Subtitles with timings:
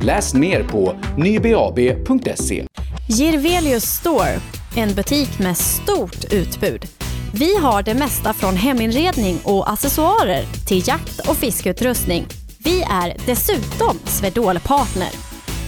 [0.00, 2.66] Läs mer på nybab.se.
[3.08, 4.40] Girvelius Store,
[4.76, 6.86] en butik med stort utbud.
[7.34, 12.26] Vi har det mesta från heminredning och accessoarer till jakt och fiskeutrustning.
[12.58, 15.10] Vi är dessutom Swedol-partner.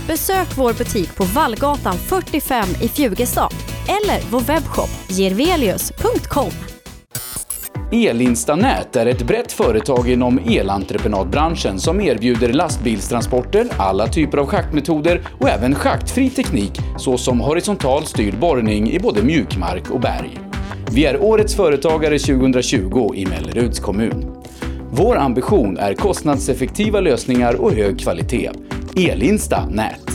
[0.07, 3.52] Besök vår butik på Vallgatan 45 i Fjugestad
[3.88, 6.70] eller vår webbshop girvelius.com.
[7.93, 15.49] Elinstanät är ett brett företag inom elentreprenadbranschen som erbjuder lastbilstransporter, alla typer av schaktmetoder och
[15.49, 20.38] även schaktfri teknik såsom horisontal styrd borrning i både mjukmark och berg.
[20.93, 24.37] Vi är Årets Företagare 2020 i Melleruds kommun.
[24.91, 28.51] Vår ambition är kostnadseffektiva lösningar och hög kvalitet.
[28.97, 30.10] Elinsta Nät.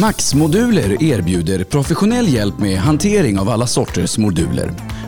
[0.00, 4.72] Max-moduler erbjuder professionell hjälp med hantering av alla sorters moduler.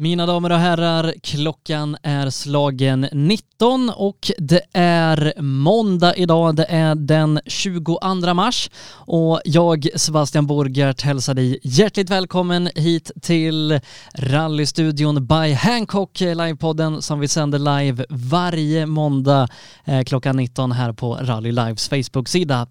[0.00, 6.56] Mina damer och herrar, klockan är slagen 19 och det är måndag idag.
[6.56, 7.98] Det är den 22
[8.34, 13.80] mars och jag, Sebastian Borgert, hälsar dig hjärtligt välkommen hit till
[14.14, 19.48] rallystudion by Hancock, livepodden som vi sänder live varje måndag
[19.84, 22.66] eh, klockan 19 här på Rally Lives Facebook-sida.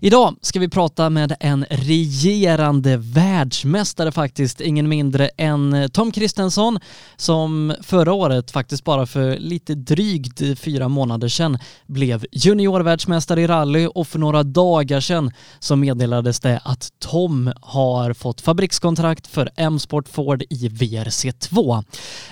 [0.00, 6.80] Idag ska vi prata med en regerande världsmästare faktiskt, ingen mindre än Tom Kristensson Johansson
[7.16, 13.86] som förra året, faktiskt bara för lite drygt fyra månader sedan, blev juniorvärldsmästare i rally
[13.86, 20.08] och för några dagar sedan så meddelades det att Tom har fått fabrikskontrakt för M-Sport
[20.08, 21.84] Ford i VRC2.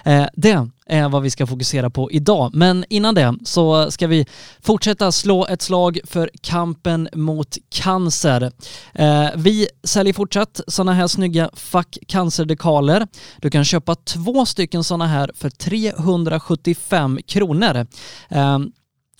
[0.04, 2.50] Eh, det är vad vi ska fokusera på idag.
[2.54, 4.26] Men innan det så ska vi
[4.60, 8.52] fortsätta slå ett slag för kampen mot cancer.
[8.94, 13.06] Eh, vi säljer fortsatt sådana här snygga Fuck Cancer-dekaler.
[13.40, 17.86] Du kan köpa två stycken sådana här för 375 kronor.
[18.28, 18.58] Eh,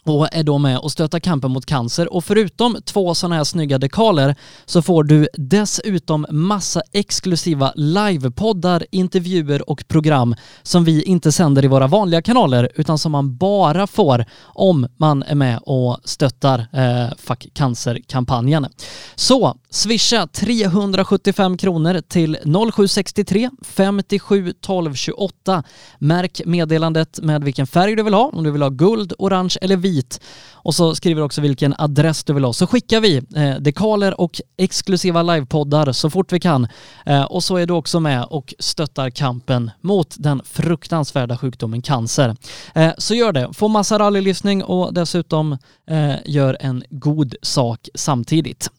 [0.09, 2.13] och är då med och stöttar kampen mot cancer.
[2.15, 4.35] Och förutom två sådana här snygga dekaler
[4.67, 11.69] så får du dessutom massa exklusiva livepoddar, intervjuer och program som vi inte sänder i
[11.69, 17.17] våra vanliga kanaler utan som man bara får om man är med och stöttar eh,
[17.19, 18.67] Fuck Cancer-kampanjen.
[19.15, 22.39] Så swisha 375 kronor till
[22.73, 25.63] 0763 57 12 28.
[25.99, 29.77] Märk meddelandet med vilken färg du vill ha, om du vill ha guld, orange eller
[29.77, 30.21] vit dit
[30.69, 32.53] och så skriver också vilken adress du vill ha.
[32.53, 36.69] Så skickar vi eh, dekaler och exklusiva livepoddar så fort vi kan.
[37.07, 42.37] Eh, och så är du också med och stöttar kampen mot den fruktansvärda sjukdomen cancer.
[42.75, 43.49] Eh, så gör det.
[43.53, 45.59] Få massa rallylyssning och dessutom
[45.91, 48.71] eh, gör en god sak samtidigt.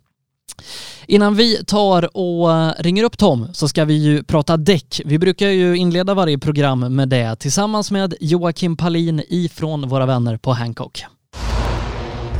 [1.07, 5.01] Innan vi tar och ringer upp Tom så ska vi ju prata däck.
[5.05, 10.37] Vi brukar ju inleda varje program med det tillsammans med Joakim Palin ifrån våra vänner
[10.37, 11.05] på Hancock.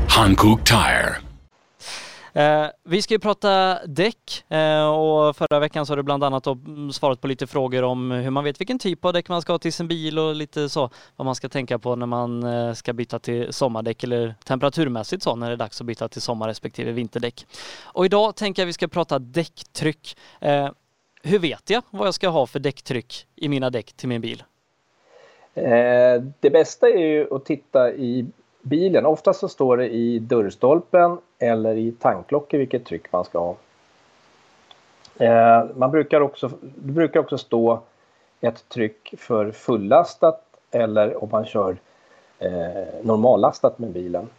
[0.08, 1.29] Hankook Tire.
[2.40, 6.48] Eh, vi ska ju prata däck eh, och förra veckan så har du bland annat
[6.92, 9.60] svarat på lite frågor om hur man vet vilken typ av däck man ska ha
[9.60, 12.94] till sin bil och lite så vad man ska tänka på när man eh, ska
[12.94, 16.92] byta till sommardäck eller temperaturmässigt så när det är dags att byta till sommar respektive
[16.92, 17.46] vinterdäck.
[17.84, 20.18] Och idag tänker jag vi ska prata däcktryck.
[20.42, 20.70] Eh,
[21.24, 24.44] hur vet jag vad jag ska ha för däcktryck i mina däck till min bil?
[25.54, 28.26] Eh, det bästa är ju att titta i
[28.62, 29.06] bilen.
[29.06, 33.56] Oftast så står det i dörrstolpen eller i tanklocket vilket tryck man ska ha.
[35.18, 37.80] Eh, man brukar också, det brukar också stå
[38.42, 41.78] ett tryck för fullastat eller om man kör
[42.40, 42.50] eh,
[43.02, 44.30] normallastat med bilen.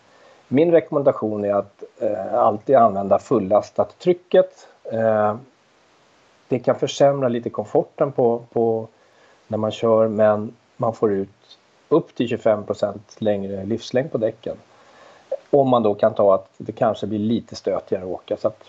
[0.49, 4.69] Min rekommendation är att eh, alltid använda fullastat trycket.
[4.85, 5.37] Eh,
[6.49, 8.89] det kan försämra lite komforten på, på
[9.49, 11.59] när man kör men man får ut
[11.91, 14.57] upp till 25% längre livslängd på däcken.
[15.51, 18.37] Om man då kan ta att det kanske blir lite stötigare att åka.
[18.37, 18.65] Så att...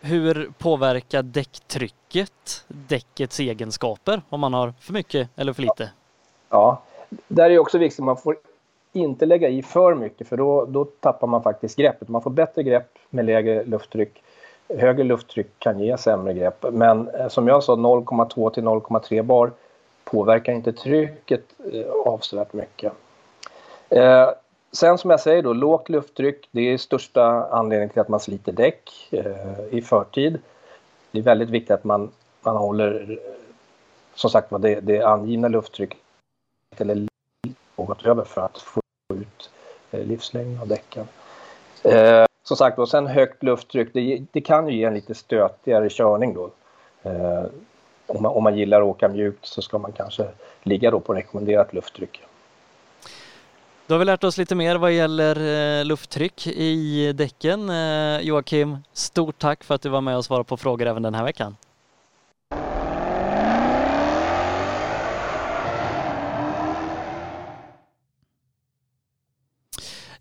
[0.00, 5.90] Hur påverkar däcktrycket däckets egenskaper om man har för mycket eller för lite?
[6.48, 6.82] Ja,
[7.28, 8.04] där är också viktigt.
[8.04, 8.36] Man får
[8.92, 12.08] inte lägga i för mycket för då, då tappar man faktiskt greppet.
[12.08, 14.22] Man får bättre grepp med lägre lufttryck.
[14.78, 16.64] Högre lufttryck kan ge sämre grepp.
[16.72, 19.52] Men eh, som jag sa 0,2 till 0,3 bar
[20.10, 22.92] påverkar inte trycket eh, avsevärt mycket.
[23.88, 24.30] Eh,
[24.72, 28.52] sen som jag säger då, lågt lufttryck det är största anledningen till att man sliter
[28.52, 30.38] däck eh, i förtid.
[31.10, 32.10] Det är väldigt viktigt att man,
[32.42, 33.18] man håller
[34.14, 35.98] som sagt det, det angivna lufttrycket
[36.76, 37.06] eller
[37.76, 38.80] något över för att få
[39.14, 39.50] ut
[39.90, 41.08] eh, livslängden av däcken.
[41.82, 45.88] Eh, som sagt och sen högt lufttryck, det, det, kan ju ge en lite stötigare
[45.90, 46.50] körning då.
[47.02, 47.44] Eh,
[48.10, 50.28] om, man, om man gillar att åka mjukt så ska man kanske
[50.62, 52.22] ligga då på rekommenderat lufttryck.
[53.86, 55.36] Då har vi lärt oss lite mer vad gäller
[55.80, 57.70] eh, lufttryck i däcken.
[57.70, 61.14] Eh, Joakim, stort tack för att du var med och svarade på frågor även den
[61.14, 61.56] här veckan.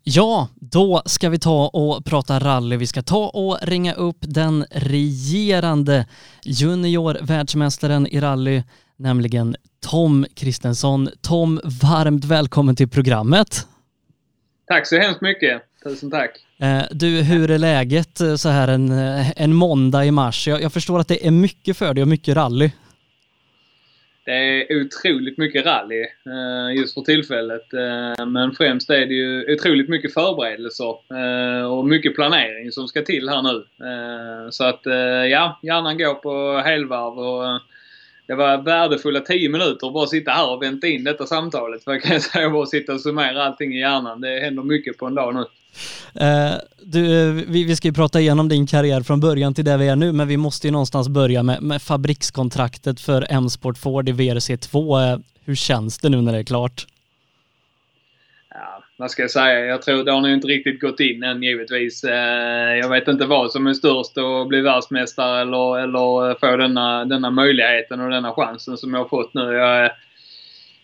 [0.04, 2.78] Ja, då ska vi ta och prata rally.
[2.78, 6.06] Vi ska ta och ringa upp den regerande
[6.44, 8.64] junior-världsmästaren i rally,
[8.98, 11.10] nämligen Tom Kristensson.
[11.22, 13.68] Tom, varmt välkommen till programmet.
[14.68, 15.62] Tack så hemskt mycket.
[15.84, 16.32] Tusen tack.
[16.60, 20.48] Eh, du, hur är läget eh, så här en, eh, en måndag i mars?
[20.48, 22.72] Jag, jag förstår att det är mycket för dig och mycket rally.
[24.30, 27.74] Det är otroligt mycket rally eh, just för tillfället.
[27.74, 33.02] Eh, men främst är det ju otroligt mycket förberedelser eh, och mycket planering som ska
[33.02, 33.66] till här nu.
[34.52, 34.82] Så att
[35.30, 37.62] ja, hjärnan går på helvarv och
[38.28, 41.84] det var värdefulla 10 minuter att bara sitta här och vänta in detta samtalet.
[41.84, 44.22] För jag kan säga bara sitta och summera allting i hjärnan.
[44.22, 45.46] Det händer mycket på en dag nu.
[46.16, 49.78] Eh, du, eh, vi, vi ska ju prata igenom din karriär från början till där
[49.78, 54.10] vi är nu, men vi måste ju någonstans börja med, med fabrikskontraktet för M-Sport Ford
[54.10, 55.12] i VRC2.
[55.14, 56.88] Eh, hur känns det nu när det är klart?
[58.50, 59.60] Ja, vad ska jag säga?
[59.60, 62.04] Jag tror det har nog inte riktigt gått in än givetvis.
[62.82, 67.32] Jag vet inte vad som är störst att bli världsmästare eller, eller få denna, denna
[67.32, 69.54] möjligheten och denna chansen som jag har fått nu.
[69.54, 69.92] Jag,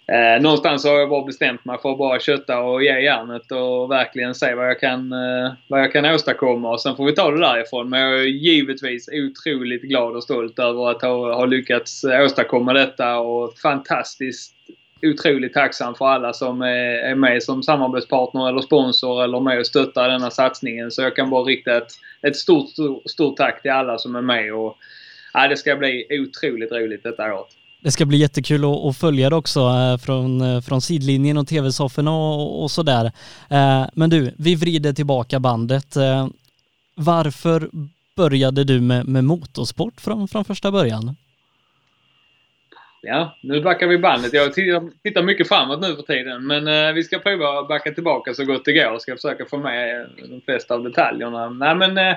[0.07, 3.91] eh, någonstans har jag bara bestämt mig för att bara kötta och ge järnet och
[3.91, 6.71] verkligen se vad jag kan, eh, vad jag kan åstadkomma.
[6.71, 7.89] Och sen får vi ta det därifrån.
[7.89, 13.17] Men jag är givetvis otroligt glad och stolt över att ha, ha lyckats åstadkomma detta
[13.19, 14.55] och fantastiskt
[15.01, 20.09] otroligt tacksam för alla som är med som samarbetspartner eller sponsor eller med och stöttar
[20.09, 20.91] denna satsningen.
[20.91, 21.91] Så jag kan bara rikta ett,
[22.21, 24.53] ett stort, stort, stort tack till alla som är med.
[24.53, 24.77] Och,
[25.33, 27.47] ja, det ska bli otroligt roligt detta året.
[27.85, 32.11] Det ska bli jättekul att, följa det också eh, från, eh, från sidlinjen och tv-sofforna
[32.11, 33.05] och, och sådär.
[33.49, 35.95] Eh, men du, vi vrider tillbaka bandet.
[36.95, 37.69] Varför
[38.15, 41.15] började du med, med motorsport från, från första början?
[43.01, 44.33] Ja, nu backar vi bandet.
[44.33, 46.47] Jag tittar mycket framåt nu för tiden.
[46.47, 48.83] Men vi ska prova att backa tillbaka så gott det går.
[48.83, 51.49] Jag ska försöka få med de flesta av detaljerna.
[51.49, 52.15] Nej men eh,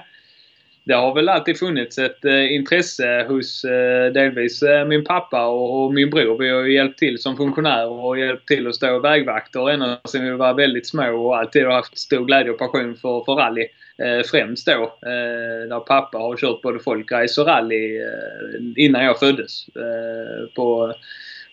[0.89, 5.85] det har väl alltid funnits ett eh, intresse hos eh, delvis eh, min pappa och,
[5.85, 6.39] och, min bror.
[6.39, 10.25] Vi har ju hjälpt till som funktionärer och hjälpt till att stå vägvakter ända sedan
[10.25, 13.67] vi var väldigt små och alltid har haft stor glädje och passion för, för rally.
[14.03, 14.99] Eh, främst då.
[15.09, 19.67] Eh, pappa har kört både folkrace och rally eh, innan jag föddes.
[19.69, 20.95] Eh, på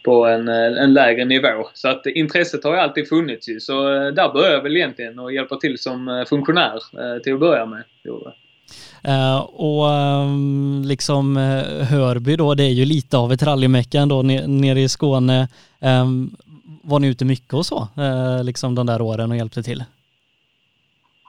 [0.04, 1.70] på en, eh, en lägre nivå.
[1.74, 3.60] Så att intresset har ju alltid funnits ju.
[3.60, 6.80] Så eh, där började jag väl egentligen och hjälpa till som funktionär
[7.20, 7.84] till att börja med.
[9.08, 14.22] Uh, och um, liksom uh, Hörby då, det är ju lite av ett rallymecka ändå
[14.22, 15.48] nere i Skåne.
[15.80, 16.36] Um,
[16.84, 19.84] var ni ute mycket och så, uh, liksom de där åren och hjälpte till?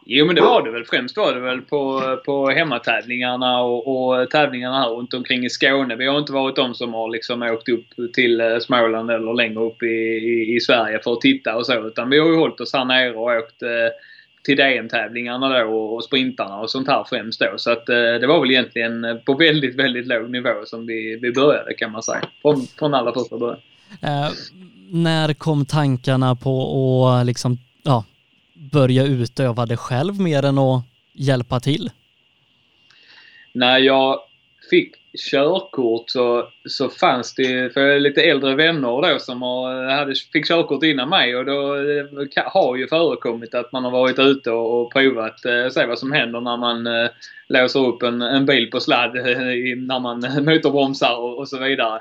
[0.09, 0.85] Jo men det var det väl.
[0.85, 5.97] Främst var det väl på, på hemmatävlingarna och, och tävlingarna här runt omkring i Skåne.
[5.97, 9.83] Vi har inte varit de som har liksom åkt upp till Småland eller längre upp
[9.83, 11.87] i, i, i Sverige för att titta och så.
[11.87, 13.69] Utan vi har ju hållit oss här nere och åkt eh,
[14.47, 17.55] till DM-tävlingarna då och, och sprintarna och sånt här främst då.
[17.57, 21.33] Så att eh, det var väl egentligen på väldigt, väldigt låg nivå som vi, vi
[21.33, 22.29] började kan man säga.
[22.43, 23.61] Från, från allra första början.
[24.03, 24.29] Eh,
[24.91, 28.05] när kom tankarna på att liksom, ja,
[28.73, 31.91] börja utöva det själv mer än att hjälpa till?
[33.53, 34.19] När jag
[34.71, 39.85] fick körkort så, så fanns det för jag är lite äldre vänner då som har,
[39.85, 44.19] hade, fick körkort innan mig och då eh, har ju förekommit att man har varit
[44.19, 47.09] ute och, och provat, eh, se vad som händer när man eh,
[47.49, 49.23] låser upp en, en bil på sladd eh,
[49.77, 52.01] när man motorbromsar och, och så vidare.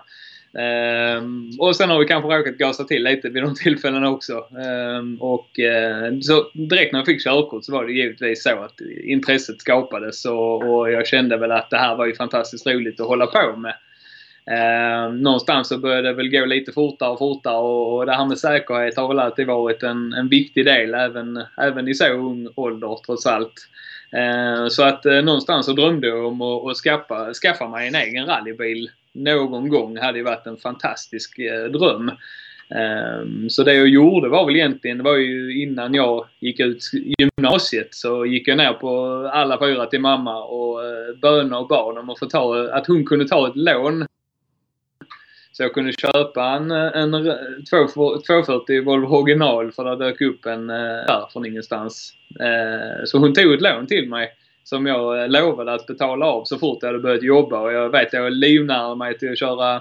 [0.59, 4.33] Ehm, och sen har vi kanske råkat gasa till lite vid de tillfällena också.
[4.33, 8.81] Ehm, och eh, så direkt när jag fick körkort så var det givetvis så att
[9.03, 13.27] intresset skapades och, jag kände väl att det här var ju fantastiskt roligt att hålla
[13.27, 13.75] på med.
[14.51, 18.37] Ehm, någonstans så började det väl gå lite fortare och fortare och, det här med
[18.37, 22.99] säkerhet har väl alltid varit en, en viktig del även, även i så ung ålder
[23.05, 23.67] trots allt.
[24.69, 28.25] Så att eh, någonstans så drömde jag om att, att skaffa, skaffa mig en egen
[28.25, 32.11] rallybil någon gång hade ju varit en fantastisk eh, dröm.
[32.69, 36.83] Um, så det jag gjorde var väl egentligen, det var ju innan jag gick ut
[36.93, 41.97] gymnasiet så gick jag ner på alla fyra till mamma och eh, bönade och bad
[41.97, 44.05] om att, få ta, att hon kunde ta ett lån.
[45.51, 47.11] Så jag kunde köpa en, eh, en
[47.69, 52.13] 240 Volvo original för det dök upp en eh, där från ingenstans.
[52.39, 54.29] Ehm, så hon tog ett lån till mig
[54.65, 57.59] som jag eh, lovade att betala av så fort jag hade börjat jobba.
[57.59, 59.75] Och jag vet att jag livnärde mig till att köra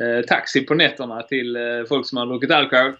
[0.00, 2.92] eh, taxi på nätterna till eh, folk som har druckit alkohol.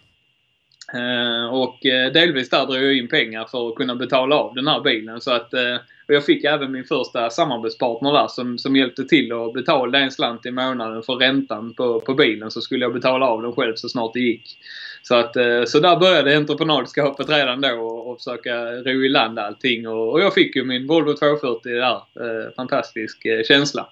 [0.93, 4.67] Eh, och eh, delvis där drog jag in pengar för att kunna betala av den
[4.67, 5.21] här bilen.
[5.21, 5.75] Så att, eh,
[6.07, 10.11] och jag fick även min första samarbetspartner där som, som hjälpte till att betala en
[10.11, 12.51] slant i månaden för räntan på, på bilen.
[12.51, 14.57] Så skulle jag betala av den själv så snart det gick.
[15.01, 19.39] Så, att, eh, så där började entreprenadskapet redan då och, och försöka ro i land
[19.39, 19.87] allting.
[19.87, 21.95] Och, och jag fick ju min Volvo 240 där.
[21.95, 23.89] Eh, fantastisk eh, känsla.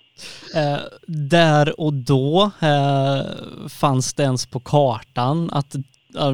[0.56, 3.26] Eh, där och då eh,
[3.70, 5.76] fanns det ens på kartan att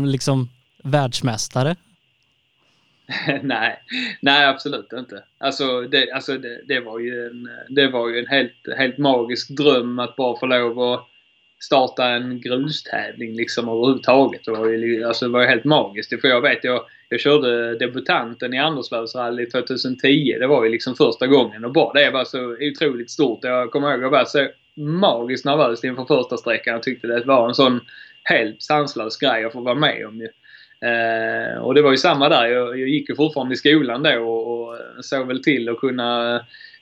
[0.05, 0.49] liksom
[0.83, 1.75] världsmästare?
[3.41, 3.79] nej,
[4.21, 5.23] nej absolut inte.
[5.37, 9.49] Alltså, det, alltså det, det, var ju en, det var ju en helt, helt magisk
[9.49, 11.07] dröm att bara få lov att
[11.63, 14.41] starta en grustävling liksom överhuvudtaget.
[14.45, 16.21] Det var ju, alltså, det var ju helt magiskt.
[16.21, 20.37] För jag vet, jag, jag körde debutanten i Anderslövsrallyt 2010.
[20.39, 23.39] Det var ju liksom första gången och bara det var så otroligt stort.
[23.43, 26.73] Jag kommer ihåg att jag var så magiskt nervös inför första sträckan.
[26.73, 27.79] Jag tyckte det var en sån
[28.23, 30.29] helt sanslös grej att få vara med om ju.
[30.89, 32.45] Eh, och det var ju samma där.
[32.45, 36.35] Jag, jag gick ju fortfarande i skolan då och, och såg väl till att kunna,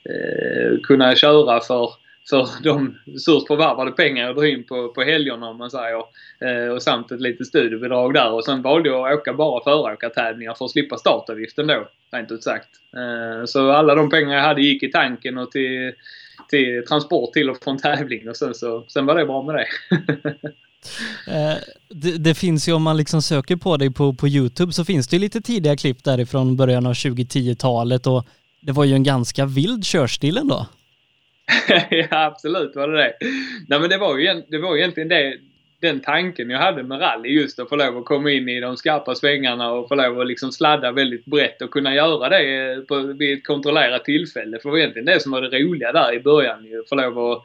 [0.04, 1.90] eh, kunna köra för
[2.30, 6.02] för de surt förvärvade pengar jag drog in på, på helgerna om man säger.
[6.40, 8.32] Eh, och samt ett litet studiebidrag där.
[8.32, 12.42] Och sen valde jag att åka bara föråkartävlingar för att slippa startavgiften då, rent ut
[12.42, 12.68] sagt.
[12.96, 15.92] Eh, så alla de pengar jag hade gick i tanken och till,
[16.48, 19.66] till transport till och från tävling och sen så sen var det bra med det.
[21.26, 21.54] Eh,
[21.88, 25.08] det, det, finns ju om man liksom söker på dig på, på Youtube så finns
[25.08, 28.26] det lite tidiga klipp därifrån början av 2010-talet och
[28.60, 30.66] det var ju en ganska vild körstil ändå.
[31.90, 33.14] ja, absolut var det det.
[33.68, 35.34] Nej, men det var ju, det var egentligen det,
[35.80, 38.76] den tanken jag hade med rally just att få lov att komma in i de
[38.76, 42.98] skarpa svängarna och få lov att liksom sladda väldigt brett och kunna göra det på,
[42.98, 44.58] vid ett kontrollerat tillfälle.
[44.58, 46.82] För det var egentligen det som var det roliga där i början ju.
[46.88, 47.42] Få lov att,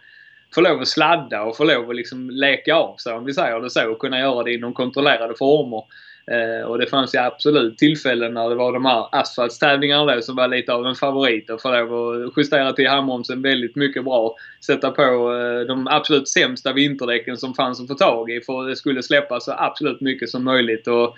[0.56, 3.60] få lov att sladda och få lov att liksom leka av sig om vi säger
[3.60, 5.84] det så och kunna göra det inom kontrollerade former.
[6.32, 10.36] Eh, och det fanns ju absolut tillfällen när det var de här asfaltstävlingarna då som
[10.36, 14.36] var lite av en favorit och få lov att justera till handbromsen väldigt mycket bra.
[14.66, 18.76] Sätta på eh, de absolut sämsta vinterdäcken som fanns att få tag i för det
[18.76, 20.88] skulle släppa så absolut mycket som möjligt.
[20.88, 21.16] Och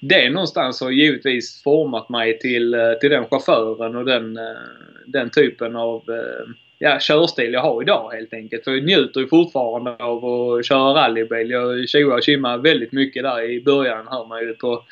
[0.00, 4.42] det någonstans har givetvis format mig till, eh, till den chauffören och den, eh,
[5.06, 6.46] den typen av eh,
[6.78, 8.64] ja, körstil jag har idag helt enkelt.
[8.64, 11.50] För jag njuter ju fortfarande av att köra rallybil.
[11.50, 14.82] Jag tjoar och tjimmar väldigt mycket där i början hör man ju på,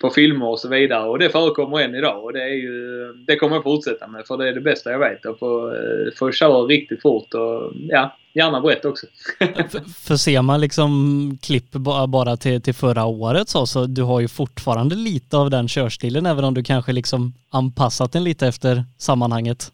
[0.00, 1.08] på filmer och så vidare.
[1.08, 4.36] Och det förekommer än idag och det, är ju, det kommer jag fortsätta med för
[4.36, 5.26] det är det bästa jag vet.
[5.26, 9.06] Att få, eh, få köra riktigt fort och ja, gärna brett också.
[9.38, 11.70] för, för ser man liksom klipp
[12.08, 16.26] bara till, till förra året så, så du har ju fortfarande lite av den körstilen
[16.26, 19.72] även om du kanske liksom anpassat den lite efter sammanhanget.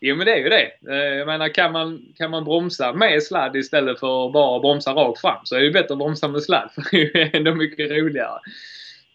[0.00, 0.70] Jo men det är ju det.
[0.88, 4.92] Eh, jag menar kan man, kan man bromsa med sladd istället för att bara bromsa
[4.92, 7.30] rakt fram så är det ju bättre att bromsa med sladd för det är ju
[7.32, 8.38] ändå mycket roligare.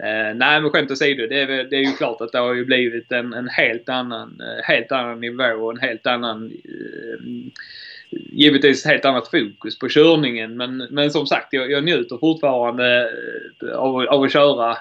[0.04, 2.66] Eh, nej men skämt åsido, det är, det är ju klart att det har ju
[2.66, 7.52] blivit en, en helt, annan, eh, helt annan nivå och en helt annan eh,
[8.10, 13.12] givetvis helt annat fokus på körningen men, men som sagt jag, jag njuter fortfarande
[13.62, 14.78] eh, av, av att köra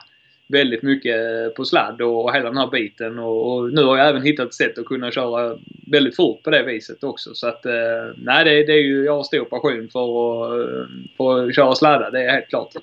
[0.49, 1.17] väldigt mycket
[1.55, 3.19] på sladd och, hela den här biten.
[3.19, 5.59] Och, nu har jag även hittat ett sätt att kunna köra
[5.93, 7.35] väldigt fort på det viset också.
[7.35, 7.73] Så att eh,
[8.17, 10.87] nej, det, det, är ju, jag har stor passion för att, eh,
[11.17, 12.75] för att köra sladda, det är helt klart.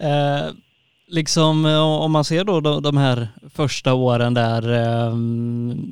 [0.00, 0.54] Eh,
[1.06, 1.64] liksom
[2.00, 5.14] om man ser då de, de här första åren där, eh,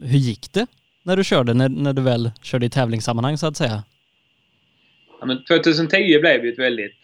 [0.03, 0.67] hur gick det?
[1.05, 3.83] när du körde, när, när du väl körde i tävlingssammanhang så att säga?
[5.21, 7.04] Ja, men 2010 blev ju ett väldigt, eh,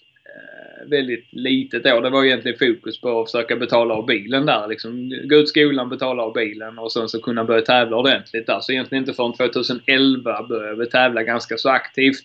[0.86, 2.02] väldigt litet år.
[2.02, 4.68] Det var egentligen fokus på att försöka betala av bilen där.
[4.68, 8.60] Liksom, gå ut skolan, betala av bilen och sen så kunna börja tävla ordentligt där.
[8.60, 12.24] Så egentligen inte förrän 2011 började vi tävla ganska så aktivt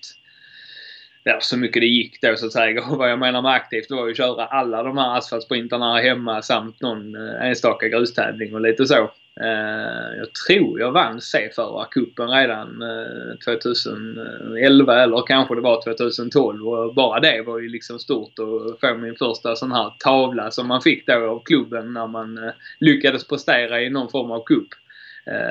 [1.28, 2.82] ja, så mycket det gick då så att säga.
[2.90, 6.42] Och vad jag menar med aktivt var ju att köra alla de här asfaltsprintarna hemma
[6.42, 9.12] samt någon eh, enstaka grustävling och lite så.
[9.42, 16.94] Eh, jag tror jag vann C-förarcupen redan eh, 2011 eller kanske det var 2012 och
[16.94, 20.82] bara det var ju liksom stort att få min första sån här tavla som man
[20.82, 24.68] fick då av klubben när man lyckades prestera i någon form av cup.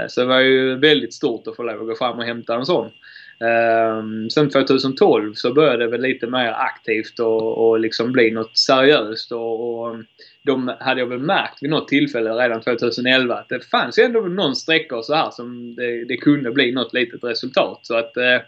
[0.08, 2.66] så det var ju väldigt stort att få lov att gå fram och hämta en
[2.66, 2.90] sån.
[3.38, 8.58] Um, sen 2012 så började det väl lite mer aktivt och, och liksom bli något
[8.58, 9.32] seriöst.
[9.32, 10.06] Och, och um,
[10.44, 14.56] de hade jag väl märkt vid något tillfälle redan 2011 att det fanns ändå någon
[14.56, 17.78] sträckor så här som det, det kunde bli något litet resultat.
[17.82, 18.40] Så att eh,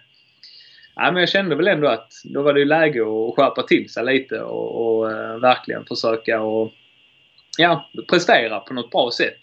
[0.96, 4.04] ja, men jag kände väl ändå att då var det läge att skärpa till sig
[4.04, 6.72] lite och, och eh, verkligen försöka och
[7.58, 9.38] ja, prestera på något bra sätt.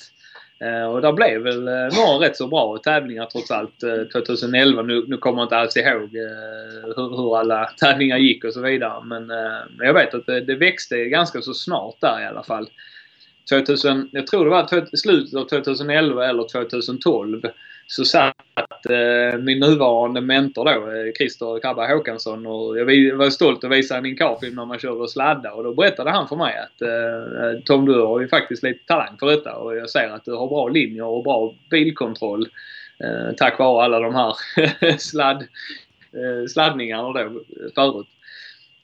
[0.64, 4.82] Eh, och där blev väl eh, några rätt så bra tävlingar trots allt eh, 2011.
[4.82, 6.10] Nu, nu kommer jag inte alls ihåg
[6.96, 9.04] hur, hur alla tävlingar gick och så vidare.
[9.06, 9.26] Men,
[9.78, 12.70] men jag vet att det, det, växte ganska så snart där i alla fall.
[13.50, 17.42] 2000, jag tror det var slutet av 2011 eller 2012
[17.88, 18.36] så satt
[18.90, 23.98] eh, min nuvarande mentor då, eh, Christer Krabba Håkansson och jag var stolt att visa
[23.98, 27.46] en karfilm när man körde och sladda och då berättade han för mig att eh,
[27.46, 30.34] eh, Tom du har ju faktiskt lite talang för detta och jag ser att du
[30.34, 32.48] har bra linjer och bra bilkontroll
[33.00, 34.36] eh, tack vare alla de här
[34.98, 35.42] sladd,
[36.14, 37.30] eh, sladdningarna då
[37.76, 38.08] förut.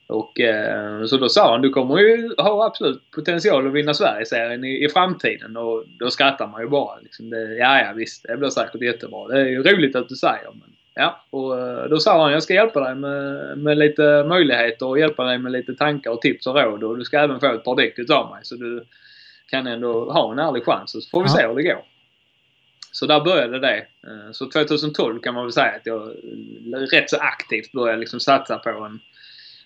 [0.09, 4.63] Och, eh, så då sa han du kommer ju ha absolut potential att vinna Sverigeserien
[4.63, 5.57] i, i framtiden.
[5.57, 6.99] Och då skrattar man ju bara.
[6.99, 9.27] Liksom det, ja, ja visst, det blir säkert jättebra.
[9.27, 10.49] Det är ju roligt att du säger.
[10.51, 14.85] Men, ja, och eh, då sa han jag ska hjälpa dig med, med lite möjligheter
[14.85, 16.83] och hjälpa dig med lite tankar och tips och råd.
[16.83, 18.39] Och du ska även få ett par däck utav mig.
[18.43, 18.83] Så du
[19.49, 20.91] kan ändå ha en ärlig chans.
[20.91, 21.83] Så får vi se hur det går.
[22.91, 23.77] Så där började det.
[23.77, 26.13] Eh, så 2012 kan man väl säga att jag
[26.93, 28.99] rätt så aktivt började liksom satsa på en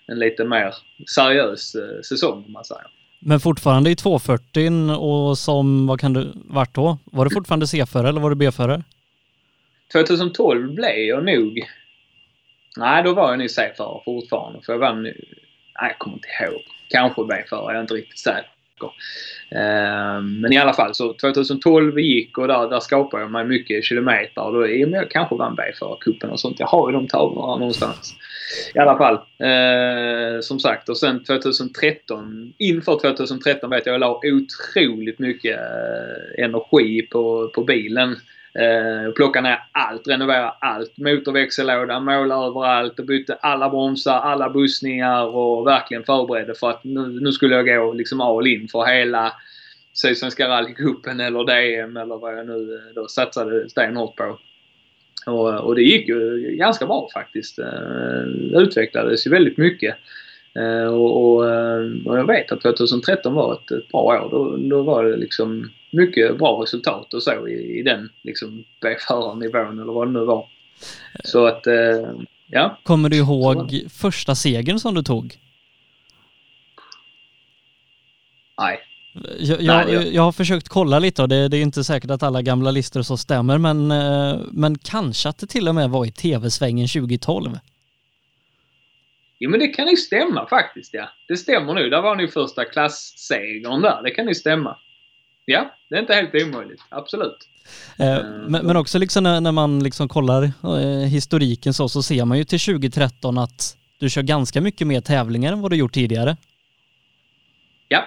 [0.08, 0.74] en lite mer
[1.16, 2.88] seriös eh, säsong om man säger.
[3.20, 6.98] Men fortfarande i 240 och som, vad kan du, vart då?
[7.06, 8.84] Var du fortfarande C-förare eller var du B-förare?
[9.94, 11.70] 2012 blev jag nog...
[12.78, 14.62] Nej, då var jag nog C-förare fortfarande.
[14.66, 15.04] För jag vann...
[15.04, 15.14] Nej,
[15.76, 16.62] jag kommer inte ihåg.
[16.90, 18.50] Kanske B-förare, jag är inte riktigt säker.
[19.52, 23.84] Ehm, men i alla fall så 2012 gick och där, där skapade jag mig mycket
[23.84, 24.42] kilometer.
[24.42, 26.60] Och då, ja, jag kanske vann B-förarcupen och sånt.
[26.60, 28.16] Jag har ju de tavlorna någonstans.
[28.76, 29.16] I alla fall.
[29.40, 36.44] Eh, som sagt och sen 2013, inför 2013 vet jag jag la otroligt mycket eh,
[36.46, 38.16] energi på, på bilen.
[38.60, 40.98] Eh, plocka ner allt, renovera allt.
[40.98, 47.20] Motorväxellåda, måla överallt och bytte alla bromsar, alla bussningar och verkligen förberedde för att nu,
[47.22, 49.34] nu skulle jag gå liksom all in för hela
[49.94, 54.38] Sydsvenska rallycupen eller DM eller vad jag nu eh, då satsade stenhårt på.
[55.26, 57.56] Och, och, det gick ju ganska bra faktiskt.
[57.56, 59.96] Det eh, utvecklades ju väldigt mycket.
[60.56, 61.38] Eh, och, och,
[62.06, 64.30] och, jag vet att 2013 var ett, ett bra år.
[64.32, 69.80] Då, då var det liksom mycket bra resultat och så i, i den liksom B-förarnivån
[69.80, 70.48] eller vad det nu var.
[71.24, 72.12] Så att, eh,
[72.48, 72.80] ja.
[72.84, 75.36] Kommer du ihåg första segern som du tog?
[78.58, 78.80] Nej.
[79.40, 82.42] Jag, jag, jag, har försökt kolla lite och det, det, är inte säkert att alla
[82.42, 86.12] gamla listor så stämmer men, eh, men kanske att det till och med var i
[86.12, 87.60] tv-svängen 2012.
[89.40, 91.10] Jo men det kan ju stämma faktiskt ja.
[91.28, 91.90] Det stämmer nu.
[91.90, 94.04] Där var nu första klassegern där.
[94.04, 94.78] Det kan ju stämma.
[95.46, 96.82] Ja, det är inte helt omöjligt.
[96.90, 97.38] Absolut.
[97.98, 100.52] Eh, eh men, men, också liksom när, när man liksom kollar
[101.06, 105.54] historiken så, så ser man ju till 2013 att du kör ganska mycket mer tävlingar
[105.54, 106.38] än vad du gjort tidigare.
[107.88, 108.04] Ja,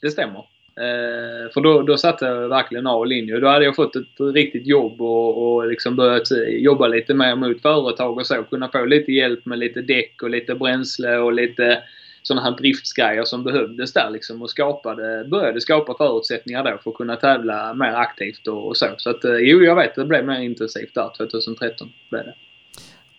[0.00, 0.49] det stämmer.
[0.80, 3.40] Eh, för då, då satte jag verkligen av linje.
[3.40, 7.36] Då hade jag fått ett riktigt jobb och, och liksom börjat eh, jobba lite mer
[7.36, 8.42] mot företag och så.
[8.42, 11.82] Kunna få lite hjälp med lite däck och lite bränsle och lite
[12.22, 16.96] sådana här driftsgrejer som behövdes där liksom och skapade, började skapa förutsättningar då för att
[16.96, 18.86] kunna tävla mer aktivt och, och så.
[18.96, 21.92] Så att eh, jo, jag vet, det blev mer intensivt där 2013.
[22.10, 22.34] Blev det.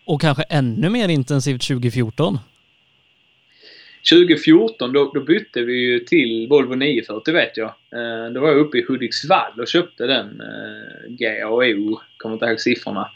[0.05, 2.37] Och kanske ännu mer intensivt 2014?
[4.09, 7.67] 2014 då, då bytte vi ju till Volvo 940 vet jag.
[7.67, 13.09] Eh, då var jag uppe i Hudiksvall och köpte den eh, kommer inte ihåg siffrorna.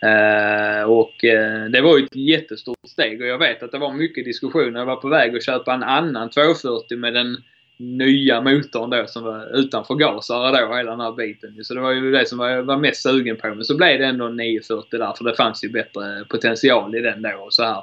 [0.00, 3.92] Eh, och eh, det var ju ett jättestort steg och jag vet att det var
[3.92, 4.78] mycket diskussioner.
[4.78, 7.36] Jag var på väg att köpa en annan 240 med den
[7.76, 11.64] nya motorn då som var utan förgasare då, hela den här biten.
[11.64, 13.48] Så det var ju det som jag var mest sugen på.
[13.48, 17.22] Men så blev det ändå 940 där för det fanns ju bättre potential i den
[17.22, 17.82] då och så här.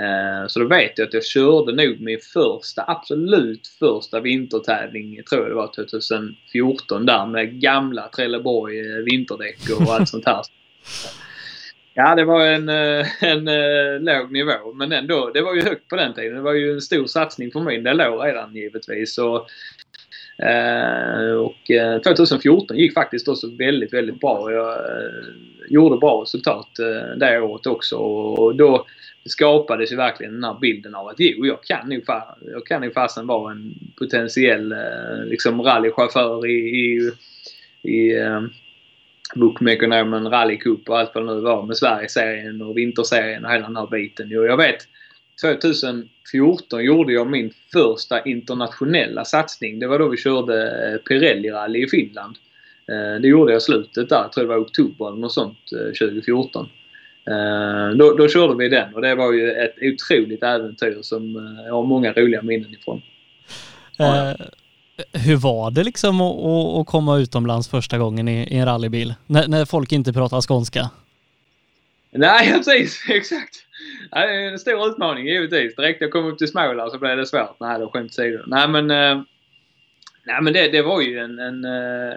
[0.00, 5.42] Eh, så då vet jag att jag körde nog min första, absolut första vintertävling, tror
[5.42, 10.42] jag det var 2014 där med gamla Trelleborg eh, vinterdäck och allt sånt här.
[11.94, 15.88] Ja, det var en, eh, en, en låg nivå men ändå, det var ju högt
[15.88, 16.34] på den tiden.
[16.34, 19.18] Det var ju en stor satsning för min del då redan givetvis.
[19.18, 19.46] Och,
[21.44, 21.56] och
[22.04, 24.52] 2014 gick faktiskt också väldigt, väldigt bra.
[24.52, 24.78] Jag
[25.68, 26.68] gjorde bra resultat
[27.16, 28.86] det året också och då
[29.26, 32.04] det skapades ju verkligen den här bilden av att jo, jag kan nog,
[32.52, 37.10] jag kan nog fasen vara en potentiell eh, liksom rallychaufför i, i,
[37.82, 38.40] i eh,
[39.34, 43.76] Bookmekonomen rallycup och allt vad det nu var med Sverigeserien och Vinterserien och hela den
[43.76, 44.28] här biten.
[44.30, 44.88] Jo, jag vet
[45.40, 49.78] 2014 gjorde jag min första internationella satsning.
[49.78, 52.36] Det var då vi körde eh, Pirelli-rally i Finland.
[52.88, 55.58] Eh, det gjorde jag slutet där, jag tror det var oktober eller något sånt,
[56.00, 56.68] 2014.
[57.30, 61.66] Eh, då, då körde vi den och det var ju ett otroligt äventyr som eh,
[61.66, 63.02] jag har många roliga minnen ifrån.
[63.98, 64.46] Eh,
[65.12, 69.14] hur var det liksom att, att komma utomlands första gången i, i en rallybil?
[69.26, 70.90] När, när, folk inte pratar skånska?
[72.10, 73.04] Nej, precis.
[73.10, 73.54] Exakt.
[74.10, 75.76] Det är en stor utmaning givetvis.
[75.76, 77.56] Direkt jag kom upp till Småland så blev det svårt.
[77.60, 78.38] Nej, då skämt åsido.
[78.46, 79.22] Nej, men eh,
[80.26, 82.16] Nej men det, det var ju en, en, eh,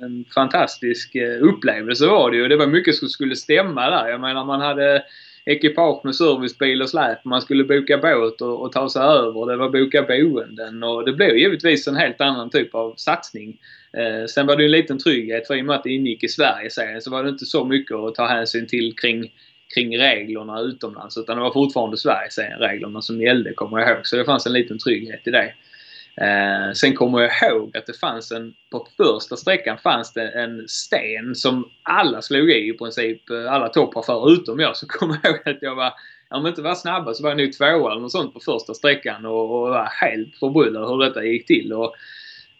[0.00, 2.48] en fantastisk eh, upplevelse var det ju.
[2.48, 4.08] Det var mycket som skulle stämma där.
[4.08, 5.02] Jag menar man hade
[5.44, 7.24] ekipage med servicebil och släp.
[7.24, 9.46] Man skulle boka båt och, och ta sig över.
[9.46, 13.58] Det var boka boenden och det blev givetvis en helt annan typ av satsning.
[13.96, 16.28] Eh, sen var det en liten trygghet för i och med att det ingick i
[16.28, 19.32] Sverige-serien så var det inte så mycket att ta hänsyn till kring,
[19.74, 24.06] kring reglerna utomlands utan det var fortfarande Sverige-serien-reglerna som gällde kommer jag ihåg.
[24.06, 25.52] Så det fanns en liten trygghet i det.
[26.20, 30.68] Eh, sen kommer jag ihåg att det fanns en, på första sträckan fanns det en
[30.68, 34.76] sten som alla slog i i princip, eh, alla toppar utom jag.
[34.76, 35.92] Så kommer jag ihåg att jag var,
[36.30, 38.74] om jag inte var snabbast så var jag nog tvåa eller något sånt på första
[38.74, 41.72] sträckan och, och var helt förbryllad hur detta gick till.
[41.72, 41.94] Och,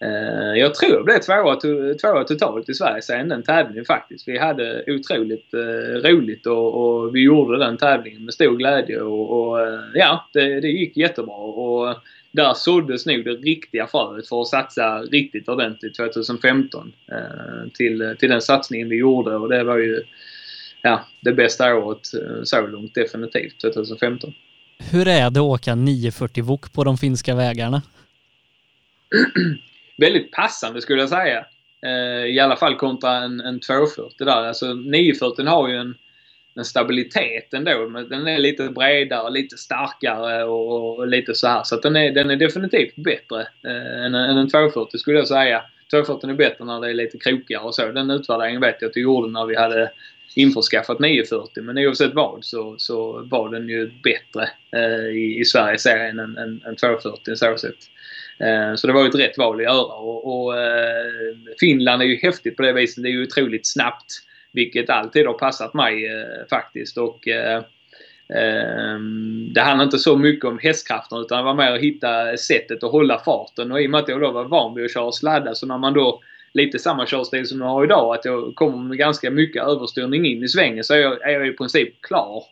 [0.00, 1.56] eh, jag tror jag blev tvåa,
[2.00, 4.28] tvåa totalt i Sverige sen den tävlingen faktiskt.
[4.28, 9.40] Vi hade otroligt eh, roligt och, och, vi gjorde den tävlingen med stor glädje och,
[9.40, 11.34] och eh, ja, det, det gick jättebra.
[11.34, 11.96] Och,
[12.32, 18.28] där såddes nog det riktiga fröet för att satsa riktigt ordentligt 2015 eh, till, till
[18.28, 20.02] den satsningen vi gjorde och det var ju
[20.82, 24.32] ja, det bästa året eh, så långt definitivt 2015.
[24.92, 27.82] Hur är det att åka 940 Wok på de finska vägarna?
[29.98, 31.46] Väldigt passande skulle jag säga.
[31.86, 34.46] Eh, I alla fall kontra en, en 240 där.
[34.46, 35.94] Alltså 940 har ju en
[36.60, 37.86] men stabiliteten då.
[37.86, 41.62] Den är lite bredare, lite starkare och, och lite så här.
[41.64, 45.28] Så att den är, den är definitivt bättre eh, än, än en 240 skulle jag
[45.28, 45.62] säga.
[45.90, 47.92] 240 är bättre när det är lite krokigare och så.
[47.92, 49.90] Den utvärderingen vet jag att du gjorde när vi hade
[50.34, 51.62] införskaffat 940.
[51.62, 56.62] Men oavsett vad så, så var den ju bättre eh, i, i Sverige-serien än, än,
[56.66, 57.78] än 240 så sätt.
[58.38, 59.94] Eh, så det var ju ett rätt val att göra.
[59.94, 63.02] Och, och eh, Finland är ju häftigt på det viset.
[63.02, 64.29] Det är ju otroligt snabbt.
[64.52, 66.98] Vilket alltid har passat mig eh, faktiskt.
[66.98, 67.62] Och, eh,
[68.34, 72.84] ehm, det handlar inte så mycket om hästkraften utan det var mer att hitta sättet
[72.84, 73.72] att hålla farten.
[73.72, 75.78] Och i och med att jag då var van vid att köra sladda så när
[75.78, 76.20] man då
[76.52, 78.14] lite samma körstil som jag har idag.
[78.14, 81.48] Att jag kommer med ganska mycket överstyrning in i svängen så är jag, är jag
[81.48, 82.44] i princip klar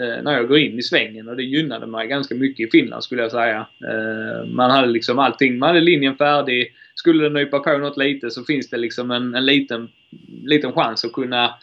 [0.00, 1.28] eh, när jag går in i svängen.
[1.28, 3.66] Och det gynnade mig ganska mycket i Finland skulle jag säga.
[3.88, 5.58] Eh, man hade liksom allting.
[5.58, 6.72] Man hade linjen färdig.
[6.94, 9.88] Skulle den nypa på något lite så finns det liksom en, en liten,
[10.44, 11.54] liten chans att kunna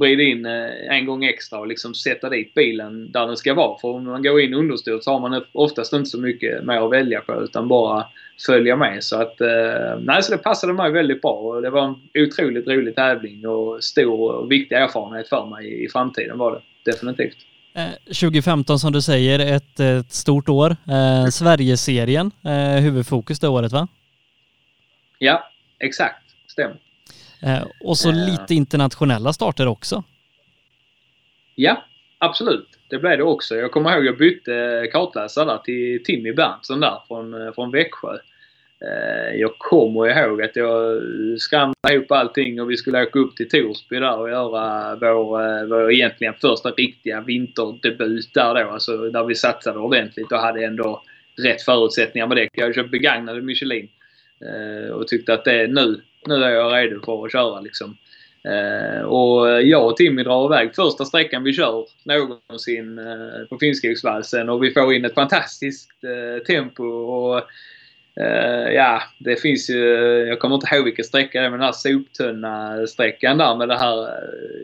[0.00, 3.78] vrida in eh, en gång extra och liksom sätta dit bilen där den ska vara.
[3.78, 6.92] För om man går in understyrt så har man oftast inte så mycket mer att
[6.92, 8.06] välja på utan bara
[8.46, 9.04] följa med.
[9.04, 12.68] Så att, eh, nej, så det passade mig väldigt bra och det var en otroligt
[12.68, 17.36] rolig tävling och stor och viktig erfarenhet för mig i framtiden var det definitivt.
[18.04, 20.70] 2015 eh, som du säger, ett, ett stort år.
[20.70, 23.88] Eh, Sverigeserien, eh, huvudfokus det året va?
[25.18, 26.22] Ja, exakt.
[26.46, 26.76] Stämmer.
[27.42, 28.26] Eh, och så eh.
[28.26, 30.04] lite internationella starter också.
[31.54, 31.84] Ja,
[32.18, 32.68] absolut.
[32.90, 33.56] Det blev det också.
[33.56, 38.18] Jag kommer ihåg att jag bytte kartläsare till Timmy Berntsson där från, eh, från Växjö.
[39.34, 41.02] Jag kommer ihåg att jag
[41.38, 45.92] skramlade ihop allting och vi skulle åka upp till Torsby där och göra vår, vår
[45.92, 48.70] egentligen första riktiga vinterdebut där då.
[48.70, 51.02] Alltså där vi satsade ordentligt och hade ändå
[51.42, 52.48] rätt förutsättningar med det.
[52.52, 53.88] Jag hade köpt begagnade Michelin
[54.94, 57.96] och tyckte att det nu, nu är jag redo för att köra liksom.
[58.44, 64.48] Eh, och jag och Timmy drar iväg första sträckan vi kör någonsin eh, på Finnskogsvalsen
[64.48, 67.42] och vi får in ett fantastiskt eh, tempo och
[68.74, 69.84] ja, det finns ju,
[70.28, 73.78] jag kommer inte ihåg vilken sträcka det är, men den här soptunna-sträckan där med det
[73.78, 74.08] här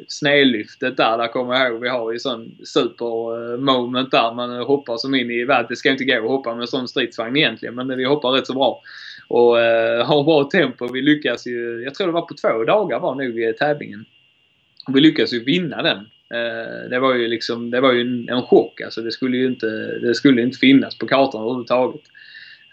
[0.09, 1.19] snedlyftet där.
[1.19, 4.35] Där kommer jag ihåg, vi har ju sån super moment där.
[4.35, 5.67] Man hoppar som in i världen.
[5.69, 8.47] Det ska inte gå att hoppa med en sån stridsvagn egentligen, men vi hoppar rätt
[8.47, 8.83] så bra.
[9.29, 10.93] Och eh, har bra tempo.
[10.93, 14.05] Vi lyckas ju, jag tror det var på två dagar var nog tävlingen.
[14.89, 16.07] Vi lyckas ju vinna den.
[16.35, 19.03] Eh, det var ju liksom, det var ju en, en chock alltså.
[19.03, 19.67] Det skulle ju inte,
[20.03, 22.03] det skulle inte finnas på kartan överhuvudtaget.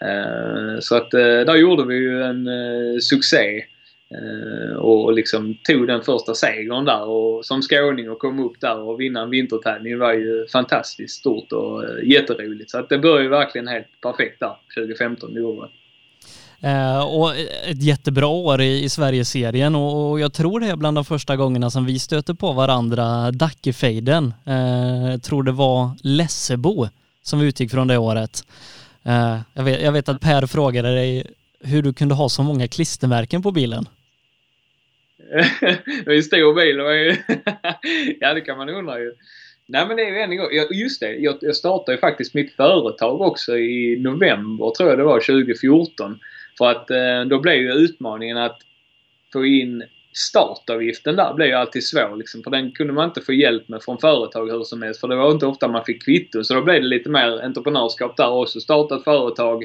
[0.00, 2.48] Eh, så att eh, där gjorde vi ju en
[3.00, 3.64] succé
[4.78, 9.00] och liksom tog den första segern där och som skåning och kom upp där och
[9.00, 12.70] vinna en vintertävling var ju fantastiskt stort och jätteroligt.
[12.70, 15.34] Så att det började ju verkligen helt perfekt där 2015.
[15.34, 15.68] Det gjorde
[16.64, 20.96] Eh, och ett jättebra år i, i Sverigeserien och, och, jag tror det är bland
[20.96, 24.34] de första gångerna som vi stöter på varandra, Dackefejden.
[24.46, 26.88] Eh, tror det var Lessebo
[27.22, 28.46] som utgick från det året.
[29.04, 31.26] Eh, jag, vet, jag vet att Per frågade dig
[31.60, 33.88] hur du kunde ha så många klistermärken på bilen.
[36.04, 36.76] det är en stor bil.
[38.20, 39.12] ja, det kan man undra ju.
[39.66, 40.48] Nej men det är ju en gång.
[40.70, 45.04] Just det, jag, jag startade ju faktiskt mitt företag också i november tror jag det
[45.04, 46.18] var 2014.
[46.62, 48.58] För att eh, då blev ju utmaningen att
[49.32, 53.32] få in startavgiften där blev ju alltid svår liksom, för den kunde man inte få
[53.32, 55.00] hjälp med från företag hur som helst.
[55.00, 56.44] För det var inte ofta man fick kvitto.
[56.44, 58.60] Så då blev det lite mer entreprenörskap där också.
[58.60, 59.64] Starta ett företag,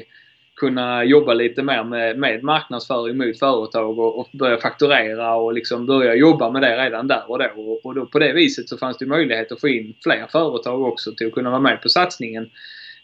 [0.56, 5.86] kunna jobba lite mer med, med marknadsföring mot företag och, och börja fakturera och liksom
[5.86, 7.50] börja jobba med det redan där och då.
[7.56, 10.82] Och, och då på det viset så fanns det möjlighet att få in fler företag
[10.82, 12.50] också till att kunna vara med på satsningen.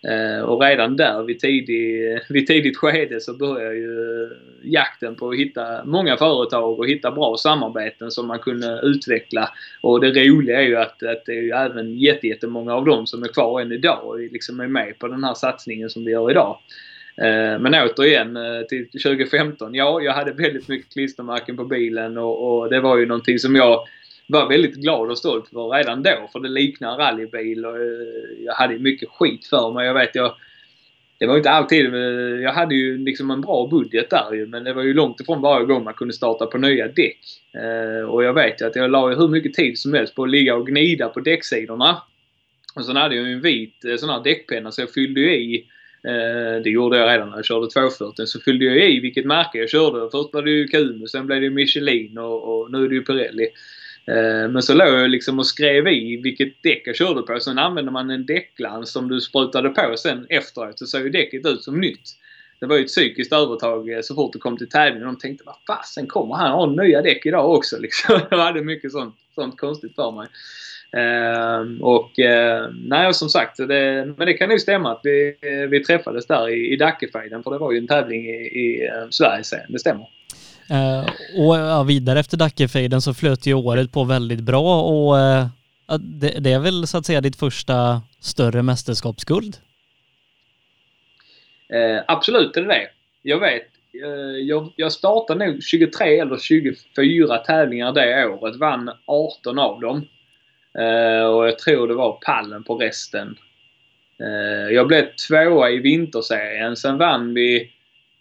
[0.08, 4.28] Eh, och redan där vid, tidig, vid tidigt skede så börjar ju
[4.62, 9.50] jakten på att hitta många företag och hitta bra samarbeten som man kunde utveckla.
[9.82, 13.22] Och det roliga är ju att, att det är ju även jättemånga av dem som
[13.22, 16.30] är kvar än idag och liksom är med på den här satsningen som vi gör
[16.30, 16.58] idag.
[17.16, 19.74] Eh, men återigen eh, till 2015.
[19.74, 23.56] Ja, jag hade väldigt mycket klistermärken på bilen och, och det var ju någonting som
[23.56, 23.80] jag
[24.26, 26.28] var väldigt glad och stolt för redan då.
[26.32, 29.86] För det liknar rallybil och eh, jag hade mycket skit för mig.
[29.86, 30.34] Jag vet, jag,
[31.18, 31.94] det var inte alltid...
[31.94, 32.00] Eh,
[32.42, 35.40] jag hade ju liksom en bra budget där ju, men det var ju långt ifrån
[35.40, 37.20] varje gång man kunde starta på nya däck.
[37.54, 40.30] Eh, och jag vet ju att jag la hur mycket tid som helst på att
[40.30, 42.02] ligga och gnida på däcksidorna.
[42.74, 45.66] Och sen hade jag ju en vit sån här däckpenna så jag fyllde ju i
[46.64, 48.26] det gjorde jag redan när jag körde 240.
[48.26, 50.10] Så fyllde jag i vilket märke jag körde.
[50.10, 53.02] Först var det ju Kumu, sen blev det Michelin och, och nu är det ju
[53.02, 53.48] Pirelli.
[54.06, 57.40] Eh, men så låg jag liksom och skrev i vilket däck jag körde på.
[57.40, 61.46] Sen använde man en däcklans som du sprutade på sen efteråt så såg ju däcket
[61.46, 62.10] ut som nytt.
[62.60, 65.06] Det var ju ett psykiskt övertag eh, så fort det kom till tävlingen.
[65.06, 68.20] De tänkte vad fasen kommer han ha nya däck idag också liksom.
[68.30, 70.28] Jag hade mycket sånt, sånt konstigt för mig.
[70.96, 75.36] Uh, och uh, nej, som sagt, det, men det kan nog stämma att vi,
[75.70, 79.44] vi träffades där i, i Dackefejden för det var ju en tävling i, i Sverige
[79.44, 79.60] sen.
[79.68, 80.06] Det stämmer.
[80.70, 81.04] Eh,
[81.36, 85.46] och ja, vidare efter Dackefejden så flöt ju året på väldigt bra och eh,
[85.98, 89.56] det, det, är väl så att säga ditt första större mästerskapsguld?
[91.68, 92.88] Eh, absolut är det det.
[93.22, 93.66] Jag vet.
[94.46, 98.56] Jag, jag startade nog 23 eller 24 tävlingar det året.
[98.56, 100.06] Vann 18 av dem.
[101.34, 103.36] och jag tror det var pallen på resten.
[104.70, 106.76] jag blev tvåa i vinterserien.
[106.76, 107.73] Sen vann vi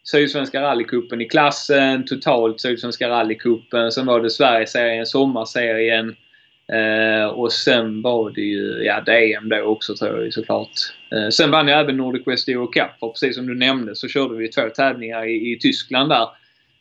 [0.03, 3.91] Sydsvenska rallycupen i klassen, totalt Sydsvenska rallycupen.
[3.91, 6.15] Sen var det Sverigeserien, sommarserien.
[6.73, 10.69] Eh, och sen var det ju, ja DM då också tror jag såklart.
[11.11, 14.07] Eh, sen vann jag även Nordic West Euro Cup för precis som du nämnde så
[14.07, 16.27] körde vi två tävlingar i, i Tyskland där.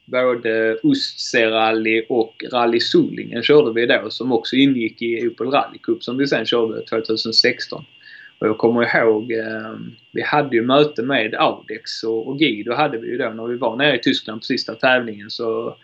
[0.04, 6.04] Både Ostsee-rally och Rally Solingen körde vi då som också ingick i Opel Rally Cup
[6.04, 7.85] som vi sen körde 2016.
[8.42, 9.76] Och jag kommer ihåg, eh,
[10.12, 13.57] vi hade ju möte med Audex och, och Guido hade vi ju då när vi
[13.57, 15.31] var nere i Tyskland på sista tävlingen.
[15.31, 15.76] Så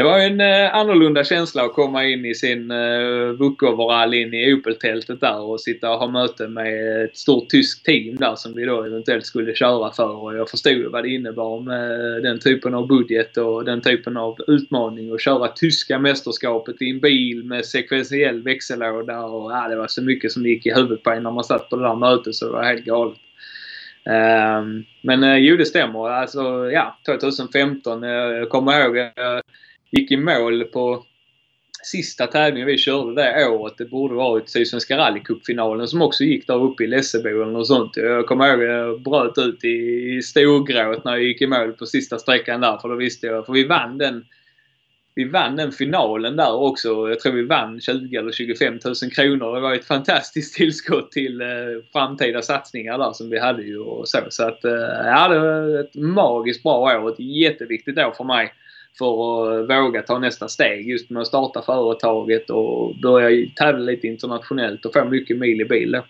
[0.00, 4.54] det var en eh, annorlunda känsla att komma in i sin eh, Vukoverall in i
[4.54, 8.64] Opel-tältet där och sitta och ha möte med ett stort tyskt team där som vi
[8.64, 10.22] då eventuellt skulle köra för.
[10.22, 14.36] Och jag förstod vad det innebar med den typen av budget och den typen av
[14.46, 19.86] utmaning att köra tyska mästerskapet i en bil med sekventiell växellåda och ja, det var
[19.86, 22.34] så mycket som gick i huvudet på en när man satt på det där mötet
[22.34, 23.18] så det var helt galet.
[24.04, 26.08] Um, men eh, jo, det stämmer.
[26.08, 28.04] Alltså, ja, 2015.
[28.04, 29.40] Uh, eh, jag kommer ihåg eh,
[29.90, 31.04] gick i mål på
[31.82, 33.74] sista tävlingen vi körde det året.
[33.78, 37.96] Det borde varit Sydsvenska rallycupfinalen som också gick där uppe i Lessebo eller något sånt.
[37.96, 41.86] Jag kommer ihåg att jag bröt ut i storgråt när jag gick i mål på
[41.86, 42.78] sista sträckan där.
[42.78, 44.24] För då visste jag, för vi vann den
[45.14, 46.88] vi vann den finalen där också.
[47.08, 49.54] Jag tror vi vann 20 eller 25 000 kronor.
[49.54, 51.46] Det var ett fantastiskt tillskott till eh,
[51.92, 54.18] framtida satsningar där som vi hade ju och så.
[54.30, 54.72] Så att eh,
[55.04, 57.08] ja, det var ett magiskt bra år.
[57.12, 58.52] Ett jätteviktigt år för mig
[58.98, 64.06] för att våga ta nästa steg just med att starta företaget och börja tävla lite
[64.06, 66.04] internationellt och få mycket mil i bil då.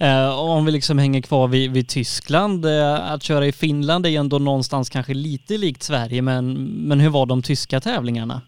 [0.00, 4.10] Eh, om vi liksom hänger kvar vid, vid Tyskland, eh, att köra i Finland är
[4.10, 6.54] ju ändå någonstans kanske lite likt Sverige, men,
[6.88, 8.40] men hur var de tyska tävlingarna?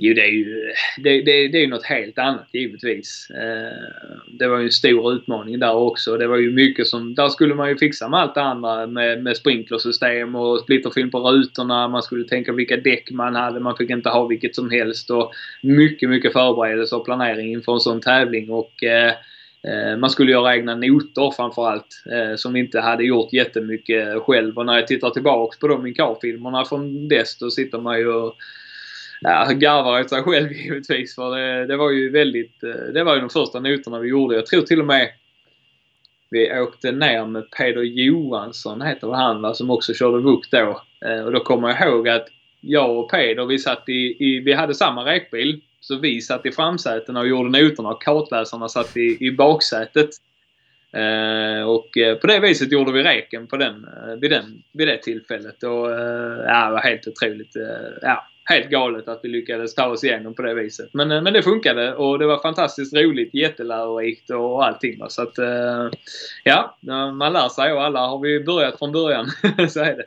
[0.00, 3.30] Jo, det är ju det, det, det är något helt annat givetvis.
[3.30, 6.16] Eh, det var ju en stor utmaning där också.
[6.16, 7.14] Det var ju mycket som...
[7.14, 11.18] Där skulle man ju fixa med allt det andra med, med sprinklersystem och splitterfilm på
[11.18, 11.88] rutorna.
[11.88, 13.60] Man skulle tänka vilka däck man hade.
[13.60, 15.32] Man fick inte ha vilket som helst och
[15.62, 18.50] mycket, mycket förberedelse och planering inför en sån tävling.
[18.50, 19.12] Och eh,
[19.62, 22.02] eh, man skulle göra egna noter framförallt
[22.36, 24.58] som vi inte hade gjort jättemycket själv.
[24.58, 28.36] Och när jag tittar tillbaks på de Incar-filmerna från dess då sitter man ju och
[29.20, 31.14] ja, garvar åt sig själv givetvis.
[31.14, 32.62] För det, det, var ju väldigt...
[32.62, 34.34] Eh, det var ju de första noterna vi gjorde.
[34.34, 35.10] Jag tror till och med
[36.30, 40.82] vi åkte ner med Peder Johansson, heter han va, som också körde VUK då.
[41.06, 42.28] Eh, och då kommer jag ihåg att
[42.60, 45.60] jag och Peder, vi satt i, i vi hade samma räkbil.
[45.80, 50.10] Så vi satt i framsätena och gjorde noterna och kartläsarna satt i, i baksätet.
[50.92, 54.88] Eh, och eh, på det viset gjorde vi reken på den, eh, vid, den, vid
[54.88, 55.62] det tillfället.
[55.62, 57.56] Och, eh, ja, det var helt otroligt.
[57.56, 60.88] Eh, ja, helt galet att vi lyckades ta oss igenom på det viset.
[60.92, 64.98] Men, eh, men det funkade och det var fantastiskt roligt, jättelärorikt och allting.
[65.08, 65.88] Så att, eh,
[66.44, 66.76] ja,
[67.12, 69.26] man lär sig och alla har vi börjat från början.
[69.68, 70.06] så är det.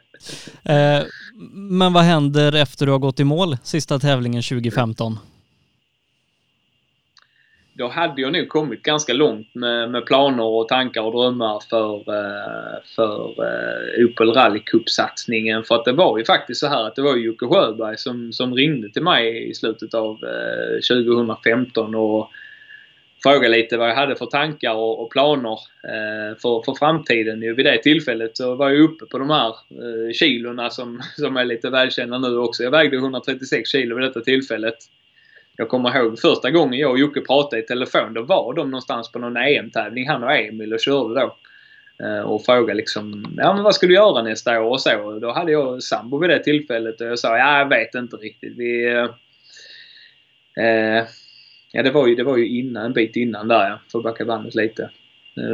[0.74, 1.04] Eh,
[1.54, 5.18] men vad händer efter du har gått i mål sista tävlingen 2015?
[7.74, 11.96] Då hade jag nog kommit ganska långt med, med planer och tankar och drömmar för,
[11.96, 15.64] eh, för eh, Opel Rally Cup-satsningen.
[15.64, 18.56] För att det var ju faktiskt så här att det var Jocke Sjöberg som, som
[18.56, 22.30] ringde till mig i slutet av eh, 2015 och
[23.24, 25.60] frågade lite vad jag hade för tankar och, och planer
[26.42, 27.40] för, för framtiden.
[27.40, 29.54] Vid det tillfället så var jag uppe på de här
[30.14, 32.64] kilorna som, som är lite välkända nu också.
[32.64, 34.78] Jag vägde 136 kilo vid detta tillfället.
[35.62, 38.14] Jag kommer ihåg första gången jag och Jocke pratade i telefon.
[38.14, 41.36] Då var de någonstans på någon EM-tävling, han och Emil, och körde då.
[42.06, 45.20] Eh, och frågade liksom, ja men vad ska du göra nästa år och så.
[45.20, 48.58] Då hade jag sambo vid det tillfället och jag sa, ja jag vet inte riktigt.
[48.58, 48.86] Vi...
[48.86, 49.10] Eh,
[50.66, 51.04] eh,
[51.72, 53.80] ja det var, ju, det var ju innan, en bit innan där ja.
[53.92, 54.90] Får backa bandet lite.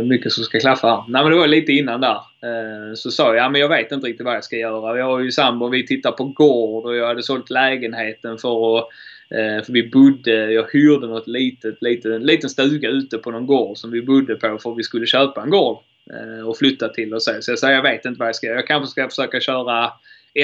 [0.04, 1.04] Mycket som ska klaffa här.
[1.08, 2.18] Nej men det var lite innan där.
[2.18, 4.98] Eh, så sa jag, ja men jag vet inte riktigt vad jag ska göra.
[4.98, 8.90] Jag har ju sambo, vi tittar på gård och jag hade sålt lägenheten för att
[9.30, 13.46] Eh, för vi bodde, jag hyrde något litet, litet, en liten stuga ute på någon
[13.46, 15.78] gård som vi bodde på för vi skulle köpa en gård
[16.14, 17.32] eh, och flytta till och så.
[17.42, 18.58] Så jag sa, jag vet inte vad jag ska göra.
[18.58, 19.92] Jag kanske ska försöka köra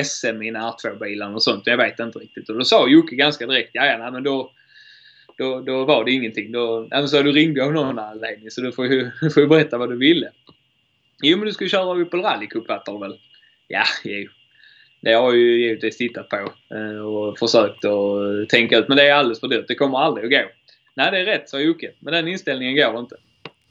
[0.03, 1.67] SM i en R2-bilen och sånt.
[1.67, 2.49] Jag vet inte riktigt.
[2.49, 4.51] Och då sa Jocke ganska direkt, ja, ja men då,
[5.37, 6.51] då, då var det ingenting.
[6.51, 9.89] Då, alltså, du ringde av någon anledning så du får ju, får ju berätta vad
[9.89, 10.29] du ville.
[11.21, 13.19] Jo men du ska ju köra Opel Rally Cup fattar du väl?
[13.67, 14.29] Ja, jo
[15.03, 18.87] det har jag ju givetvis tittat på eh, och försökt att tänka ut.
[18.87, 19.67] Men det är alldeles för dyrt.
[19.67, 20.49] Det kommer aldrig att gå.
[20.95, 21.91] Nej, det är rätt, sa Jocke.
[21.99, 23.15] Men den inställningen går inte.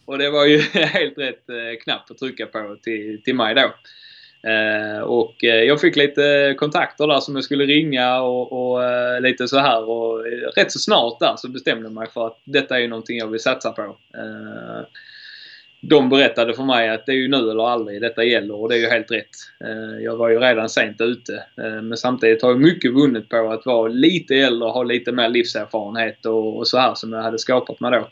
[0.05, 3.75] Och det var ju helt rätt eh, knapp att trycka på till, till mig då.
[4.51, 8.83] Eh, och jag fick lite kontakter där som jag skulle ringa och, och
[9.23, 9.89] lite så här.
[9.89, 10.25] Och
[10.57, 13.41] rätt så snart där så bestämde jag mig för att detta är någonting jag vill
[13.41, 13.97] satsa på
[15.85, 18.75] de berättade för mig att det är ju nu eller aldrig detta gäller och det
[18.75, 19.29] är ju helt rätt.
[19.65, 21.35] Eh, jag var ju redan sent ute.
[21.35, 25.13] Eh, men samtidigt har jag mycket vunnit på att vara lite äldre och ha lite
[25.13, 28.09] mer livserfarenhet och, så här som jag hade skapat mig då.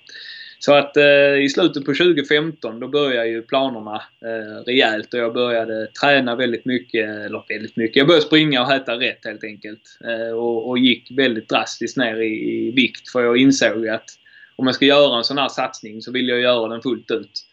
[0.58, 5.34] Så att eh, i slutet på 2015 då började ju planerna eh, rejält och jag
[5.34, 7.96] började träna väldigt mycket, eller väldigt mycket.
[7.96, 9.98] Jag började springa och äta rätt helt enkelt.
[10.34, 14.10] Och, och, gick väldigt drastiskt ner i, i vikt för jag insåg att
[14.56, 17.46] om jag ska göra en sån här satsning så vill jag göra den fullt ut.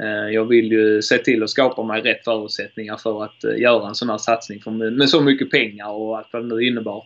[0.00, 3.88] Eh, jag vill ju se till att skapa mig rätt förutsättningar för att eh, göra
[3.88, 4.62] en sån här satsning
[4.96, 7.04] med så mycket pengar och allt vad det nu innebar.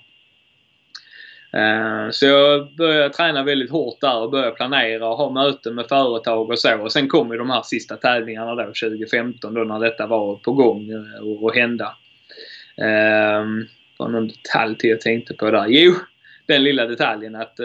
[1.53, 5.87] Eh, så jag började träna väldigt hårt där och började planera och ha möten med
[5.89, 6.79] företag och så.
[6.79, 10.53] Och sen kom ju de här sista tävlingarna då 2015 då när detta var på
[10.53, 10.91] gång
[11.41, 11.97] och hända.
[12.77, 13.67] Det
[13.99, 15.67] var någon detalj till jag tänkte på där.
[15.69, 15.95] Jo,
[16.47, 17.61] den lilla detaljen att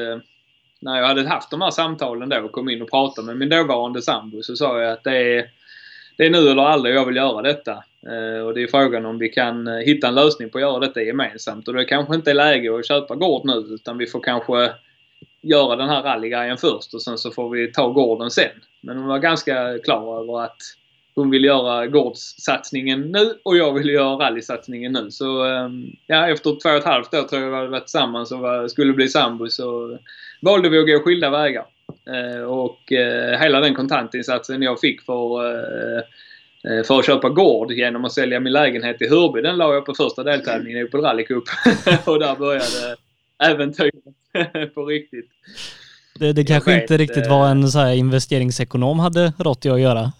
[0.81, 3.49] när jag hade haft de här samtalen då och kom in och pratade med min
[3.49, 5.49] dåvarande sambo så sa jag att det är,
[6.17, 7.71] det är nu eller aldrig jag vill göra detta.
[8.07, 10.79] Eh, och det är frågan om vi kan eh, hitta en lösning på att göra
[10.79, 11.67] detta gemensamt.
[11.67, 14.71] Och det kanske inte är läge att köpa gård nu utan vi får kanske
[15.41, 18.51] göra den här rallygrejen först och sen så får vi ta gården sen.
[18.81, 20.57] Men hon var ganska klar över att
[21.15, 25.11] hon vill göra gårdssatsningen nu och jag vill göra rallysatsningen nu.
[25.11, 28.31] Så ehm, ja, efter två och ett halvt år tror jag vi hade varit tillsammans
[28.31, 29.97] och skulle bli sambo så
[30.41, 31.65] valde vi att gå skilda vägar.
[32.07, 38.05] Eh, och eh, hela den kontantinsatsen jag fick för, eh, för att köpa gård genom
[38.05, 41.23] att sälja min lägenhet i Hörby, den la jag på första deltävlingen i Opel Rally
[41.23, 41.43] Cup.
[42.05, 42.95] och där började
[43.43, 43.93] äventyret
[44.73, 45.29] på riktigt.
[46.19, 49.81] Det, det kanske vet, inte riktigt var en så här investeringsekonom hade rått jag att
[49.81, 50.11] göra.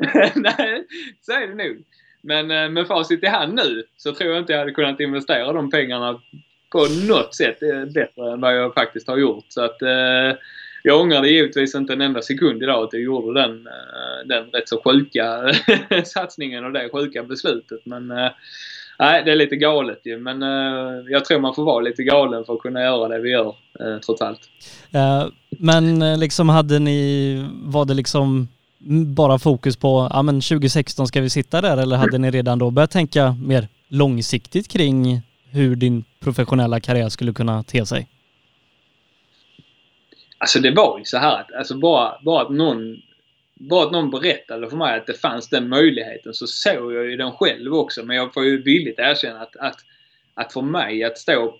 [0.34, 0.86] Nej,
[1.20, 1.84] så är det nog.
[2.22, 5.52] Men eh, med facit i hand nu så tror jag inte jag hade kunnat investera
[5.52, 6.20] de pengarna
[6.72, 9.44] på något sätt eh, bättre än vad jag faktiskt har gjort.
[9.48, 10.38] Så att eh,
[10.82, 14.44] jag ångrar det givetvis inte en enda sekund idag att jag gjorde den, eh, den
[14.44, 15.52] rätt så sjuka
[16.04, 17.80] satsningen och det sjuka beslutet.
[17.84, 18.30] Men eh,
[18.98, 20.18] nej, det är lite galet ju.
[20.18, 23.30] Men eh, jag tror man får vara lite galen för att kunna göra det vi
[23.30, 23.54] gör
[24.06, 24.40] trots allt.
[25.58, 28.48] men liksom hade ni, var det liksom
[28.88, 32.70] bara fokus på, ja men 2016 ska vi sitta där eller hade ni redan då
[32.70, 38.08] börjat tänka mer långsiktigt kring hur din professionella karriär skulle kunna te sig?
[40.38, 42.96] Alltså det var ju så här att alltså bara, bara att någon
[43.54, 47.16] bara att någon berättade för mig att det fanns den möjligheten så såg jag ju
[47.16, 48.04] den själv också.
[48.04, 49.76] Men jag får ju villigt erkänna att, att,
[50.34, 51.58] att för mig att stå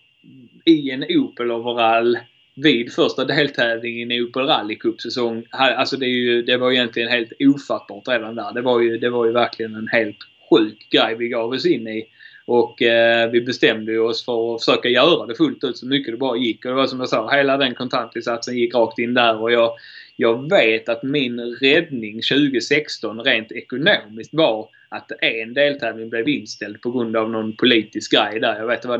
[0.64, 2.18] i en Opel-overall
[2.54, 5.44] vid första deltävlingen i Opel Rally Cup-säsong.
[5.50, 8.52] Alltså det, ju, det var egentligen helt ofattbart redan där.
[8.54, 10.18] Det var ju, det var ju verkligen en helt
[10.50, 12.06] sjuk grej vi gav oss in i.
[12.46, 16.18] Och eh, vi bestämde oss för att försöka göra det fullt ut så mycket det
[16.18, 16.64] bara gick.
[16.64, 19.42] Och det var som jag sa, hela den kontantinsatsen gick rakt in där.
[19.42, 19.72] Och jag,
[20.16, 26.90] jag vet att min räddning 2016 rent ekonomiskt var att en deltävling blev inställd på
[26.90, 28.58] grund av någon politisk grej där.
[28.58, 28.98] Jag vet att det var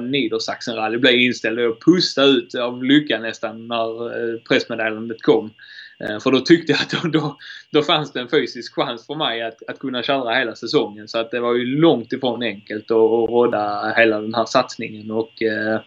[0.98, 5.50] blev inställd och jag pustade ut av lycka nästan när eh, pressmeddelandet kom.
[6.00, 7.36] Eh, för då tyckte jag att då, då,
[7.70, 11.08] då fanns det en fysisk chans för mig att, att kunna köra hela säsongen.
[11.08, 15.10] Så att det var ju långt ifrån enkelt att, att råda hela den här satsningen.
[15.10, 15.80] Och, eh,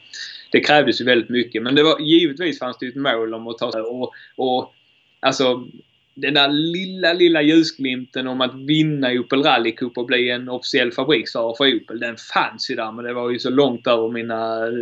[0.51, 1.63] det krävdes ju väldigt mycket.
[1.63, 4.73] Men det var, givetvis fanns det ju ett mål om att ta sig och, och
[5.19, 5.67] alltså
[6.15, 10.91] den där lilla, lilla ljusglimten om att vinna Opel Rally Cup och bli en officiell
[10.91, 12.91] fabriksförare för Opel, den fanns ju där.
[12.91, 14.73] Men det var ju så långt över mina eh,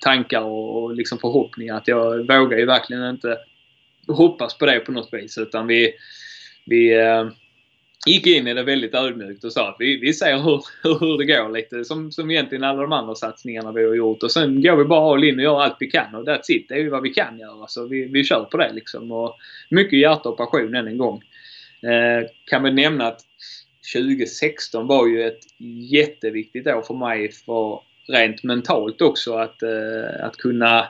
[0.00, 3.38] tankar och liksom förhoppningar att jag vågar ju verkligen inte
[4.08, 5.38] hoppas på det på något vis.
[5.38, 5.92] Utan vi,
[6.66, 7.28] vi eh,
[8.06, 10.64] gick in i det väldigt ödmjukt och sa att vi, vi ser hur,
[11.00, 14.22] hur det går lite som, som egentligen alla de andra satsningarna vi har gjort.
[14.22, 16.68] Och sen går vi bara all in och gör allt vi kan och that's it.
[16.68, 17.66] Det är ju vad vi kan göra.
[17.66, 19.12] Så vi, vi kör på det liksom.
[19.12, 19.36] Och
[19.70, 21.22] mycket hjärta och passion än en gång.
[21.82, 23.20] Eh, kan väl nämna att
[23.94, 25.40] 2016 var ju ett
[25.90, 30.88] jätteviktigt år för mig för rent mentalt också att, eh, att kunna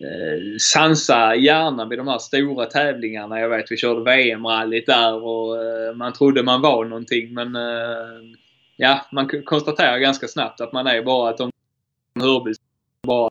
[0.00, 3.40] eh, sansa hjärnan vid de här stora tävlingarna.
[3.40, 8.38] Jag vet vi körde VM-rallyt där och eh, man trodde man var någonting men eh,
[8.76, 11.50] ja, man konstaterar ganska snabbt att man är bara att de
[12.20, 12.52] Hörby
[13.02, 13.30] bara,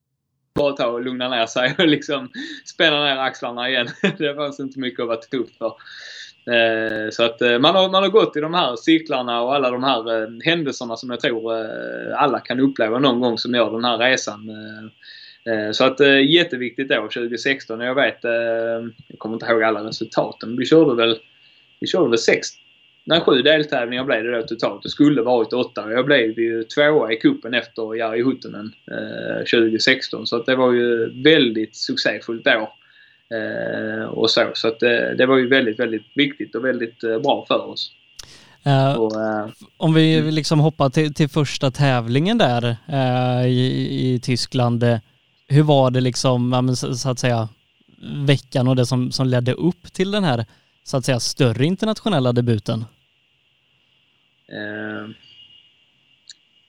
[0.55, 2.29] bara ta och lugna ner sig och liksom
[2.65, 3.87] spänna ner axlarna igen.
[4.17, 5.73] det fanns inte mycket att vara tuff för.
[6.53, 9.71] Eh, så att eh, man har, man har gått i de här cirklarna och alla
[9.71, 13.71] de här eh, händelserna som jag tror eh, alla kan uppleva någon gång som gör
[13.71, 14.49] den här resan.
[14.49, 14.89] Eh,
[15.47, 17.79] Eh, så att eh, jätteviktigt år 2016.
[17.79, 18.31] Jag vet, eh,
[19.07, 20.57] jag kommer inte ihåg alla resultaten.
[20.57, 21.17] Vi körde väl,
[21.79, 22.47] vi körde väl sex,
[23.03, 24.83] nej sju deltävlingar blev det då totalt.
[24.83, 28.71] Det skulle varit åtta jag blev ju tvåa i kuppen efter Jari Huttunen
[29.51, 30.27] 2016.
[30.27, 32.69] Så att det var ju väldigt succéfullt år.
[34.09, 34.51] och så.
[34.53, 34.79] Så att
[35.17, 37.91] det var ju väldigt, väldigt viktigt och väldigt bra för oss.
[38.67, 44.83] Uh, uh, om vi liksom hoppar till, till första tävlingen där uh, i, i Tyskland
[45.47, 47.49] hur var det liksom, så att säga,
[48.25, 50.45] veckan och det som, som ledde upp till den här,
[50.83, 52.85] så att säga, större internationella debuten?
[54.51, 55.09] Eh,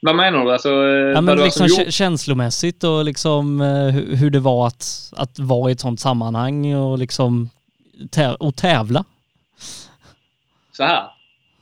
[0.01, 0.53] vad menar du?
[0.53, 1.93] Alltså, eh, ja, men liksom gjort...
[1.93, 6.99] känslomässigt och liksom eh, hur det var att, att vara i ett sånt sammanhang och
[6.99, 7.51] liksom
[8.11, 9.05] täv och tävla.
[10.72, 11.09] Så här.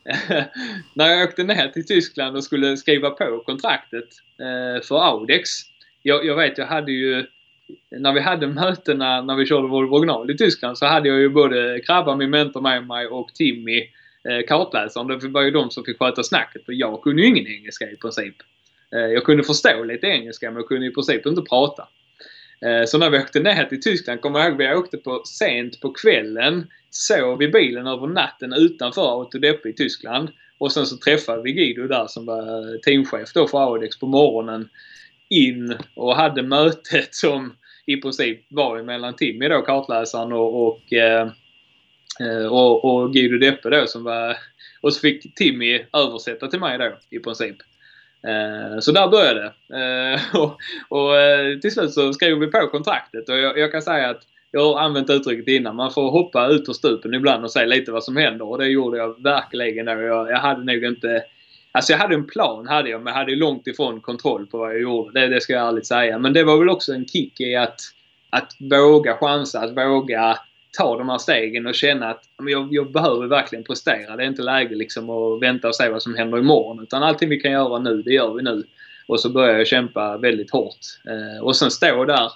[0.94, 4.08] När jag åkte ner till Tyskland och skulle skriva på kontraktet
[4.40, 5.50] eh, för Audex
[6.06, 7.26] jag, jag vet, jag hade ju
[7.90, 11.28] när vi hade mötena när vi körde Volvo original i Tyskland så hade jag ju
[11.28, 13.78] både Krabba, min mentor med mig och Timmy,
[14.28, 15.06] eh, kartläsaren.
[15.06, 17.96] Det var ju de som fick sköta snacket för jag kunde ju ingen engelska i
[17.96, 18.34] princip.
[18.94, 21.88] Eh, jag kunde förstå lite engelska men jag kunde i princip inte prata.
[22.66, 25.80] Eh, så när vi åkte ner till Tyskland, kommer jag ihåg, vi åkte på sent
[25.80, 30.28] på kvällen, sov i bilen över natten utanför Autodeppe i Tyskland.
[30.58, 34.68] Och sen så träffade vi Guido där som var teamchef då för Audex på morgonen
[35.30, 37.56] in och hade mötet som
[37.86, 41.28] i princip var mellan Timmy då, kartläsaren och, och, eh,
[42.20, 44.36] eh, och, och Guido Deppe då som var...
[44.80, 47.56] Och så fick Timmy översätta till mig då i princip.
[48.26, 49.76] Eh, så där började det.
[49.76, 50.58] Eh, och,
[50.88, 54.22] och eh, till slut så skrev vi på kontraktet och jag, jag, kan säga att
[54.50, 55.76] jag har använt uttrycket innan.
[55.76, 58.66] Man får hoppa ut ur stupen ibland och se lite vad som händer och det
[58.66, 59.92] gjorde jag verkligen då.
[59.92, 61.22] Jag, jag hade nog inte...
[61.76, 64.70] Alltså jag hade en plan hade jag men jag hade långt ifrån kontroll på vad
[64.70, 65.20] jag gjorde.
[65.20, 66.18] Det, det ska jag ärligt säga.
[66.18, 67.80] Men det var väl också en kick i att,
[68.30, 70.38] att våga chansa, att våga
[70.78, 74.16] ta de här stegen och känna att jag, jag behöver verkligen prestera.
[74.16, 76.82] Det är inte läge liksom att vänta och se vad som händer imorgon.
[76.82, 78.64] Utan allting vi kan göra nu, det gör vi nu.
[79.08, 80.80] Och så börjar jag kämpa väldigt hårt.
[81.08, 82.32] Eh, och sen stå där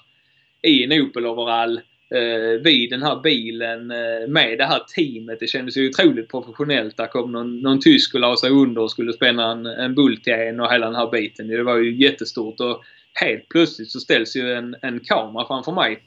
[0.63, 1.81] i en Opel-overall
[2.15, 5.41] eh, vid den här bilen eh, med det här teamet.
[5.41, 6.97] Det kändes ju otroligt professionellt.
[6.97, 10.61] Där kom någon, någon tysk och la sig under och skulle spänna en, en bultjän
[10.61, 11.49] och hela den här biten.
[11.49, 12.61] Det var ju jättestort.
[12.61, 12.83] Och
[13.15, 16.03] helt plötsligt så ställs ju en, en kamera framför mig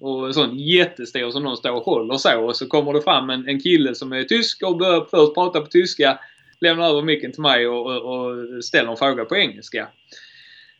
[0.00, 2.40] och en sån jättestor som någon står och håller så.
[2.40, 5.60] Och så kommer det fram en, en kille som är tysk och börjar först prata
[5.60, 6.18] på tyska.
[6.60, 9.88] Lämnar över micken till mig och, och, och ställer en fråga på engelska.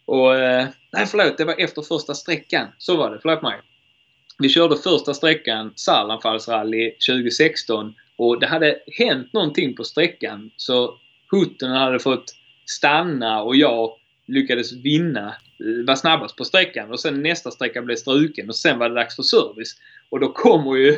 [0.04, 2.68] Och eh, nej förlåt, det var efter första sträckan.
[2.78, 3.60] Så var det, förlåt mig.
[4.38, 10.98] Vi körde första sträckan, Sallanfallsrally 2016 och det hade hänt någonting på sträckan så
[11.30, 12.34] Hutten hade fått
[12.66, 13.92] stanna och jag
[14.26, 18.78] lyckades vinna, eh, var snabbast på sträckan och sen nästa sträcka blev struken och sen
[18.78, 19.76] var det dags för service.
[20.10, 20.96] Och då kommer ju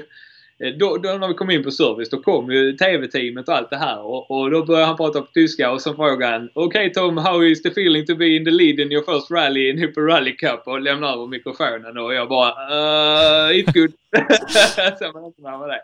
[0.64, 3.70] Eh, då, då, när vi kom in på service, då kom ju TV-teamet och allt
[3.70, 6.66] det här och, och då började han prata på tyska och så frågade han Okej
[6.66, 9.70] okay, Tom, how is the feeling to be in the lead in your first rally
[9.70, 10.62] in Hyper Rally Cup?
[10.66, 13.92] Och lämnade över mikrofonen och jag bara uh, It's good.
[14.98, 15.80] så man inte med det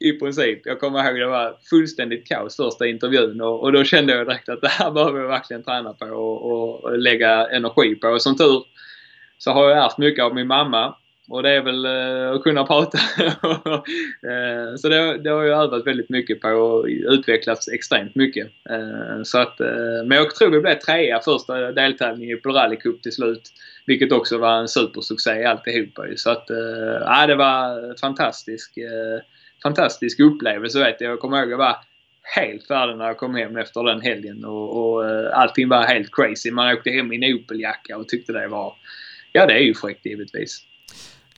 [0.00, 0.60] i princip.
[0.64, 4.48] Jag kommer ihåg det var fullständigt kaos första intervjun och, och då kände jag direkt
[4.48, 8.08] att det här behöver jag verkligen träna på och, och lägga energi på.
[8.08, 8.64] Och som tur
[9.38, 10.94] så har jag ärvt mycket av min mamma
[11.30, 12.98] och det är väl eh, att kunna prata.
[14.30, 18.46] Eh, så det, det, har jag övat väldigt mycket på och utvecklats extremt mycket.
[18.70, 19.58] Eh, så att,
[20.06, 23.42] men jag tror vi blev trea första deltävlingen på Rally Cup till slut.
[23.86, 26.46] Vilket också var en supersuccé alltihopa Så att,
[27.00, 28.74] ja, det var fantastiskt
[29.62, 31.10] fantastisk upplevelse vet jag.
[31.10, 31.76] Jag kommer ihåg att jag var
[32.36, 36.50] helt färdig när jag kom hem efter den helgen och, och allting var helt crazy.
[36.50, 38.74] Man åkte hem i en Opel-jacka och tyckte det var...
[39.32, 40.69] Ja, det är ju fräckt givetvis.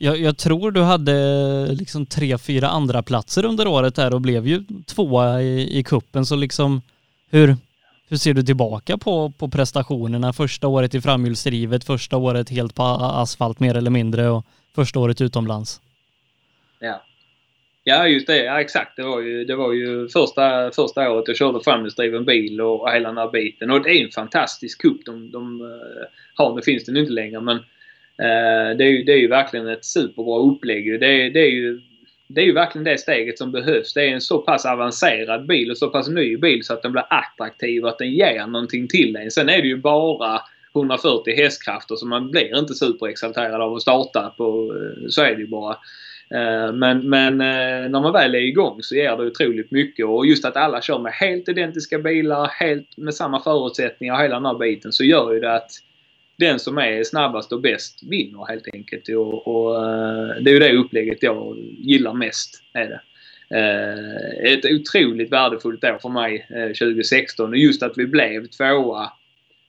[0.04, 4.46] Jag, jag, tror du hade liksom tre, fyra andra platser under året där och blev
[4.46, 6.82] ju tvåa i, i kuppen så liksom
[7.30, 7.56] hur,
[8.08, 10.32] hur ser du tillbaka på, på prestationerna?
[10.32, 15.20] Första året i framhjulsdrivet, första året helt på asfalt mer eller mindre och första året
[15.20, 15.80] utomlands.
[16.78, 17.02] Ja,
[17.84, 18.44] Ja, just det.
[18.44, 18.96] Ja, exakt.
[18.96, 23.08] Det var ju, det var ju första, första året jag körde framhjulsdriven bil och, hela
[23.08, 23.70] den här biten.
[23.70, 26.54] Och det är en fantastisk cup de, de eh, har.
[26.54, 27.58] Nu finns den inte längre men
[28.22, 31.00] Eh, det, är ju, det är ju verkligen ett superbra upplägg.
[31.00, 31.80] Det, det, är ju,
[32.28, 33.94] det är ju verkligen det steget som behövs.
[33.94, 36.92] Det är en så pass avancerad bil och så pass ny bil så att den
[36.92, 39.30] blir attraktiv och att den ger någonting till en.
[39.30, 40.40] Sen är det ju bara
[40.74, 44.74] 140 hästkrafter så man blir inte superexalterad av att starta på...
[44.74, 45.76] Eh, så är det ju bara.
[46.34, 50.44] Eh, men, men när man väl är igång så ger det otroligt mycket och just
[50.44, 54.58] att alla kör med helt identiska bilar, helt med samma förutsättningar, och hela den här
[54.58, 55.70] biten, så gör ju det att
[56.36, 59.08] den som är snabbast och bäst vinner helt enkelt.
[59.08, 62.62] Och, och eh, det är ju det upplägget jag gillar mest.
[62.72, 63.00] Är det.
[63.54, 69.12] Eh, ett otroligt värdefullt år för mig eh, 2016 och just att vi blev tvåa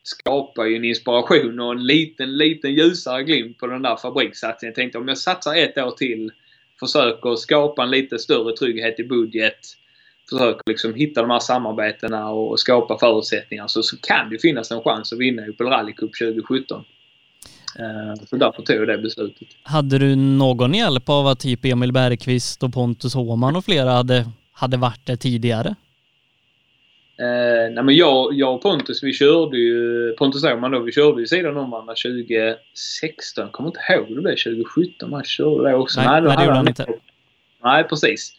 [0.04, 4.72] skapar ju en inspiration och en liten, liten ljusare glimt på den där fabrikssatsningen.
[4.72, 6.32] Jag tänkte om jag satsar ett år till
[6.80, 9.60] försöker skapa en lite större trygghet i budget.
[10.30, 14.82] Försöker liksom hitta de här samarbetena och skapa förutsättningar så, så kan det finnas en
[14.82, 16.84] chans att vinna Opel Rally Cup 2017.
[17.80, 19.48] Uh, så därför tog jag det beslutet.
[19.64, 24.26] Hade du någon hjälp av att typ Emil Bergqvist och Pontus Håman och flera hade,
[24.52, 25.76] hade varit det tidigare?
[27.20, 30.12] Eh, nej men jag, jag och Pontus, vi körde ju...
[30.18, 33.50] Pontus Åhman då, vi körde ju sidan om varandra 2016.
[33.52, 35.10] Kommer inte ihåg hur det blev 2017.
[35.10, 36.02] Man körde det också.
[36.02, 36.86] Nej, nej det gjorde han inte.
[37.64, 38.34] Nej, precis.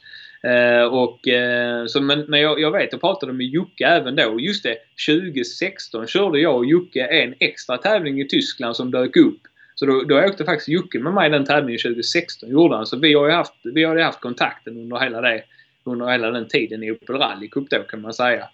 [0.45, 4.41] Eh, och, eh, så, men men jag, jag vet, jag pratade med Jocke även då.
[4.41, 4.77] Just det,
[5.07, 9.41] 2016 körde jag och Jocke en extra tävling i Tyskland som dök upp.
[9.75, 12.51] Så då, då åkte faktiskt Jocke med mig den tävlingen 2016.
[12.51, 12.87] Gjorde han.
[12.87, 15.43] Så vi har ju haft, vi har haft kontakten under hela, det,
[15.85, 18.49] under hela den tiden i Opel Rally Cup då kan man säga.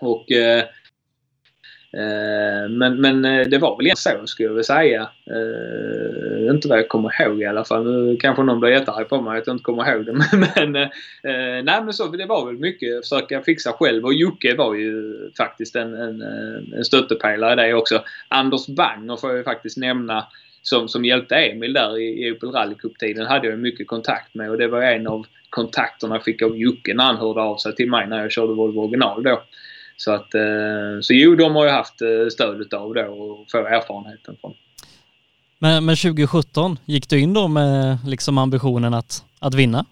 [0.00, 0.64] Och, eh, eh,
[1.92, 5.08] Eh, men, men eh, det var väl så skulle jag vilja säga.
[5.26, 7.84] Eh, inte vad jag kommer ihåg i alla fall.
[7.84, 10.12] Nu kanske någon blir jättearg på mig att jag inte kommer ihåg det.
[10.56, 10.88] Men, eh,
[11.64, 15.76] nej men så, det var väl mycket försöka fixa själv och Jocke var ju faktiskt
[15.76, 16.22] en, en,
[16.76, 18.02] en stöttepelare i det också.
[18.28, 20.26] Anders Banger får jag faktiskt nämna
[20.62, 24.50] som, som hjälpte Emil där i, i Opel Rally Cup-tiden hade jag mycket kontakt med
[24.50, 27.74] och det var en av kontakterna jag fick av Jocke när han hörde av sig
[27.74, 29.42] till mig när jag körde Volvo original då.
[30.00, 33.58] Så att, eh, så jo, de har ju haft eh, stöd av då och få
[33.58, 34.54] erfarenheten från.
[35.58, 39.86] Men, men 2017, gick du in då med liksom ambitionen att, att vinna?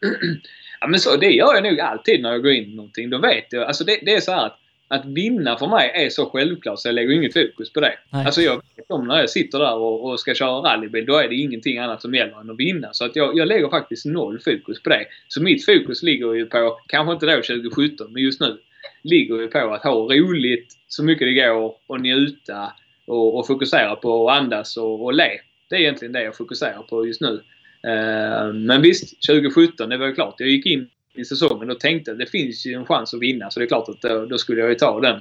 [0.80, 3.10] ja, men så, det gör jag nog alltid när jag går in i någonting.
[3.10, 3.62] Då vet jag.
[3.62, 6.88] Alltså det, det är så här att, att vinna för mig är så självklart så
[6.88, 7.94] jag lägger inget fokus på det.
[8.10, 8.26] Nej.
[8.26, 11.28] Alltså jag vet om när jag sitter där och, och, ska köra rallybil, då är
[11.28, 12.88] det ingenting annat som gäller än att vinna.
[12.92, 15.06] Så att jag, jag lägger faktiskt noll fokus på det.
[15.28, 18.58] Så mitt fokus ligger ju på, kanske inte då 2017, men just nu,
[19.06, 22.72] ligger ju på att ha roligt så mycket det går och njuta
[23.06, 25.30] och, och fokusera på att andas och, och le.
[25.70, 27.42] Det är egentligen det jag fokuserar på just nu.
[27.86, 30.34] Uh, men visst, 2017, det var ju klart.
[30.38, 33.50] Jag gick in i säsongen och tänkte att det finns ju en chans att vinna.
[33.50, 35.20] Så det är klart att då, då skulle jag ju ta den.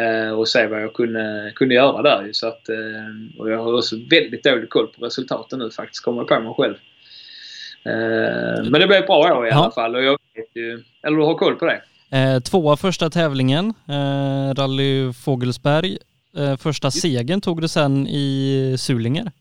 [0.00, 2.28] Uh, och se vad jag kunde, kunde göra där.
[2.32, 6.04] Så att, uh, och jag har också väldigt dålig koll på resultaten nu faktiskt.
[6.04, 6.74] Kommer på mig själv.
[8.70, 9.96] men det blev ett bra år i alla fall.
[9.96, 11.82] Och jag vet ju, eller du har koll på det?
[12.10, 15.98] Eh, tvåa första tävlingen, eh, Rally Fågelsberg.
[16.36, 19.32] Eh, första segern tog du sen i Sulinger.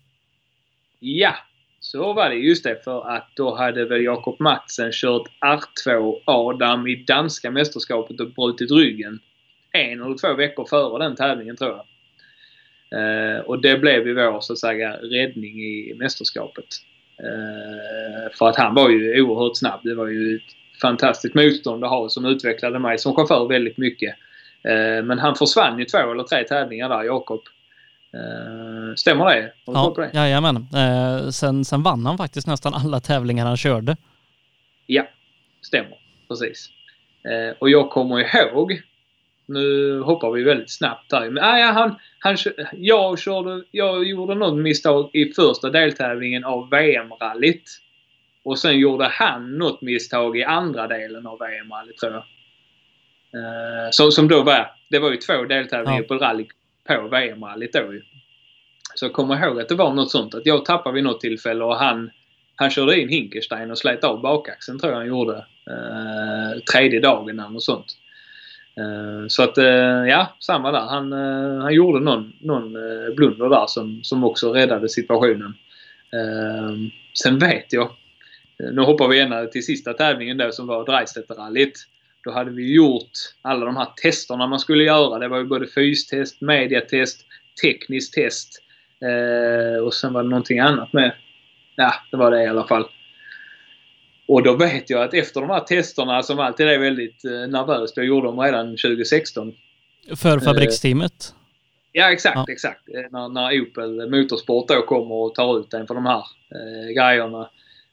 [0.99, 1.35] Ja,
[1.79, 2.35] så var det.
[2.35, 8.19] Just det, för att då hade väl Jakob Matsen kört R2 Adam i danska mästerskapet
[8.19, 9.19] och brutit ryggen.
[9.71, 11.85] En eller två veckor före den tävlingen tror jag.
[12.91, 16.65] Eh, och det blev ju vår så att säga räddning i mästerskapet.
[17.19, 19.79] Eh, för att han var ju oerhört snabb.
[19.83, 20.39] Det var ju
[20.81, 24.15] fantastiskt motstånd att ha som utvecklade mig som chaufför väldigt mycket.
[24.63, 27.41] Eh, men han försvann ju två eller tre tävlingar där, Jakob.
[28.13, 29.53] Eh, stämmer det?
[29.65, 30.11] Ja, det?
[30.13, 30.55] Jajamän.
[30.55, 33.97] Eh, sen, sen vann han faktiskt nästan alla tävlingar han körde.
[34.85, 35.07] Ja,
[35.61, 35.97] stämmer.
[36.27, 36.69] Precis.
[37.59, 38.81] Och jag kommer ihåg,
[39.45, 41.29] nu hoppar vi väldigt snabbt här.
[41.29, 42.37] Men, ah, ja, han, han,
[42.73, 47.79] jag, körde, jag gjorde något misstag i första deltävlingen av VM-rallyt.
[48.47, 52.23] Och sen gjorde han något misstag i andra delen av VM-rallyt tror jag.
[53.39, 56.07] Uh, som, som då var, det var ju två deltävlingar ja.
[56.07, 56.45] på rally
[56.87, 58.01] på VM-rallyt då ju.
[58.95, 61.63] Så jag kommer ihåg att det var något sånt att jag tappade vid något tillfälle
[61.63, 62.09] och han,
[62.55, 65.33] han körde in Hinkelstein och slet av bakaxeln tror jag han gjorde.
[65.69, 67.97] Uh, tredje dagen eller något sånt.
[68.79, 70.87] Uh, så att uh, ja, samma där.
[70.87, 72.73] Han, uh, han gjorde någon, någon
[73.15, 75.53] blunder där som, som också räddade situationen.
[77.13, 77.91] sen vet jag
[78.59, 81.87] nu hoppar vi ena till sista tävlingen då som var Dreistedt-rallyt.
[82.23, 85.19] Då hade vi gjort alla de här testerna man skulle göra.
[85.19, 87.25] Det var ju både fystest, mediatest,
[87.61, 88.49] tekniskt test
[89.01, 91.15] eh, och sen var det någonting annat med.
[91.75, 92.85] Ja, det var det i alla fall.
[94.27, 97.97] Och då vet jag att efter de här testerna som alltid är väldigt eh, nervöst,
[97.97, 99.53] jag gjorde dem redan 2016.
[100.15, 101.11] För fabriksteamet?
[101.11, 101.35] Eh,
[101.91, 102.45] ja, exakt, ja.
[102.49, 102.89] exakt.
[102.89, 106.23] Eh, när, när Opel Motorsport då kommer och tar ut en för de här
[106.55, 107.49] eh, grejerna.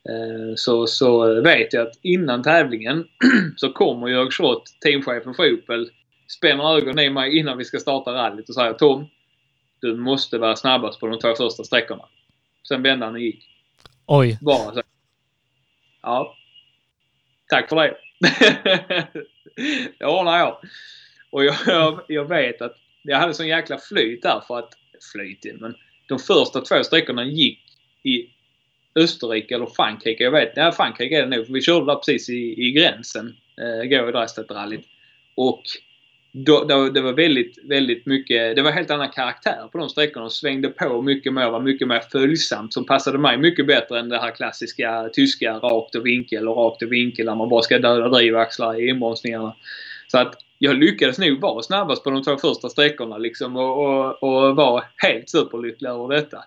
[0.08, 3.06] Eh, så, så vet jag att innan tävlingen
[3.56, 5.90] så kommer Jörg Schrott, teamchefen för Opel,
[6.36, 9.06] spänner ögonen i mig innan vi ska starta rallyt och säger Tom,
[9.80, 12.04] du måste vara snabbast på de två första sträckorna.
[12.68, 13.44] Sen vände han och gick.
[14.06, 14.38] Oj.
[14.40, 14.82] Bara så.
[16.02, 16.36] Ja.
[17.48, 17.96] Tack för det.
[19.98, 20.58] det ordnar jag.
[21.30, 24.78] Och jag, jag, jag, vet att jag hade sån jäkla flyt där för att...
[25.12, 25.74] Flyt in, men
[26.08, 27.60] de första två sträckorna gick
[28.02, 28.30] i
[28.94, 30.24] Österrike eller Frankrike.
[30.24, 30.72] Jag vet, inte.
[30.76, 31.46] Frankrike är det nog.
[31.46, 33.36] För vi körde där precis i, i gränsen.
[33.60, 34.84] Eh, går i Dreistedt-rallyt.
[35.34, 35.62] Och
[36.36, 40.24] då, då, det var väldigt, väldigt mycket, det var helt annan karaktär på de sträckorna.
[40.24, 44.08] De svängde på mycket mer, var mycket mer följsamt som passade mig mycket bättre än
[44.08, 47.78] det här klassiska tyska rakt och vinkel och rakt och vinkel där man bara ska
[47.78, 49.56] döda drivaxlar i inbromsningarna.
[50.08, 54.22] Så att jag lyckades nog vara snabbast på de två första sträckorna liksom och, och,
[54.22, 56.38] och var helt superlycklig över detta.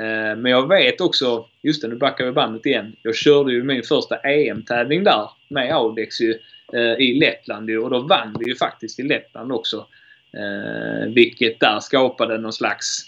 [0.00, 2.96] Eh, men jag vet också, just det nu backar vi bandet igen.
[3.02, 6.38] Jag körde ju min första EM-tävling där med Audex ju,
[6.72, 9.86] eh, i Lettland och då vann vi ju faktiskt i Lettland också.
[10.32, 13.04] Eh, vilket där skapade någon slags,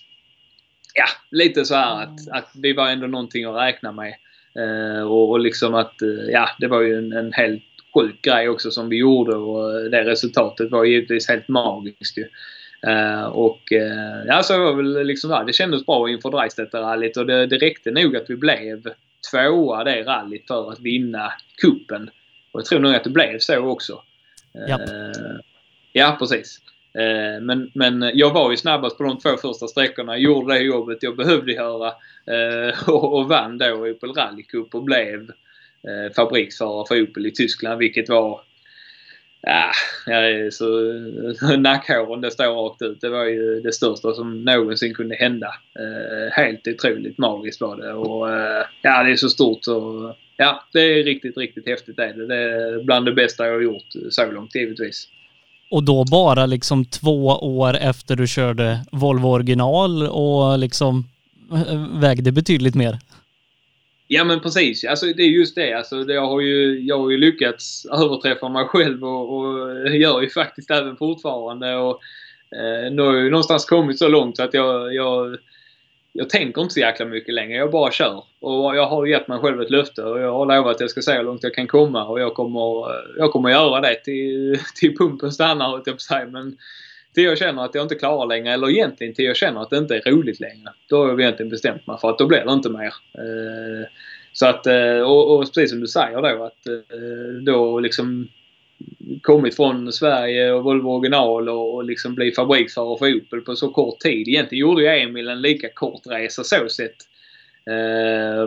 [0.95, 4.15] ja, lite så här att, att vi var ändå någonting att räkna med.
[5.05, 5.95] Och, och liksom att,
[6.29, 7.63] ja, det var ju en, en helt
[7.95, 12.29] sjuk grej också som vi gjorde och det resultatet var givetvis helt magiskt ju.
[12.89, 15.45] Uh, och uh, ja, så var väl liksom där.
[15.45, 18.83] Det kändes bra inför Dreistedt-rallyt och det, det räckte nog att vi blev
[19.31, 22.11] tvåa det rallyt för att vinna kuppen.
[22.53, 24.03] Och jag tror nog att det blev så också.
[24.69, 25.39] Uh,
[25.93, 26.61] ja, precis.
[27.41, 30.19] Men, men jag var ju snabbast på de två första sträckorna.
[30.19, 31.93] Gjorde det jobbet jag behövde göra.
[32.87, 35.31] Och, och vann då Opel Rally Cup och blev
[36.17, 37.79] fabriksförare för Opel i Tyskland.
[37.79, 38.41] Vilket var
[39.51, 39.73] Ah,
[40.07, 40.67] ja, så...
[41.59, 43.01] Nackhåren, det står rakt ut.
[43.01, 45.47] Det var ju det största som någonsin kunde hända.
[45.79, 47.93] Eh, helt otroligt magiskt var det.
[47.93, 50.17] Och eh, ja, det är så stort och...
[50.37, 52.27] Ja, det är riktigt, riktigt häftigt det är det.
[52.27, 55.09] Det är bland det bästa jag har gjort så långt givetvis.
[55.71, 61.09] Och då bara liksom två år efter du körde Volvo original och liksom
[61.53, 62.99] eh, vägde betydligt mer.
[64.09, 64.85] Ja men precis.
[64.85, 65.73] Alltså, det är just det.
[65.73, 70.21] Alltså, det jag, har ju, jag har ju lyckats överträffa mig själv och, och gör
[70.21, 71.77] ju faktiskt även fortfarande.
[71.77, 72.01] Och,
[72.57, 75.37] eh, nu har jag ju någonstans kommit så långt så att jag, jag,
[76.13, 77.59] jag tänker inte så jäkla mycket längre.
[77.59, 78.25] Jag bara kör.
[78.41, 81.03] Och jag har gett mig själv ett löfte och jag har lovat att jag ska
[81.03, 82.87] se hur långt jag kan komma och jag kommer,
[83.19, 86.27] jag kommer göra det till, till pumpen stannar, höll jag på sig.
[86.27, 86.57] Men
[87.17, 89.79] till jag känner att jag inte klarar längre eller egentligen till jag känner att det
[89.79, 90.73] inte är roligt längre.
[90.89, 92.95] Då har jag egentligen bestämt mig för att då blir det inte mer.
[93.15, 93.89] Eh,
[94.33, 98.29] så att, eh, och, och precis som du säger då att eh, då liksom
[99.23, 103.69] kommit från Sverige och Volvo original och, och liksom bli fabriksförare för Opel på så
[103.71, 104.29] kort tid.
[104.29, 106.97] Egentligen gjorde ju Emil en lika kort resa så sett.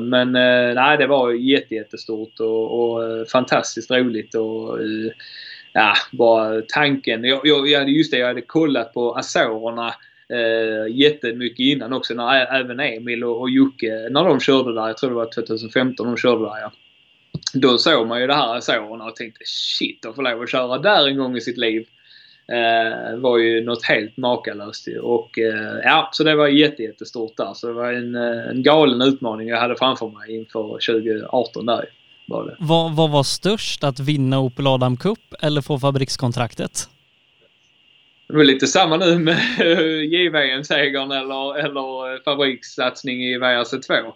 [0.01, 0.31] Men
[0.75, 4.79] nej, det var jätte, jättestort och, och fantastiskt roligt och
[5.79, 7.23] ja, bara tanken.
[7.23, 9.87] Jag, jag, jag just det, jag hade kollat på Azorerna
[10.29, 12.13] eh, jättemycket innan också.
[12.13, 16.05] När även Emil och, och Jocke, när de körde där, jag tror det var 2015
[16.05, 16.71] de körde där ja.
[17.53, 20.77] Då såg man ju det här Azorerna och tänkte shit de får lov att köra
[20.77, 21.85] där en gång i sitt liv.
[22.47, 27.53] Eh, var ju något helt makalöst Och eh, ja, så det var jättestort där.
[27.53, 31.85] Så det var en, eh, en galen utmaning jag hade framför mig inför 2018 där
[32.29, 32.55] var det.
[32.59, 36.89] Vad, vad var störst, att vinna Opel Adam Cup eller få fabrikskontraktet?
[38.27, 39.37] Det var lite samma nu med
[40.13, 44.13] JVM-segern eller, eller fabrikssatsning i VRC2.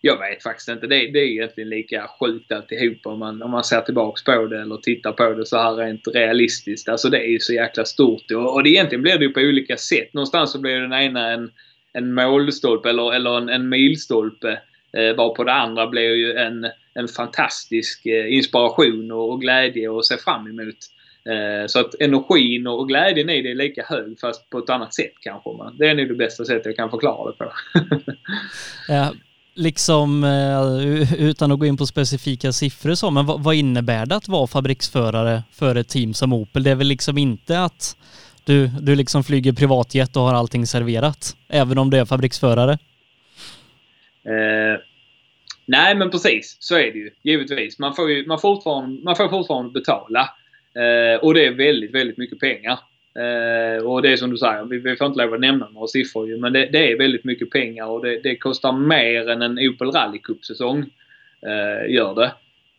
[0.00, 0.86] Jag vet faktiskt inte.
[0.86, 4.62] Det, det är egentligen lika sjukt alltihop om man, om man ser tillbaks på det
[4.62, 6.88] eller tittar på det så här rent realistiskt.
[6.88, 9.40] Alltså det är ju så jäkla stort och, och det egentligen blir det ju på
[9.40, 10.14] olika sätt.
[10.14, 11.50] Någonstans så blir den ena en,
[11.92, 14.60] en målstolpe eller, eller en, en milstolpe.
[14.92, 16.66] Eh, var på det andra blir ju en,
[16.98, 20.76] en fantastisk eh, inspiration och, glädje att se fram emot.
[21.24, 24.94] Eh, så att energin och glädjen i det är lika hög fast på ett annat
[24.94, 25.50] sätt kanske.
[25.78, 27.52] Det är nog det bästa sättet jag kan förklara det på.
[28.88, 29.12] ja,
[29.54, 34.16] liksom eh, utan att gå in på specifika siffror så, men vad, vad innebär det
[34.16, 36.62] att vara fabriksförare för ett team som Opel?
[36.62, 37.96] Det är väl liksom inte att
[38.44, 42.78] du, du liksom flyger privatjet och har allting serverat, även om du är fabriksförare?
[44.24, 44.80] Eh,
[45.68, 46.56] nej, men precis.
[46.60, 47.10] Så är det ju.
[47.22, 47.78] Givetvis.
[47.78, 50.20] Man får, ju, man fortfarande, man får fortfarande betala.
[50.74, 52.78] Eh, och det är väldigt, väldigt mycket pengar.
[53.18, 55.86] Eh, och det är som du säger, vi, vi får inte lov att nämna några
[55.86, 59.42] siffror ju, men det, det, är väldigt mycket pengar och det, det kostar mer än
[59.42, 60.84] en Opel Rally Cup-säsong.
[61.46, 62.32] Eh, gör det.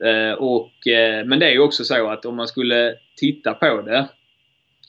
[0.09, 3.81] Eh, och, eh, men det är ju också så att om man skulle titta på
[3.81, 4.07] det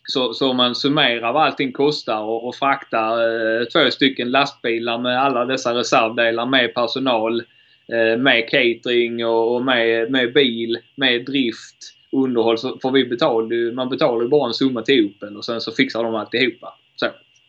[0.04, 3.18] så, så om man summerar vad allting kostar och, och fraktar
[3.60, 7.44] eh, två stycken lastbilar med alla dessa reservdelar med personal, eh,
[7.92, 11.76] Eh, med catering och, med, med bil, med drift,
[12.12, 12.58] underhåll.
[12.58, 15.72] Så får vi betala, man betalar ju bara en summa till Opel och sen så
[15.72, 16.74] fixar de alltihopa.
[16.96, 17.06] Så,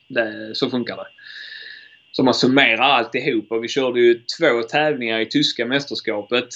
[0.08, 1.08] det, så funkar det.
[2.12, 6.48] Så man summerar alltihop och vi körde ju två tävlingar i tyska mästerskapet.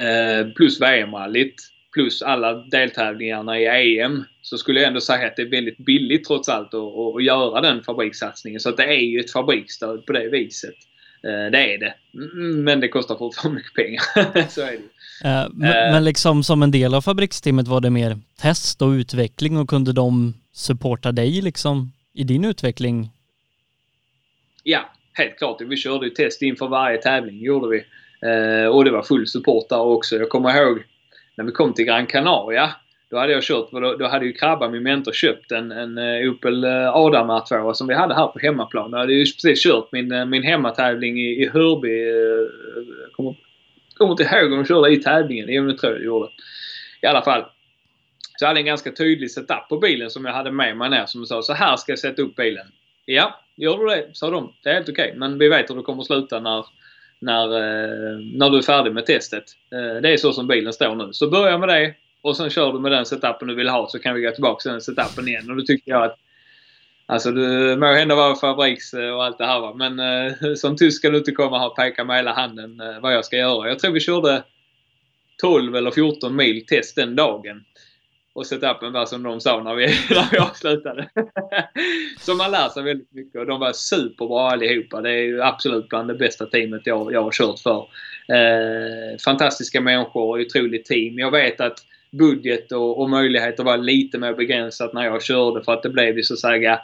[0.00, 1.54] Eh, plus VM-rallyt
[1.94, 6.24] plus alla deltävlingarna i EM så skulle jag ändå säga att det är väldigt billigt
[6.24, 8.60] trots allt att, att göra den fabrikssatsningen.
[8.60, 10.74] Så att det är ju ett fabriksstöd på det viset.
[11.24, 11.94] Eh, det är det.
[12.14, 14.02] Mm, men det kostar fortfarande mycket pengar.
[14.48, 14.76] så är det
[15.28, 18.88] uh, men, uh, men liksom som en del av fabriksteamet var det mer test och
[18.88, 23.10] utveckling och kunde de supporta dig liksom i din utveckling?
[24.62, 25.60] Ja, helt klart.
[25.60, 27.84] Vi körde ju test inför varje tävling, gjorde vi.
[28.68, 30.16] Och det var full support där också.
[30.16, 30.82] Jag kommer ihåg
[31.36, 32.74] när vi kom till Gran Canaria
[33.14, 36.30] då hade jag kört, då, då hade ju Krabba, min mentor, köpt en, en eh,
[36.30, 38.90] Opel eh, Adam R2 som vi hade här på hemmaplan.
[38.90, 41.88] Jag hade ju precis kört min, eh, min hemmatävling i, i Hörby.
[43.12, 43.34] Kommer,
[43.96, 45.46] kommer inte ihåg om de körde i tävlingen.
[45.48, 46.28] Jo, det tror jag de gjorde.
[47.02, 47.42] I alla fall.
[48.38, 51.06] Så jag hade en ganska tydlig setup på bilen som jag hade med mig ner
[51.06, 52.66] som sa så här ska jag sätta upp bilen.
[53.04, 54.06] Ja, gör du det?
[54.12, 54.52] sa de.
[54.62, 55.04] Det är helt okej.
[55.04, 55.18] Okay.
[55.18, 56.64] Men vi vet hur det kommer sluta när,
[57.18, 57.48] när,
[58.38, 59.44] när du är färdig med testet.
[60.02, 61.12] Det är så som bilen står nu.
[61.12, 61.94] Så börja med det
[62.24, 64.62] och sen kör du med den setupen du vill ha så kan vi gå tillbaka
[64.62, 65.50] till den setupen igen.
[65.50, 66.18] Och då tycker jag att
[67.06, 69.74] Alltså det må hända vara fabriks eh, och allt det här va.
[69.74, 73.14] Men eh, som tysk ska du inte komma och peka med hela handen eh, vad
[73.14, 73.68] jag ska göra.
[73.68, 74.42] Jag tror vi körde
[75.40, 77.64] 12 eller 14 mil test den dagen.
[78.32, 81.08] Och setupen var som de sa när vi, när vi avslutade.
[82.20, 85.00] så man lär sig väldigt mycket och de var superbra allihopa.
[85.00, 87.88] Det är ju absolut bland det bästa teamet jag, jag har kört för.
[88.28, 91.18] Eh, fantastiska människor och otroligt team.
[91.18, 91.78] Jag vet att
[92.18, 96.16] budget och, och möjligheter var lite mer begränsat när jag körde för att det blev
[96.16, 96.80] ju så att säga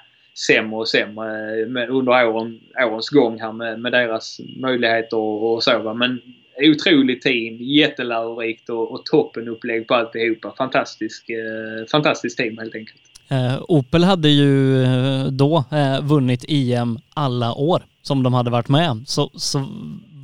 [0.46, 5.62] sämre och sämre eh, under åren, årens gång här med, med deras möjligheter och, och
[5.62, 5.78] så.
[5.78, 5.94] Va?
[5.94, 6.20] Men
[6.62, 10.54] otroligt team, jättelärorikt och, och toppenupplägg på alltihopa.
[10.58, 13.00] Fantastisk, eh, fantastiskt team helt enkelt.
[13.28, 18.68] Eh, Opel hade ju eh, då eh, vunnit EM alla år som de hade varit
[18.68, 19.04] med.
[19.06, 19.66] Så, så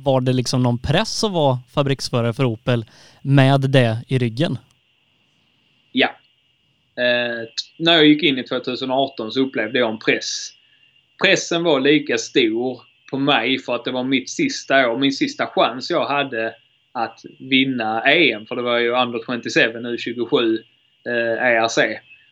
[0.03, 2.85] var det liksom någon press att vara fabriksförare för Opel
[3.21, 4.57] med det i ryggen?
[6.97, 10.49] Eh, när jag gick in i 2018 så upplevde jag en press.
[11.23, 12.81] Pressen var lika stor
[13.11, 16.55] på mig för att det var mitt sista år, min sista chans jag hade
[16.91, 18.45] att vinna EM.
[18.45, 20.63] För det var ju Under 27 nu 27
[21.05, 21.77] eh, ERC.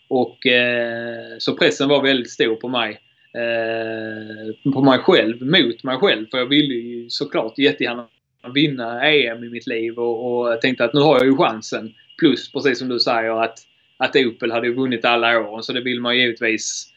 [0.08, 3.00] Och eh, så pressen var väldigt stor på mig.
[3.34, 6.26] Eh, på mig själv, mot mig själv.
[6.32, 8.08] För jag ville ju såklart jättegärna
[8.54, 11.94] vinna EM i mitt liv och, och tänkte att nu har jag ju chansen.
[12.20, 13.60] Plus precis som du säger att,
[13.98, 16.94] att Opel hade vunnit alla åren så det vill man givetvis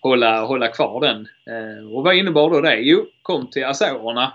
[0.00, 1.28] hålla, hålla kvar den.
[1.46, 2.76] Eh, och vad innebar då det?
[2.76, 4.32] Jo, kom till Azorerna.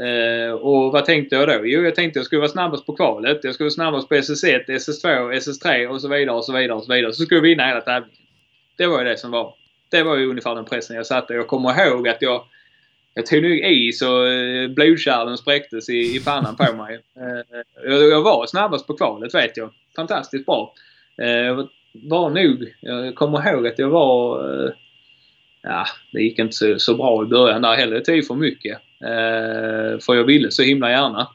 [0.00, 1.66] Eh, och vad tänkte jag då?
[1.66, 3.44] Jo, jag tänkte jag skulle vara snabbast på kvalet.
[3.44, 6.84] Jag skulle vara snabbast på SS1, SS2, SS3 och så vidare och så vidare och
[6.84, 7.12] så vidare.
[7.12, 8.16] Så skulle jag vinna hela tävlingen.
[8.76, 9.54] Det var ju det som var.
[9.90, 11.34] Det var ju ungefär den pressen jag satte.
[11.34, 12.44] Jag kommer ihåg att jag
[13.14, 16.94] jag tog nog i så eh, blodkärlen spräcktes i, i pannan på mig.
[16.94, 19.70] Eh, jag, jag var snabbast på kvalet vet jag.
[19.96, 20.74] Fantastiskt bra.
[21.20, 24.72] Eh, jag var nog, jag kommer ihåg att jag var eh,
[25.62, 27.94] ja, det gick inte så, så bra i början där heller.
[27.94, 28.78] Det tog för mycket.
[29.04, 31.28] Eh, för jag ville så himla gärna.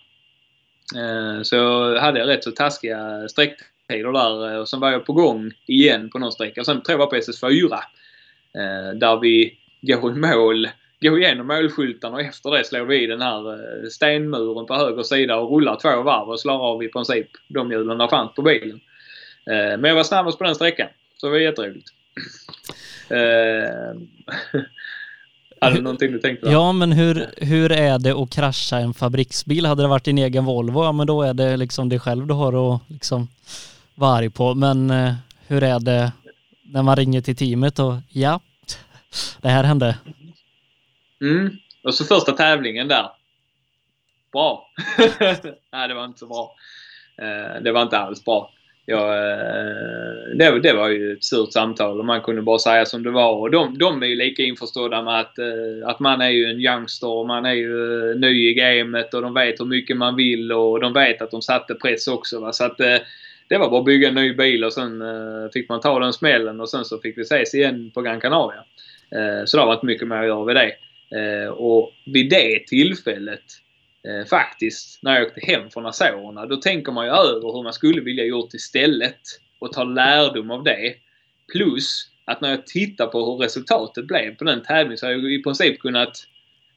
[1.43, 5.51] Så så hade jag rätt så taskiga sträcktider där och sen var jag på gång
[5.67, 6.63] igen på någon sträcka.
[6.63, 7.79] Sen tror jag var på SS4.
[8.95, 10.67] Där vi går i mål,
[11.01, 15.37] går igenom målskyltarna och efter det slår vi i den här stenmuren på höger sida
[15.37, 18.81] och rullar två varv och slår av i princip de hjulen där fanns på bilen.
[19.51, 20.87] Eh, men jag var snabbast på den sträckan.
[21.17, 21.89] Så det var jätteroligt.
[23.09, 23.17] Eh,
[25.61, 26.51] hade du någonting du tänkte på?
[26.51, 29.65] Ja, men hur, hur är det att krascha en fabriksbil?
[29.65, 32.33] Hade det varit din egen Volvo, ja men då är det liksom dig själv du
[32.33, 33.27] har att liksom
[33.95, 34.55] vara arg på.
[34.55, 35.13] Men eh,
[35.47, 36.11] hur är det
[36.63, 38.39] när man ringer till teamet och ja,
[39.41, 39.97] det här hände?
[41.21, 41.57] Mm.
[41.83, 43.11] Och så första tävlingen där.
[44.31, 44.69] Bra.
[45.71, 46.55] Nej, det var inte så bra.
[47.61, 48.51] Det var inte alls bra
[48.87, 53.03] Ja, eh, det, det, var ju ett surt samtal och man kunde bara säga som
[53.03, 53.33] det var.
[53.33, 56.59] Och de, de är ju lika införstådda med att, eh, att man är ju en
[56.59, 60.15] youngster och man är ju eh, ny i gamet och de vet hur mycket man
[60.15, 62.39] vill och de vet att de satte press också.
[62.39, 62.51] Va?
[62.51, 62.77] Så att
[63.47, 65.03] det var bara att bygga en ny bil och sen
[65.53, 68.63] fick man ta den smällen och sen så fick vi ses igen på Gran Canaria.
[69.45, 71.49] Så det har varit mycket mer att göra vid det.
[71.49, 73.43] Och vid det tillfället
[74.07, 76.45] eh, faktiskt när jag åkte hem från Azorerna.
[76.45, 79.19] Då tänker man ju över hur man skulle vilja gjort istället
[79.59, 80.95] och ta lärdom av det.
[81.51, 85.33] Plus att när jag tittar på hur resultatet blev på den tävlingen så har jag
[85.33, 86.27] i princip kunnat,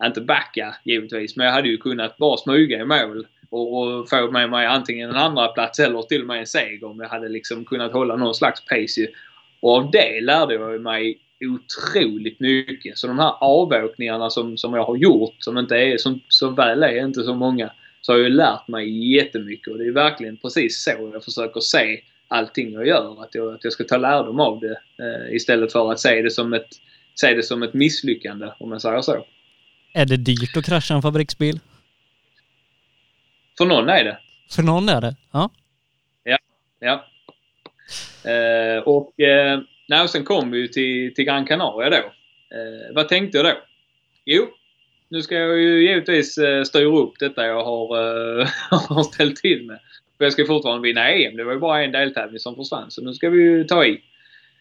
[0.05, 4.31] inte backa givetvis, men jag hade ju kunnat bara smyga i mål och, och få
[4.31, 7.29] med mig antingen en andra plats eller till och med en seger om jag hade
[7.29, 9.07] liksom kunnat hålla någon slags pace.
[9.61, 12.99] Och av det lärde jag mig otroligt mycket.
[12.99, 16.82] Så de här avåkningarna som, som jag har gjort, som inte är som, så väl
[16.82, 19.68] är inte så många, så har jag lärt mig jättemycket.
[19.68, 23.22] Och det är verkligen precis så jag försöker se allting jag gör.
[23.22, 26.30] Att jag, att jag ska ta lärdom av det eh, istället för att se det,
[26.30, 26.68] som ett,
[27.14, 29.24] se det som ett misslyckande, om jag säger så.
[29.95, 31.61] Är det dyrt att krascha en fabriksbil?
[33.59, 34.18] För någon är det.
[34.51, 35.16] För någon är det?
[35.32, 35.51] Ja.
[36.24, 36.39] Ja.
[36.80, 37.05] ja.
[38.30, 41.97] Eh, och eh, Nej, och sen kom vi ju till, till Gran Canaria då.
[42.57, 43.61] Eh, vad tänkte jag då?
[44.24, 44.49] Jo,
[45.09, 47.97] nu ska jag ju givetvis eh, styra upp detta jag har,
[48.41, 49.78] eh, har ställt till med.
[50.18, 51.36] För jag ska fortfarande vinna EM.
[51.36, 52.91] Det var ju bara en deltävling som försvann.
[52.91, 54.03] Så nu ska vi ju ta i.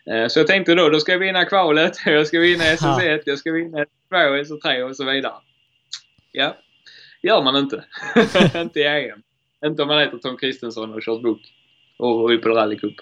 [0.05, 1.97] Eh, så jag tänkte då, då ska jag vinna kvalet.
[2.05, 5.33] Jag ska vinna SS1, jag ska vinna SS2, SS3 och så vidare.
[6.31, 6.57] Ja,
[7.21, 7.83] gör man inte.
[8.55, 9.21] inte i EM.
[9.65, 11.41] Inte om man heter Tom Kristensson och kört bok.
[11.97, 12.95] Och Opel Rally Cup.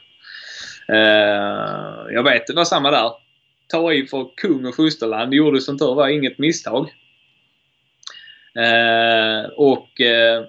[0.94, 3.12] Uh, jag vet, det var samma där.
[3.68, 5.34] Ta i för kung och fosterland.
[5.34, 6.90] Gjorde som tur var inget misstag.
[8.58, 10.46] Uh, och uh,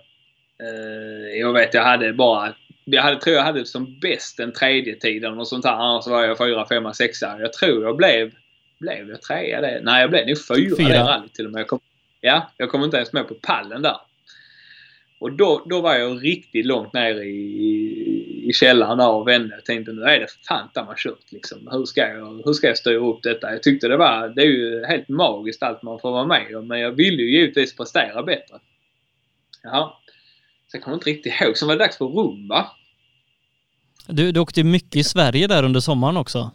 [1.40, 2.54] jag vet, jag hade bara...
[2.84, 5.72] Jag hade, tror jag hade som bäst en tredje tid eller något sånt här.
[5.72, 7.36] Annars var jag fyra, femma, sexa.
[7.40, 8.32] Jag tror jag blev...
[8.78, 9.80] Blev jag trea det?
[9.82, 10.88] Nej, jag blev nog fyra, fyra.
[10.88, 11.60] det rallyt till och med.
[11.60, 11.80] Jag kom,
[12.20, 13.96] ja, jag kom inte ens med på pallen där.
[15.18, 19.54] Och då, då var jag riktigt långt ner i, i källaren där och vände.
[19.54, 21.68] Jag tänkte nu är det fan man kört liksom.
[21.70, 23.52] Hur ska, jag, hur ska jag styra upp detta?
[23.52, 26.68] Jag tyckte det var, det är ju helt magiskt allt man får vara med om.
[26.68, 28.58] Men jag ville ju givetvis prestera bättre.
[29.62, 29.92] Jaha.
[30.68, 31.56] Så jag kommer inte riktigt ihåg.
[31.56, 32.66] Sen var det dags för rum va?
[34.08, 36.50] Du, du åkte mycket i Sverige där under sommaren också.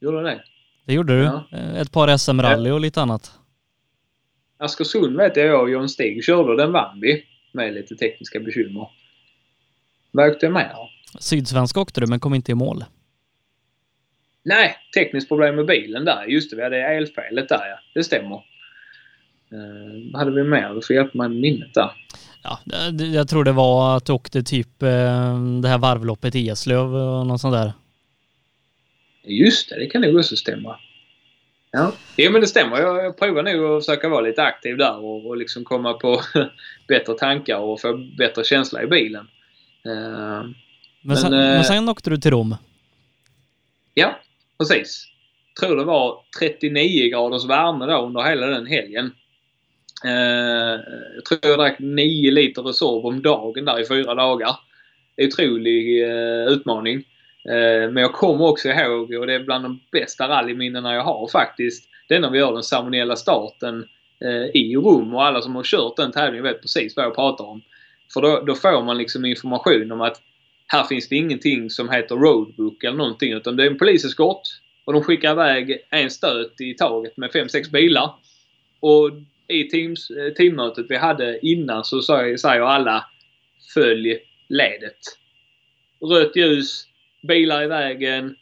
[0.00, 0.44] Gjorde det?
[0.86, 1.24] Det gjorde du.
[1.24, 1.44] Ja.
[1.52, 3.32] Eh, Ett par SM-rally och lite annat.
[4.58, 7.24] Askersund vet jag och John Stig körde och den vann vi.
[7.54, 8.88] Med lite tekniska bekymmer.
[10.10, 10.76] Vad åkte jag med?
[11.18, 12.84] Sydsvenska åkte du men kom inte i mål.
[14.42, 16.24] Nej, tekniskt problem med bilen där.
[16.24, 17.78] Just det, vi hade elfelet där ja.
[17.94, 18.36] Det stämmer.
[19.52, 20.74] Uh, vad hade vi mer?
[20.74, 21.90] Du får hjälpa mig med minnet där.
[22.42, 22.60] Ja,
[23.14, 27.26] jag tror det var att du åkte typ eh, det här varvloppet i Eslöv och
[27.26, 27.72] något sånt där.
[29.24, 30.78] Just det, det kan nog också stämma.
[31.76, 32.80] Ja, jo, men det stämmer.
[32.80, 36.20] Jag, jag provar nog att försöka vara lite aktiv där och, och liksom komma på
[36.88, 39.28] bättre tankar och få bättre känsla i bilen.
[39.84, 40.42] Eh,
[41.02, 42.56] Men, sen, Men, eh, men sen åkte du till Rom.
[43.94, 44.18] ja,
[44.58, 45.06] precis.
[45.60, 49.14] Tror det var 39 graders värme då under hela den helgen.
[50.04, 50.80] Eh,
[51.14, 54.56] jag tror jag drack 9 liter Resorb om dagen där i fyra dagar.
[55.16, 57.04] Otrolig eh, utmaning.
[57.48, 61.28] Eh, men jag kommer också ihåg, och det är bland de bästa rallyminnena jag har
[61.28, 63.88] faktiskt, det är när vi gör den ceremoniella starten
[64.24, 67.44] eh, i Rom och alla som har kört den tävlingen vet precis vad jag pratar
[67.44, 67.62] om.
[68.12, 70.20] För då, då får man liksom information om att
[70.66, 74.42] här finns det ingenting som heter roadbook eller någonting utan det är en poliseskort
[74.84, 78.14] och de skickar iväg en stöt i taget med 5-6 bilar.
[78.80, 79.10] Och
[79.48, 83.04] i teams, eh, teammötet vi hade innan så säger alla
[83.74, 84.18] följ
[84.48, 84.98] ledet.
[86.00, 86.86] Rött ljus,
[87.28, 88.36] bilar i vägen,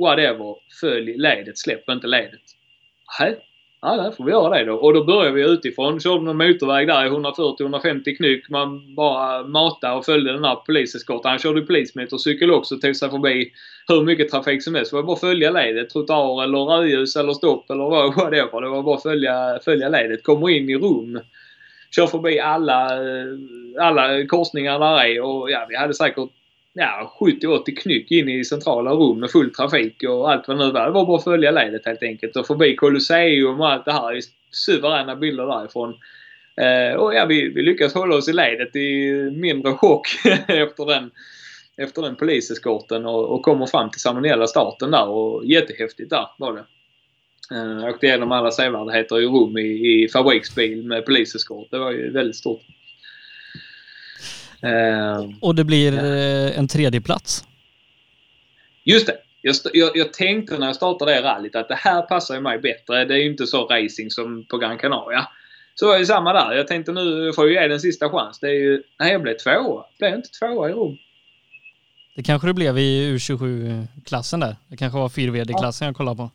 [0.00, 0.56] whatever.
[0.80, 2.40] Följ ledet, släpp inte ledet.
[3.20, 3.38] Nej,
[3.82, 4.74] ja, då får vi göra det då.
[4.74, 6.00] Och då börjar vi utifrån.
[6.00, 8.48] Körde någon motorväg där i 140-150 knyck.
[8.50, 11.30] Man bara matade och följde den här poliseskorten.
[11.30, 13.52] Han körde polismetercykel också tog sig förbi
[13.88, 14.90] hur mycket trafik som helst.
[14.90, 15.90] Det var bara att följa ledet.
[15.90, 18.60] Trottoar eller rödljus eller stopp eller vad whatever.
[18.60, 20.22] Det var bara att följa, följa ledet.
[20.22, 21.20] Kommer in i rum.
[21.96, 23.26] Kör förbi alla, eh,
[23.80, 26.30] alla korsningar där är och ja, vi hade säkert
[26.74, 30.72] ja, 70-80 knyck in i centrala rum med full trafik och allt vad det nu
[30.72, 30.86] var.
[30.86, 34.20] Det var bara att följa ledet helt enkelt och förbi Colosseum och allt det här.
[34.50, 35.94] Suveräna bilder därifrån.
[36.56, 40.06] Eh, och ja, vi, vi lyckas hålla oss i ledet i mindre chock
[40.48, 41.10] efter den,
[41.76, 46.52] efter den poliseskorten och, och kommer fram till ceremoniella starten där och jättehäftigt där var
[46.52, 46.64] det.
[47.56, 51.70] Eh, åkte igenom alla sevärdheter i Rom i, i fabriksbil med poliseskort.
[51.70, 52.62] Det var ju väldigt stort.
[54.62, 57.44] Eh, Och det blir eh, en tredje plats.
[58.84, 59.16] Just det.
[59.72, 63.04] Jag, jag, tänkte när jag startade det rallyt att det här passar mig bättre.
[63.04, 65.28] Det är ju inte så racing som på Gran Canaria.
[65.74, 66.52] Så var det samma där.
[66.52, 68.38] Jag tänkte nu får jag ge den sista chans.
[68.40, 68.82] Det är ju...
[69.00, 69.84] Nej, jag blev tvåa.
[69.98, 70.98] Blev jag inte tvåa i Rom?
[72.16, 74.56] Det kanske det blev i U27-klassen där.
[74.68, 76.30] Det kanske var 4VD-klassen jag kollade på.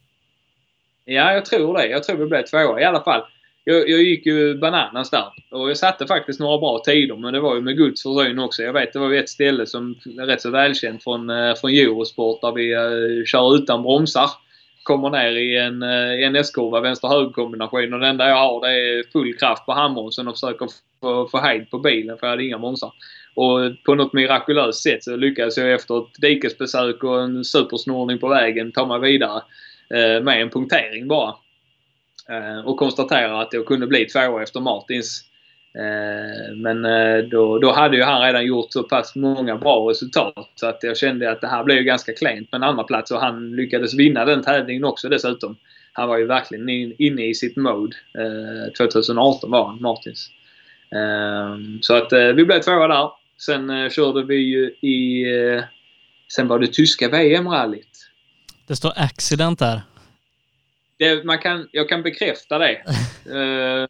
[1.06, 1.88] Ja, jag tror det.
[1.88, 3.22] Jag tror vi blev tvåa i alla fall.
[3.70, 5.26] Jag, jag gick ju bananas där.
[5.50, 8.64] Och jag satte faktiskt några bra tider, men det var ju med Guds försyn också.
[8.64, 11.72] Jag vet, det var ju ett ställe som är rätt så välkänt från, eh, från
[11.72, 14.30] Eurosport där vi uh, kör utan bromsar.
[14.84, 19.12] Kommer ner i en, uh, en S-kurva, vänster-höger-kombination och det enda jag har det är
[19.12, 20.68] full kraft på handbromsen och försöker
[21.02, 22.92] få, få hejd på bilen för jag hade inga bromsar.
[23.36, 28.28] Och på något mirakulöst sätt så lyckades jag efter ett dikesbesök och en supersnurrning på
[28.28, 29.42] vägen ta mig vidare
[29.94, 31.36] Uh, med en punktering bara.
[32.30, 35.26] Eh, och konstaterar att jag kunde bli tvåa efter Martins.
[35.76, 40.50] Eh, men eh, då, då hade ju han redan gjort så pass många bra resultat
[40.56, 43.12] så att jag kände att det här blev ju ganska klent med en andra plats
[43.12, 45.56] och han lyckades vinna den tävlingen också dessutom.
[45.94, 46.70] Han var ju verkligen
[47.02, 47.96] inne i sitt mode.
[48.78, 50.30] 2018 var han, Martins.
[51.82, 53.10] Så att vi blev tvåa där.
[53.38, 55.26] Sen körde vi ju i...
[56.36, 58.10] Sen var det tyska VM-rallyt.
[58.68, 59.82] Det står accident där.
[61.00, 62.82] Det, man kan, jag kan bekräfta det.
[63.32, 63.88] Eh,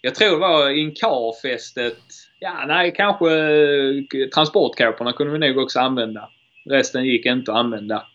[0.00, 1.98] jag tror det var Incar-fästet.
[2.40, 4.04] Ja, nej, kanske uh,
[4.34, 6.28] transportkåporna kunde vi nog också använda.
[6.70, 8.06] Resten gick inte att använda.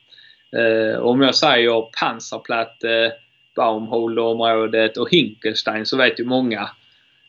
[0.56, 3.14] Eh, om jag säger pansarplatte,
[3.56, 6.62] Baumholder-området och Hinkelstein så vet ju många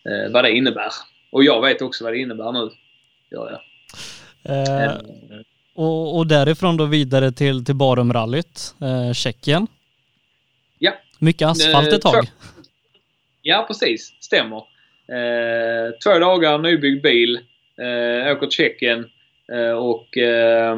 [0.04, 0.90] eh, vad det innebär.
[1.30, 2.70] Och jag vet också vad det innebär nu.
[3.30, 3.60] Gör jag.
[4.52, 4.96] Eh,
[5.74, 9.66] och, och därifrån då vidare till, till Barumrallyt, eh, Tjeckien.
[11.18, 12.24] Mycket asfalt Eh, ett tag.
[13.42, 14.16] Ja, precis.
[14.20, 14.56] Stämmer.
[15.08, 17.40] Eh, två dagar nybyggd bil.
[17.78, 19.10] Eh, åker Tjeckien.
[19.52, 20.72] Eh, och eh,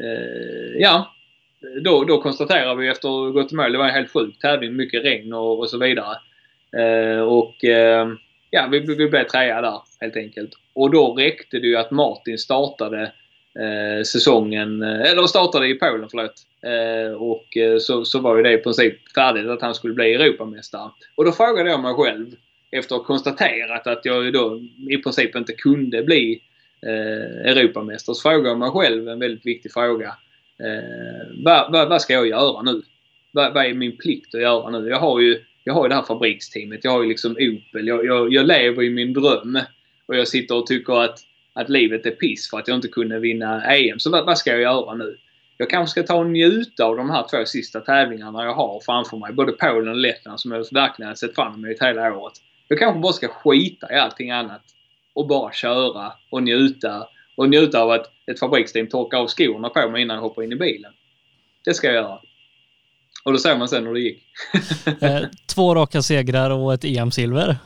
[0.00, 1.14] eh, ja,
[1.84, 4.38] då, då konstaterar vi efter att ha gått i mål, det var en helt sjuk
[4.38, 6.16] tävling, mycket regn och, och så vidare.
[6.76, 8.08] Eh, och eh,
[8.50, 10.50] ja, vi, vi blev trea där helt enkelt.
[10.72, 13.12] Och då räckte det ju att Martin startade
[13.58, 16.34] eh, säsongen, eh, eller startade i Polen förlåt.
[16.62, 20.14] Eh, och eh, så, så var ju det i princip färdigt att han skulle bli
[20.14, 20.90] Europamästare.
[21.14, 22.26] Och då frågade jag mig själv
[22.70, 26.42] efter att ha konstaterat att jag ju då i princip inte kunde bli
[26.86, 30.14] eh, Europamästare så frågade jag mig själv en väldigt viktig fråga.
[30.60, 32.82] Eh, vad, vad, vad ska jag göra nu?
[33.32, 34.88] Vad, vad är min plikt att göra nu?
[34.88, 36.84] Jag har ju, jag har ju det här fabriksteamet.
[36.84, 37.86] Jag har ju liksom Opel.
[37.86, 39.58] Jag, jag, jag lever i min dröm.
[40.06, 41.18] Och jag sitter och tycker att,
[41.52, 43.98] att livet är piss för att jag inte kunde vinna EM.
[43.98, 45.16] Så vad, vad ska jag göra nu?
[45.56, 49.16] Jag kanske ska ta och njuta av de här två sista tävlingarna jag har framför
[49.16, 49.32] mig.
[49.32, 52.32] Både Polen och Lettland som jag verkligen har sett fram emot hela året.
[52.68, 54.62] Jag kanske bara ska skita i allting annat
[55.14, 57.08] och bara köra och njuta.
[57.36, 60.52] Och njuta av att ett fabriksteam torkar av skorna på mig innan jag hoppar in
[60.52, 60.92] i bilen.
[61.64, 62.18] Det ska jag göra.
[63.24, 64.22] Och då ser man sen hur det gick.
[65.02, 65.20] Eh,
[65.54, 67.56] Två raka segrar och ett EM-silver.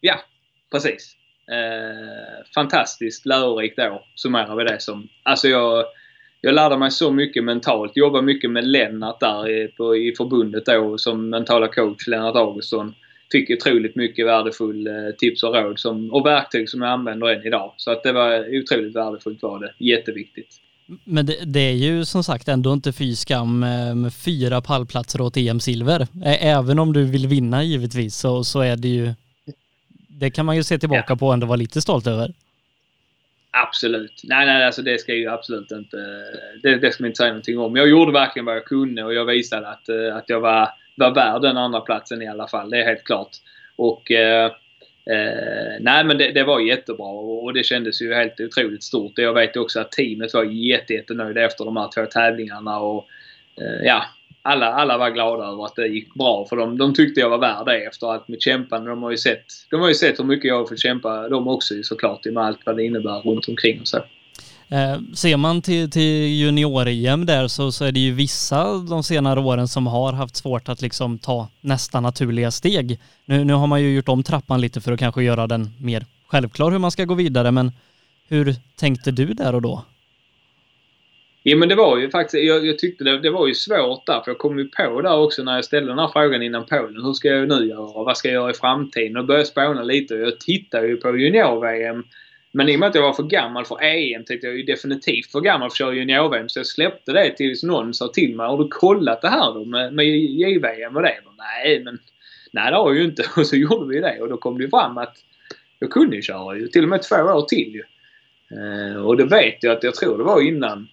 [0.00, 0.20] ja,
[0.72, 1.16] precis.
[1.52, 5.08] Eh, fantastiskt lärorikt år summerar vi det som.
[5.22, 5.84] Alltså jag,
[6.40, 7.96] jag lärde mig så mycket mentalt.
[7.96, 12.94] Jobbade mycket med Lennart där i, på, i förbundet då som mentala coach, Lennart Augustsson.
[13.32, 17.46] Fick otroligt mycket värdefull eh, tips och råd som, och verktyg som jag använder än
[17.46, 17.74] idag.
[17.76, 19.84] Så att det var otroligt värdefullt var det.
[19.84, 20.60] Jätteviktigt.
[21.04, 25.20] Men det, det är ju som sagt ändå inte fy skam eh, med, fyra pallplatser
[25.20, 26.06] åt EM-silver.
[26.24, 29.14] Även om du vill vinna givetvis så, så är det ju,
[30.18, 32.32] det kan man ju se tillbaka på och ändå vara lite stolt över.
[33.50, 34.20] Absolut.
[34.24, 35.96] Nej, nej, alltså det ska ju absolut inte...
[36.62, 37.76] Det, det ska man inte säga någonting om.
[37.76, 41.14] Jag gjorde verkligen vad jag kunde och jag visade att, eh, att jag var, var
[41.14, 42.70] värd den andra platsen i alla fall.
[42.70, 43.30] Det är helt klart.
[43.76, 44.10] Och...
[44.10, 44.44] Eh,
[45.10, 49.18] eh, nej, men det, det var jättebra och, det kändes ju helt otroligt stort.
[49.18, 53.06] Jag vet också att teamet var jätte, jättenöjda efter de här två tävlingarna och...
[53.60, 54.04] Eh, ja,
[54.46, 57.38] alla, alla var glada över att det gick bra för de, de tyckte jag var
[57.38, 58.90] värd det efter allt mitt kämpande.
[58.90, 61.48] De har ju sett, de har ju sett hur mycket jag har fått kämpa de
[61.48, 63.96] också såklart med allt vad det innebär runt omkring och så.
[64.68, 69.40] Eh, ser man till, till junior-EM där så, så är det ju vissa de senare
[69.40, 73.00] åren som har haft svårt att liksom ta nästa naturliga steg.
[73.24, 76.06] Nu, nu har man ju gjort om trappan lite för att kanske göra den mer
[76.26, 77.72] självklar hur man ska gå vidare men
[78.28, 79.82] hur tänkte du där och då?
[81.48, 84.20] Ja men det var ju faktiskt, jag, jag tyckte det, det var ju svårt där
[84.20, 87.04] för jag kom ju på där också när jag ställde den här frågan innan Polen.
[87.04, 88.04] Hur ska jag nu göra?
[88.04, 89.16] Vad ska jag göra i framtiden?
[89.16, 92.04] Och började spåna lite och jag tittade ju på junior-VM.
[92.52, 95.32] Men i och med att jag var för gammal för EM tyckte jag ju definitivt
[95.32, 96.48] för gammal för att köra junior-VM.
[96.48, 98.46] Så jag släppte det tills någon sa till mig.
[98.46, 101.18] Har du kollat det här då med, med JVM och det?
[101.24, 101.98] Och, nej men,
[102.52, 103.24] nej det har jag ju inte.
[103.36, 105.16] Och så gjorde vi det och då kom det ju fram att
[105.78, 106.68] jag kunde ju köra ju.
[106.68, 107.82] Till och med två år till ju.
[108.56, 110.88] Eh, och det vet jag att jag tror det var innan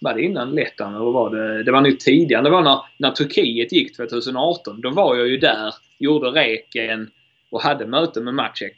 [0.00, 1.62] var det innan Lettland eller var det?
[1.62, 2.42] Det var nog tidigare.
[2.42, 4.80] Det var när, när Turkiet gick 2018.
[4.80, 7.10] Då var jag ju där, gjorde reken
[7.50, 8.74] och hade möte med Maciek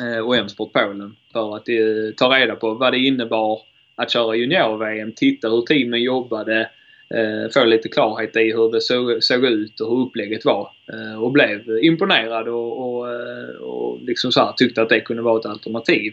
[0.00, 3.60] eh, och M-sport Polen för att eh, ta reda på vad det innebar
[3.96, 6.70] att köra junior-VM, titta hur teamen jobbade,
[7.14, 10.70] eh, få lite klarhet i hur det såg, såg ut och hur upplägget var.
[10.92, 15.22] Eh, och blev imponerad och, och, eh, och liksom så här, tyckte att det kunde
[15.22, 16.12] vara ett alternativ.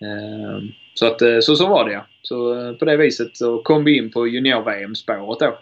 [0.00, 0.64] Eh,
[0.94, 2.06] så, att, så så var det ja.
[2.22, 5.58] Så eh, på det viset så kom vi in på junior-VM-spåret då.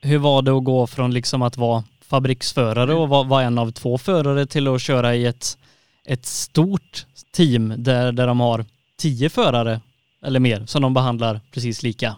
[0.00, 3.98] Hur var det att gå från liksom att vara fabriksförare och vara, en av två
[3.98, 5.58] förare till att köra i ett,
[6.06, 8.64] ett stort team där, där de har
[8.96, 9.80] tio förare
[10.24, 12.16] eller mer som de behandlar precis lika?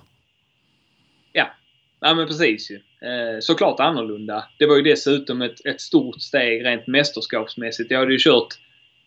[1.33, 1.51] Ja,
[2.01, 2.75] ja men precis ju.
[2.77, 4.45] Eh, såklart annorlunda.
[4.59, 7.91] Det var ju dessutom ett, ett stort steg rent mästerskapsmässigt.
[7.91, 8.59] Jag hade ju kört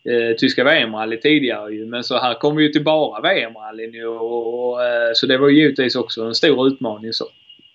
[0.09, 4.05] eh, tyska VM-rally tidigare ju, men så här kom vi ju till bara VM-rallyn nu.
[4.05, 7.25] och, och, eh, så det var ju givetvis också en stor utmaning så,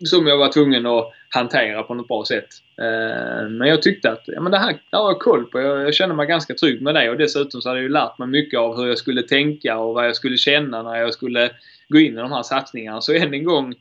[0.05, 2.49] som jag var tvungen att hantera på något bra sätt.
[2.81, 5.61] Eh, men jag tyckte att ja, men det här, det har jag koll på.
[5.61, 8.19] Jag, jag kände mig ganska trygg med det och dessutom så hade jag ju lärt
[8.19, 11.51] mig mycket av hur jag skulle tänka och vad jag skulle känna när jag skulle
[11.89, 13.01] gå in i de här satsningarna.
[13.01, 13.75] Så än en gång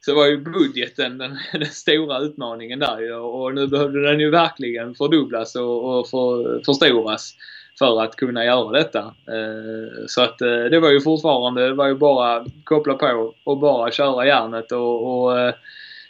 [0.00, 4.30] så var ju budgeten den, den stora utmaningen där ju och nu behövde den ju
[4.30, 7.34] verkligen fördubblas och, och för, förstoras
[7.78, 8.98] för att kunna göra detta.
[8.98, 13.58] Eh, så att eh, det var ju fortfarande, det var ju bara koppla på och
[13.58, 15.54] bara köra järnet och, och eh,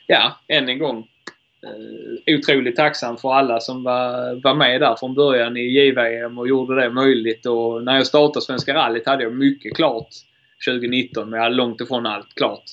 [0.07, 1.09] ja, än en gång
[2.27, 6.81] otroligt tacksam för alla som var, var med där från början i JVM och gjorde
[6.81, 7.47] det möjligt.
[7.47, 10.09] Och när jag startade Svenska rallyt hade jag mycket klart
[10.69, 12.65] 2019 men jag hade långt ifrån allt klart.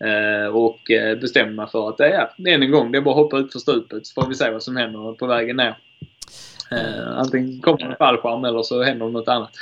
[0.00, 3.22] Eh, och eh, bestämde mig för att ja, än en gång, det är bara att
[3.22, 5.76] hoppa ut för stupet så får vi se vad som händer på vägen ner.
[6.76, 9.50] Eh, antingen kommer en fallskärm eller så händer något annat.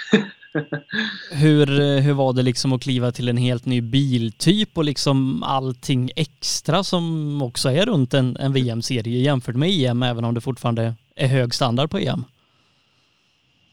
[1.32, 6.10] Hur, hur var det liksom att kliva till en helt ny biltyp och liksom allting
[6.16, 10.94] extra som också är runt en, en VM-serie jämfört med EM även om det fortfarande
[11.16, 12.24] är hög standard på EM?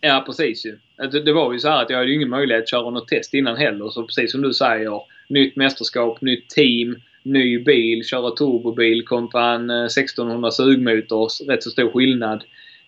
[0.02, 0.78] Ja, precis ju.
[1.12, 3.08] Det, det var ju så här att jag hade ju ingen möjlighet att köra något
[3.08, 3.90] test innan heller.
[3.90, 9.70] Så precis som du säger, nytt mästerskap, nytt team, ny bil, köra turbobil kontra en
[9.70, 11.42] eh, 1600 sugmotors.
[11.42, 12.44] Rätt så stor skillnad.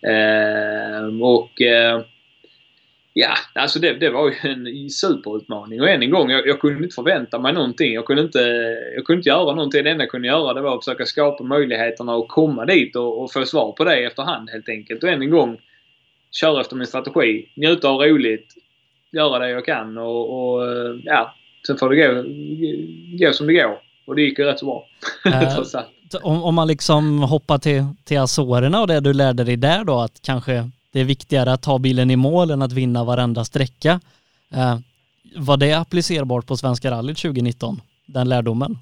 [0.06, 2.02] Eh, och eh,
[3.14, 5.80] Ja, alltså det, det var ju en superutmaning.
[5.80, 7.92] Och än en gång, jag, jag, kunde inte förvänta mig någonting.
[7.94, 8.38] Jag kunde, inte,
[8.94, 9.84] jag kunde inte göra någonting.
[9.84, 13.22] Det enda jag kunde göra det var att försöka skapa möjligheterna att komma dit och,
[13.22, 15.02] och få svar på det efterhand helt enkelt.
[15.02, 15.60] Och än en gång,
[16.30, 17.48] köra efter min strategi.
[17.56, 18.54] Njuta och roligt.
[19.12, 20.68] Göra det jag kan och, och
[21.04, 21.34] ja,
[21.66, 22.22] sen får det gå,
[23.26, 23.78] gå som det går.
[24.06, 24.86] Och det gick ju rätt så bra.
[25.24, 25.62] Äh,
[26.14, 30.00] om, om man liksom hoppar till, till Azorerna och det du lärde dig där då,
[30.00, 34.00] att kanske det är viktigare att ta bilen i mål än att vinna varenda sträcka.
[34.54, 34.78] Eh,
[35.36, 37.80] var det applicerbart på Svenska rallyt 2019?
[38.06, 38.78] Den lärdomen?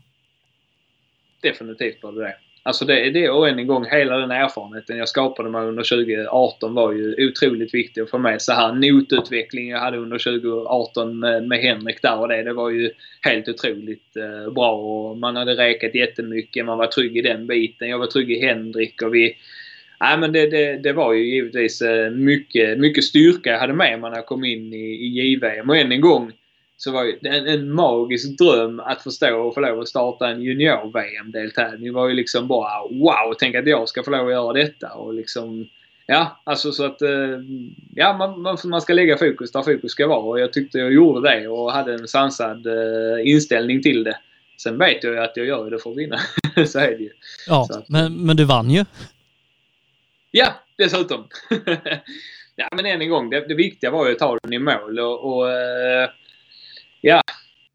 [1.43, 2.35] Definitivt var det det.
[2.63, 6.75] Alltså det, det och än en gång, hela den erfarenheten jag skapade mig under 2018
[6.75, 8.73] var ju otroligt viktig att få med sig här.
[8.73, 13.49] Notutveckling jag hade under 2018 med, med Henrik där och det, det var ju helt
[13.49, 17.89] otroligt eh, bra och man hade räkat jättemycket, man var trygg i den biten.
[17.89, 19.37] Jag var trygg i Henrik och vi
[20.01, 24.01] Nej, men det, det, det, var ju givetvis eh, mycket, mycket styrka jag hade med
[24.01, 25.71] mig när jag kom in i, i JVM.
[25.71, 26.33] Och än en gång
[26.83, 30.43] så var det en, en magisk dröm att förstå och få lov att starta en
[30.43, 31.85] junior-VM-deltävling.
[31.85, 33.35] Det var ju liksom bara wow!
[33.39, 34.93] Tänk att jag ska få lov att göra detta.
[34.93, 35.69] Och liksom,
[36.07, 37.39] ja, alltså så att eh,
[37.95, 40.21] ja, man, man ska lägga fokus där fokus ska vara.
[40.21, 44.19] Och jag tyckte jag gjorde det och hade en sansad uh, inställning till det.
[44.63, 46.19] Sen vet jag ju att jag gör det för att vinna.
[46.67, 47.11] så är det ju.
[47.47, 48.85] Ja, att, men, men du vann ju.
[50.31, 51.29] Ja, dessutom.
[52.57, 54.99] ja, men än en gång, det, det viktiga var ju att ta den i mål
[54.99, 56.11] och, och uh,
[57.01, 57.23] ja,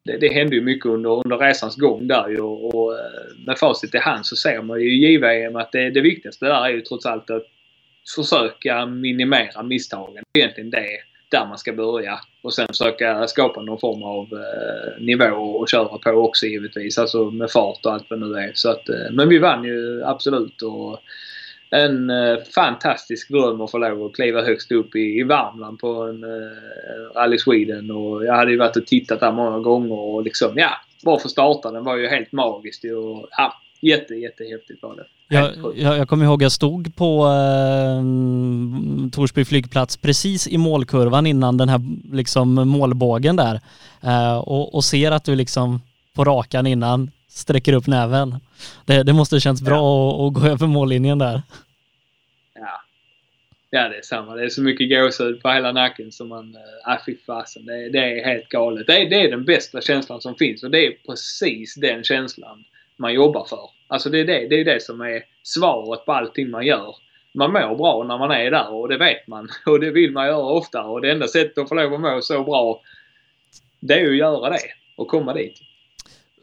[0.06, 3.57] det, det, hände ju mycket under, under resans gång där ju och, och eh, med
[3.57, 6.69] facit i hand så ser man ju i JVM att det, det viktigaste där är
[6.69, 7.45] ju trots allt att
[8.15, 10.23] försöka minimera misstagen.
[10.34, 10.88] Det är egentligen det
[11.30, 12.19] där man ska börja.
[12.41, 16.97] Och sen försöka skapa någon form av eh, nivå och köra på också givetvis.
[16.97, 18.52] Alltså med fart och allt vad det nu är.
[18.53, 20.61] Så att, eh, men vi vann ju absolut.
[20.61, 20.99] Och,
[21.76, 26.03] en eh, fantastisk dröm att få lov att kliva högst upp i, i Värmland på
[26.03, 27.91] en eh, Rally Sweden.
[27.91, 30.69] Och jag hade ju varit och tittat där många gånger och liksom, ja,
[31.06, 32.84] bara för starta den var ju helt magiskt.
[32.84, 35.06] Och, ja, jätte, jättehäftigt var det.
[35.27, 38.02] Jag, jag, jag kommer ihåg jag stod på eh,
[39.11, 41.81] Torsby flygplats precis i målkurvan innan den här
[42.15, 43.60] liksom målbågen där
[44.02, 45.81] eh, och, och ser att du liksom
[46.14, 48.35] på rakan innan sträcker upp näven.
[48.85, 50.27] Det, det måste känns bra ja.
[50.27, 51.41] att, att gå över mållinjen där.
[53.76, 53.89] Ja.
[53.89, 54.35] Det är samma.
[54.35, 56.57] Det är så mycket gåshud på hela nacken som man...
[56.88, 57.65] Äh, fy fasen.
[57.65, 58.88] Det, det, är helt galet.
[58.88, 62.64] Det är, det är den bästa känslan som finns och det är precis den känslan
[62.97, 63.69] man jobbar för.
[63.88, 66.95] Alltså det är det, det, är det som är svaret på allting man gör.
[67.34, 69.49] Man mår bra när man är där och det vet man.
[69.65, 70.84] Och det vill man göra ofta.
[70.84, 72.81] Och det enda sättet att få lov att må så bra,
[73.80, 74.60] det är ju att göra det
[74.97, 75.61] och komma dit.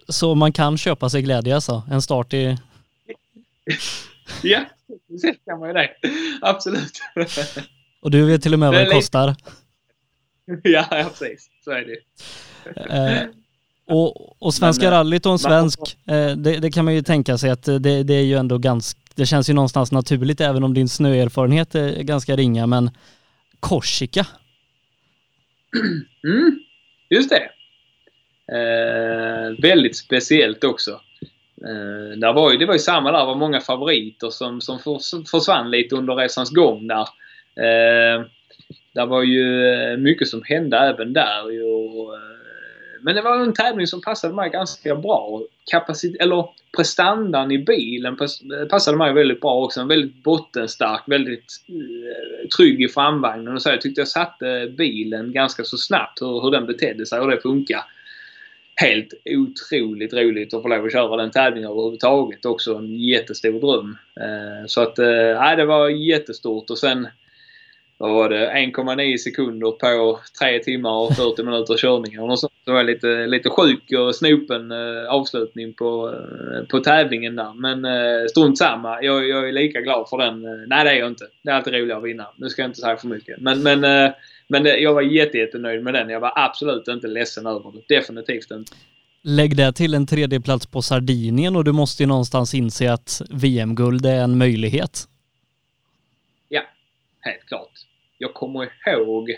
[0.08, 1.82] Så man kan köpa sig glädje alltså?
[1.90, 2.56] En start i...
[4.42, 4.64] ja,
[5.22, 5.90] det kan man ju det.
[6.40, 7.00] Absolut.
[8.00, 9.36] Och du vet till och med vad det kostar?
[10.62, 11.50] ja, ja, precis.
[11.64, 11.98] Så är det
[12.94, 13.28] eh,
[13.86, 17.02] och, och Svenska Men, eh, rallyt och en svensk, eh, det, det, kan man ju
[17.02, 20.64] tänka sig att det, det är ju ändå ganska, det känns ju någonstans naturligt även
[20.64, 22.90] om din snöerfarenhet är ganska ringa, men
[23.60, 24.26] Korsika?
[26.24, 26.58] Mm,
[27.10, 27.50] just det.
[28.52, 31.00] Eh, väldigt speciellt också.
[31.64, 34.78] Eh, där var ju, det var ju samma där, det var många favoriter som, som
[35.30, 37.08] försvann lite under resans gång där.
[37.56, 38.24] Eh,
[38.94, 41.44] det var ju eh, mycket som hände även där.
[41.44, 42.20] Och, eh,
[43.00, 45.42] men det var en tävling som passade mig ganska bra.
[45.70, 49.80] Kapacit eller prestandan i bilen eh, passade mig väldigt bra också.
[49.80, 51.44] En väldigt bottenstark, väldigt
[52.56, 53.70] trygg i framvagnen och så.
[53.70, 57.40] Jag tyckte jag satte bilen ganska så snabbt hur, hur den betedde sig och det
[57.40, 57.84] funkade
[58.74, 62.44] helt otroligt roligt att få lov att köra den tävlingen överhuvudtaget.
[62.44, 63.96] Också en jättestor dröm.
[64.20, 67.08] Eh, så att, eh, nej, det var jättestort och sen
[67.98, 72.20] vad var det, 1,9 sekunder på 3 timmar och 40 minuter körning.
[72.20, 72.52] Och sånt.
[72.64, 76.14] Det var lite, lite sjuk och snopen eh, avslutning på,
[76.70, 77.52] på tävlingen där.
[77.54, 77.86] Men
[78.28, 79.02] strunt samma.
[79.02, 80.42] Jag, jag är lika glad för den.
[80.68, 81.26] Nej, det är jag inte.
[81.42, 82.26] Det är alltid roligare att vinna.
[82.36, 83.40] Nu ska jag inte säga för mycket.
[83.40, 84.12] Men, men,
[84.52, 86.08] men jag var jättenöjd med den.
[86.08, 87.94] Jag var absolut inte ledsen över det.
[87.94, 88.72] Definitivt inte.
[89.22, 94.06] Lägg det till en tredjeplats på Sardinien och du måste ju någonstans inse att VM-guld
[94.06, 95.04] är en möjlighet.
[96.48, 96.62] Ja,
[97.20, 97.70] helt klart
[98.22, 99.30] jag kommer ihåg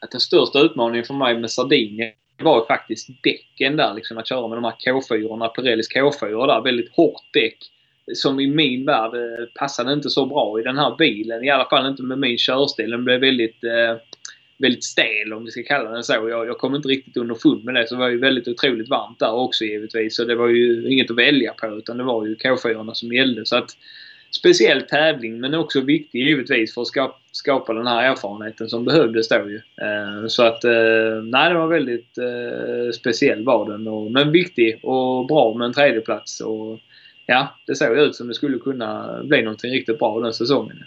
[0.00, 2.12] att den största utmaningen för mig med Sardinien
[2.42, 3.94] var faktiskt däcken där.
[3.94, 6.60] Liksom att köra med de här K4, Pirellis K4 där.
[6.60, 7.58] Väldigt hårt däck.
[8.14, 11.44] Som i min värld eh, passade inte så bra i den här bilen.
[11.44, 12.90] I alla fall inte med min körstil.
[12.90, 13.96] Den blev väldigt, eh,
[14.58, 16.12] väldigt stel om vi ska kalla den så.
[16.12, 17.88] Jag, jag kom inte riktigt underfund med det.
[17.88, 20.16] Så det var ju väldigt otroligt varmt där också givetvis.
[20.16, 23.46] Så det var ju inget att välja på utan det var ju K4 som gällde.
[23.46, 23.70] Så att
[24.30, 29.28] speciell tävling men också viktig givetvis för att skapa, skapa den här erfarenheten som behövdes
[29.28, 29.56] då ju.
[29.56, 33.88] Eh, så att, eh, nej det var väldigt eh, speciell var den.
[33.88, 36.40] Och, men viktig och bra med en tredjeplats.
[36.40, 36.78] Och,
[37.26, 40.84] ja, det såg ut som det skulle kunna bli någonting riktigt bra den säsongen.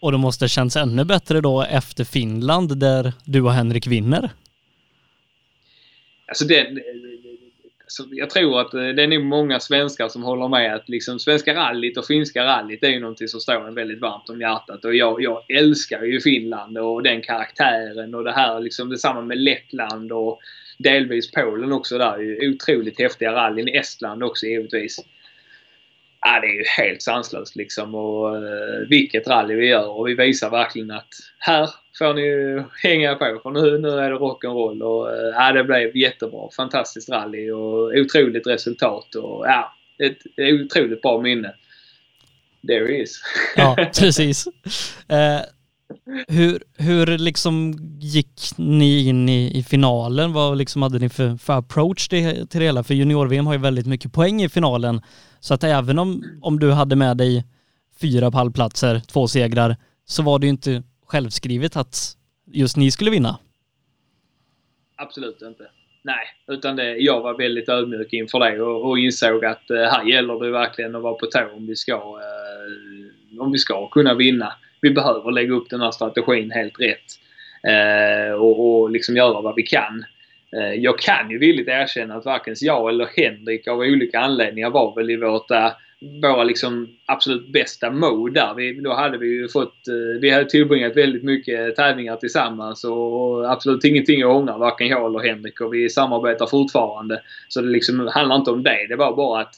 [0.00, 4.30] Och det måste känns ännu bättre då efter Finland där du och Henrik vinner.
[6.26, 6.66] Alltså det,
[7.84, 11.18] alltså jag tror att eh, det är nog många svenskar som håller med att liksom
[11.18, 14.84] svenska rallyt och finska rallyt är ju någonting som står en väldigt varmt om hjärtat.
[14.84, 19.38] Och jag, jag älskar ju Finland och den karaktären och det här liksom detsamma med
[19.38, 20.40] Lettland och
[20.78, 22.48] delvis Polen också där.
[22.48, 23.68] Otroligt häftiga rallyn.
[23.68, 25.00] Estland också givetvis.
[26.20, 27.94] Ja, det är ju helt sanslöst liksom.
[27.94, 29.88] Och uh, vilket rally vi gör.
[29.88, 31.08] Och vi visar verkligen att
[31.38, 34.82] här får ni hänga på för nu, nu är det rock'n'roll.
[34.82, 36.48] Och uh, ja, det blev jättebra.
[36.56, 39.14] Fantastiskt rally och otroligt resultat.
[39.14, 40.18] Och ja, ett,
[40.64, 41.54] otroligt bra minne.
[42.66, 43.22] There is.
[43.56, 44.46] ja, precis.
[45.12, 45.40] Uh,
[46.28, 50.32] hur, hur liksom gick ni in i, i finalen?
[50.32, 52.82] Vad liksom hade ni för, för approach till, till det hela?
[52.82, 55.00] För junior-VM har ju väldigt mycket poäng i finalen.
[55.40, 57.44] Så att även om, om du hade med dig
[58.00, 62.16] fyra pallplatser, två segrar, så var det ju inte självskrivet att
[62.46, 63.38] just ni skulle vinna.
[64.96, 65.64] Absolut inte.
[66.02, 70.04] Nej, utan det, jag var väldigt ödmjuk inför det och, och insåg att eh, här
[70.04, 74.14] gäller det verkligen att vara på tå om vi ska, eh, om vi ska kunna
[74.14, 74.52] vinna.
[74.80, 77.18] Vi behöver lägga upp den här strategin helt rätt
[77.68, 80.04] eh, och, och liksom göra vad vi kan.
[80.56, 84.94] Eh, jag kan ju villigt erkänna att varken jag eller Henrik av olika anledningar var
[84.94, 85.70] väl i vårt, eh,
[86.22, 88.54] våra liksom absolut bästa mode där.
[88.54, 93.52] Vi, då hade vi ju fått, eh, vi hade tillbringat väldigt mycket tävlingar tillsammans och
[93.52, 95.60] absolut ingenting att ångra, varken jag eller Henrik.
[95.60, 97.22] Och vi samarbetar fortfarande.
[97.48, 98.86] Så det liksom handlar inte om det.
[98.88, 99.54] Det var bara att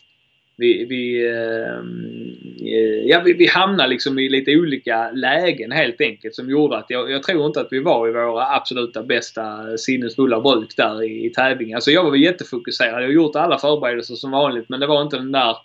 [0.61, 6.35] vi, vi, ehm, eh, ja, vi, vi hamnade liksom i lite olika lägen helt enkelt
[6.35, 10.41] som gjorde att jag, jag tror inte att vi var i våra absoluta bästa sinnesfulla
[10.41, 11.75] bruk där i, i tävlingen.
[11.75, 13.03] Alltså jag var jättefokuserad.
[13.03, 15.57] Jag har gjort alla förberedelser som vanligt men det var inte den där eh,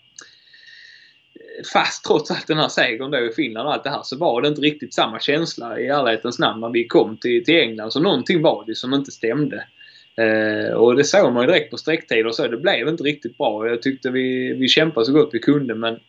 [1.74, 4.42] fast trots allt den här segern då i Finland och allt det här så var
[4.42, 7.92] det inte riktigt samma känsla i ärlighetens namn när vi kom till, till England.
[7.92, 9.64] Så någonting var det som inte stämde.
[10.18, 12.48] Eh, och det såg man ju direkt på sträcktider så.
[12.48, 13.68] Det blev inte riktigt bra.
[13.68, 16.00] Jag tyckte vi, vi kämpade så gott vi kunde men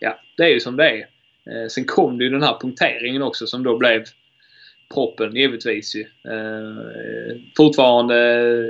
[0.00, 0.98] ja, det är ju som det är.
[1.50, 4.04] Eh, sen kom det ju den här punkteringen också som då blev
[4.94, 6.00] proppen givetvis ju.
[6.32, 8.16] Eh, fortfarande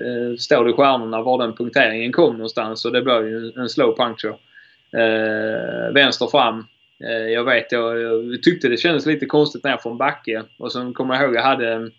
[0.06, 3.60] eh, står det i stjärnorna var den punkteringen kom någonstans och det blev ju en,
[3.60, 4.34] en slow puncture.
[4.92, 6.66] Eh, vänster fram.
[7.04, 10.42] Eh, jag vet, jag, jag, tyckte det kändes lite konstigt ner från backe.
[10.58, 11.90] Och sen kommer jag ihåg jag hade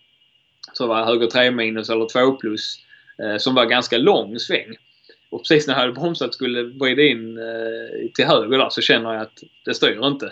[0.73, 2.79] så var höger 3 minus eller 2 plus.
[3.23, 4.75] Eh, som var ganska lång sväng.
[5.29, 9.13] Och precis när jag hade bromsat skulle vrida in eh, till höger där så känner
[9.13, 10.31] jag att det styr inte.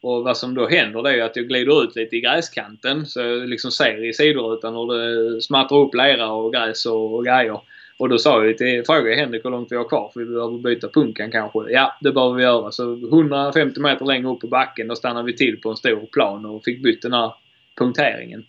[0.00, 3.20] Och vad som då händer det är att jag glider ut lite i gräskanten så
[3.20, 7.60] jag liksom ser i sidorutan hur det smattrar upp lera och gräs och, och grejer.
[7.98, 10.58] Och då sa jag till, frågade Henrik hur långt vi har kvar för vi behöver
[10.58, 11.58] byta punkan kanske.
[11.68, 12.72] Ja, det behöver vi göra.
[12.72, 16.46] Så 150 meter längre upp på backen då stannade vi till på en stor plan
[16.46, 17.32] och fick bytt den här
[17.78, 18.44] punkteringen.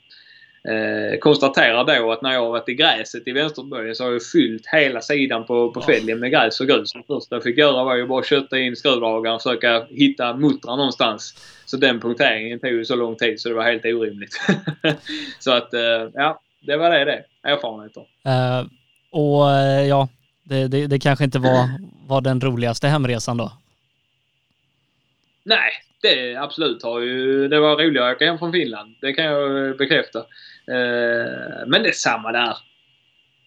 [0.63, 4.25] Eh, konstaterar då att när jag har varit i gräset i vänsterböjen så har jag
[4.25, 6.93] fyllt hela sidan på, på fälgen med gräs och grus.
[6.93, 10.33] Det första jag fick göra var ju bara att kötta in skruvdragaren och försöka hitta
[10.33, 11.33] muttrar någonstans.
[11.65, 14.41] Så den punkteringen tog ju så lång tid så det var helt orimligt.
[15.39, 17.23] så att, eh, ja, det var det det.
[17.43, 18.01] Erfarenheter.
[18.01, 18.67] Uh,
[19.11, 20.07] och uh, ja,
[20.43, 21.69] det, det, det, kanske inte var,
[22.07, 23.51] var den roligaste hemresan då?
[25.43, 25.71] Nej,
[26.01, 27.47] det absolut har ju...
[27.47, 28.95] Det var roligare att åka hem från Finland.
[29.01, 30.25] Det kan jag bekräfta.
[30.69, 32.57] Eh, men det är samma där.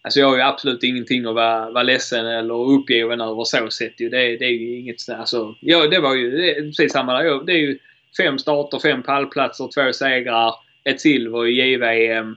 [0.04, 4.00] Alltså jag har ju absolut ingenting att vara, vara ledsen eller uppgiven över så sett
[4.00, 4.08] ju.
[4.08, 7.44] Det, det är ju inget alltså, ja, det var ju det precis samma där.
[7.44, 7.78] Det är ju
[8.16, 10.54] fem starter, fem pallplatser, två segrar,
[10.84, 12.36] ett silver i JVM.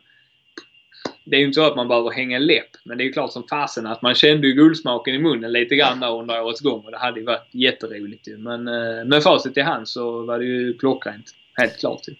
[1.23, 3.31] Det är ju inte så att man behöver hänga läpp, men det är ju klart
[3.31, 6.85] som fasen att man kände ju guldsmaken i munnen lite grann där under årets gång
[6.85, 8.37] och det hade ju varit jätteroligt ju.
[8.37, 11.25] Men eh, med facit i hand så var det ju klockrent.
[11.55, 12.03] Helt klart.
[12.03, 12.17] Typ.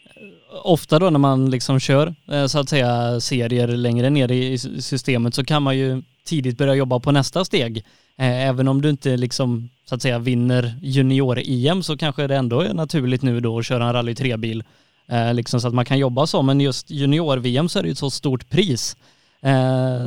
[0.64, 5.36] Ofta då när man liksom kör eh, så att säga serier längre ner i systemet
[5.36, 7.78] så kan man ju tidigt börja jobba på nästa steg.
[8.18, 12.62] Eh, även om du inte liksom så att säga vinner junior-EM så kanske det ändå
[12.62, 14.64] är naturligt nu då att köra en rally 3-bil.
[15.08, 17.92] Eh, liksom så att man kan jobba så, men just junior-VM så är det ju
[17.92, 18.98] ett så stort pris.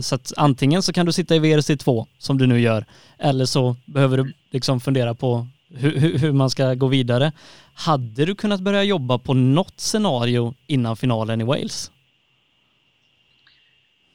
[0.00, 2.84] Så att antingen så kan du sitta i VRC2 som du nu gör,
[3.18, 5.46] eller så behöver du liksom fundera på
[5.76, 7.32] hur, hur, man ska gå vidare.
[7.74, 11.90] Hade du kunnat börja jobba på något scenario innan finalen i Wales?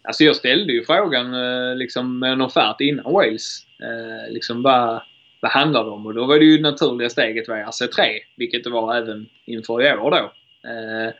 [0.03, 3.65] Alltså jag ställde ju frågan eh, liksom med en offert innan Wales.
[3.81, 5.03] Eh, liksom bara,
[5.41, 6.05] vad handlar det om?
[6.05, 7.99] Och då var det ju naturliga steget var RC3,
[8.37, 10.31] vilket det var även inför i år då.
[10.69, 11.13] Eh,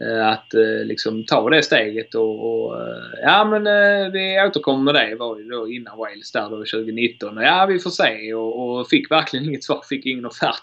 [0.00, 3.64] Eh, att eh, liksom ta det steget och, och eh, ja men
[4.12, 5.08] vi återkommer med det.
[5.08, 7.36] Det var ju då innan Wales där då 2019.
[7.36, 9.82] Ja vi får se och, och fick verkligen inget svar.
[9.88, 10.62] Fick ingen offert.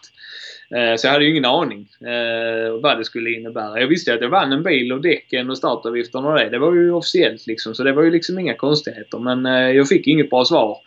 [0.97, 1.87] Så jag hade ju ingen aning
[2.81, 3.79] vad det skulle innebära.
[3.79, 6.49] Jag visste att jag vann en bil och däcken och startavgifterna och det.
[6.49, 7.75] Det var ju officiellt liksom.
[7.75, 9.19] Så det var ju liksom inga konstigheter.
[9.19, 9.45] Men
[9.75, 10.77] jag fick inget bra svar.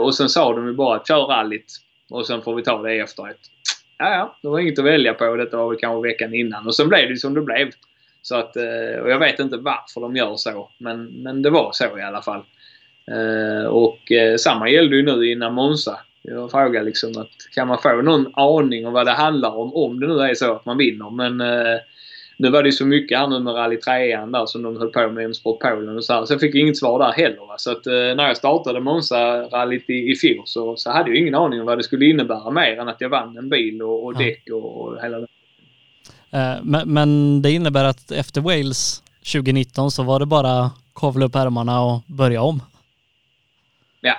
[0.00, 1.72] Och sen sa de ju bara att kör rallyt
[2.10, 3.50] och sen får vi ta det efteråt.
[3.98, 5.36] Ja, ja, det var inget att välja på.
[5.36, 6.66] Detta var väl kanske veckan innan.
[6.66, 7.70] Och sen blev det som det blev.
[8.22, 10.70] Så att, eh, och jag vet inte varför de gör så.
[10.78, 12.42] Men, men det var så i alla fall.
[13.10, 16.00] Eh, och eh, samma gällde ju nu innan Monza.
[16.22, 20.00] Jag frågar liksom att kan man få någon aning om vad det handlar om om
[20.00, 21.10] det nu är så att man vinner.
[21.10, 21.40] Men
[22.38, 24.88] nu var det ju så mycket här nu med Rally 3 där som de höll
[24.88, 26.24] på med M-sport Polen och så här.
[26.24, 27.46] Så jag fick inget svar där heller.
[27.46, 27.54] Va?
[27.58, 31.34] Så att eh, när jag startade Monza-rallyt i, i fjol så, så hade jag ingen
[31.34, 34.16] aning om vad det skulle innebära mer än att jag vann en bil och, och
[34.16, 35.26] däck och, och hela det.
[36.30, 39.02] Eh, men, men, det innebär att efter Wales
[39.32, 42.62] 2019 så var det bara kavla upp ärmarna och börja om?
[44.00, 44.16] Ja,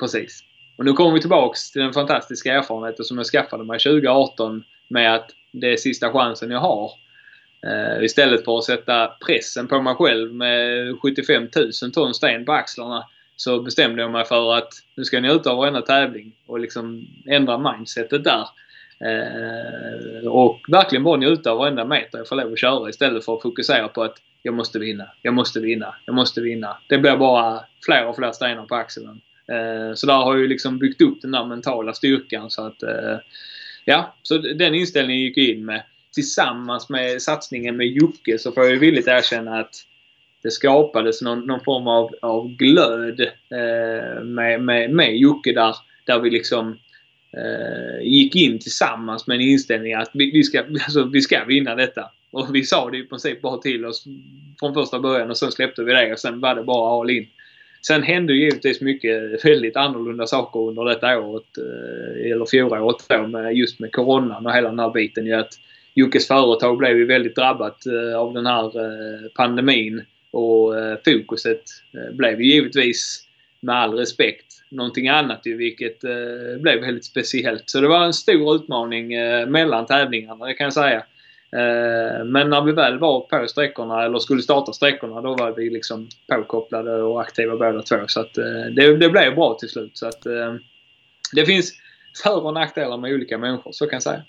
[0.00, 0.40] precis.
[0.78, 5.14] Och nu kommer vi tillbaks till den fantastiska erfarenheten som jag skaffade mig 2018 med
[5.14, 6.90] att det är sista chansen jag har
[7.66, 11.48] Eh, istället för att sätta pressen på mig själv med 75
[11.82, 13.04] 000 ton sten på axlarna
[13.36, 17.06] så bestämde jag mig för att nu ska jag njuta av varenda tävling och liksom
[17.26, 18.46] ändra mindsetet där.
[19.04, 23.34] Eh, och verkligen bara njuta av varenda meter jag får lov att köra istället för
[23.34, 26.76] att fokusera på att jag måste vinna, jag måste vinna, jag måste vinna.
[26.88, 29.20] Det blir bara fler och fler stenar på axeln.
[29.48, 32.82] Eh, så där har jag liksom byggt upp den där mentala styrkan så att
[33.84, 35.82] ja, så den inställningen gick jag in med
[36.14, 39.74] tillsammans med satsningen med Jocke så får jag villigt erkänna att
[40.42, 43.20] det skapades någon, någon form av, av glöd
[43.50, 45.76] eh, med, med, med Jocke där,
[46.06, 46.78] där vi liksom
[47.36, 51.74] eh, gick in tillsammans med en inställning att vi, vi, ska, alltså, vi ska vinna
[51.74, 52.10] detta.
[52.30, 54.04] Och vi sa det i princip bara till oss
[54.60, 57.26] från första början och sen släppte vi det och sen var det bara all in.
[57.86, 63.56] Sen hände givetvis mycket väldigt annorlunda saker under detta året, eh, eller fjolåret då, med,
[63.56, 65.26] just med coronan och hela den här biten.
[65.26, 65.58] Ju att
[65.94, 71.62] Jockes företag blev ju väldigt drabbat eh, av den här eh, pandemin och eh, fokuset
[72.12, 73.26] blev ju givetvis
[73.60, 76.00] med all respekt någonting annat ju vilket
[76.58, 77.62] blev väldigt speciellt.
[77.66, 79.08] Så det var en stor utmaning
[79.50, 81.04] mellan tävlingarna, det kan jag säga.
[82.24, 86.08] Men när vi väl var på sträckorna eller skulle starta sträckorna då var vi liksom
[86.28, 87.96] påkopplade och aktiva båda två.
[88.06, 88.34] Så att
[88.74, 89.98] det, det blev bra till slut.
[89.98, 90.22] Så att
[91.32, 91.72] det finns
[92.22, 94.22] för och nackdelar med olika människor, så kan jag säga.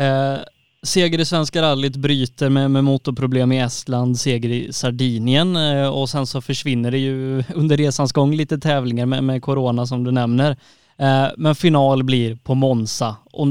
[0.00, 0.44] Uh
[0.82, 6.08] seger i Svenska rallyt bryter med, med motorproblem i Estland, seger i Sardinien eh, och
[6.08, 10.10] sen så försvinner det ju under resans gång lite tävlingar med, med corona som du
[10.10, 10.56] nämner.
[10.96, 13.46] Eh, men final blir på Monza och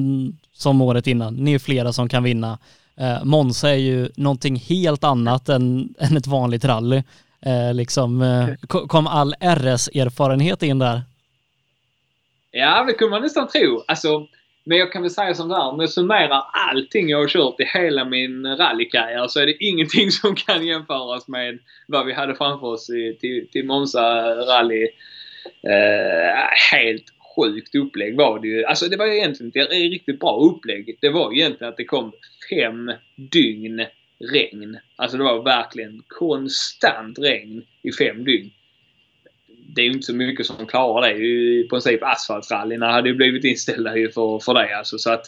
[0.53, 2.57] som året innan, ni är flera som kan vinna.
[2.97, 7.03] Eh, Monza är ju någonting helt annat än, än ett vanligt rally.
[7.73, 8.23] Liksom,
[8.67, 11.01] kom all RS-erfarenhet in där?
[12.51, 13.83] Ja, det kunde man nästan tro.
[13.87, 14.27] Alltså,
[14.69, 17.59] men jag kan väl säga som det här, om jag summerar allting jag har kört
[17.59, 22.35] i hela min rallykarriär så är det ingenting som kan jämföras med vad vi hade
[22.35, 24.83] framför oss i, till, till Monza rally.
[25.63, 27.05] Eh, helt
[27.35, 28.65] sjukt upplägg var det ju.
[28.65, 30.97] Alltså det var ju egentligen ett riktigt bra upplägg.
[31.01, 32.11] Det var egentligen att det kom
[32.49, 33.85] fem dygn
[34.33, 34.77] regn.
[34.95, 38.51] Alltså det var verkligen konstant regn i fem dygn
[39.75, 41.17] det är ju inte så mycket som klarar det.
[41.17, 44.77] I princip asfaltrallyna hade ju blivit inställda ju för, för det.
[44.77, 45.25] Alltså, så att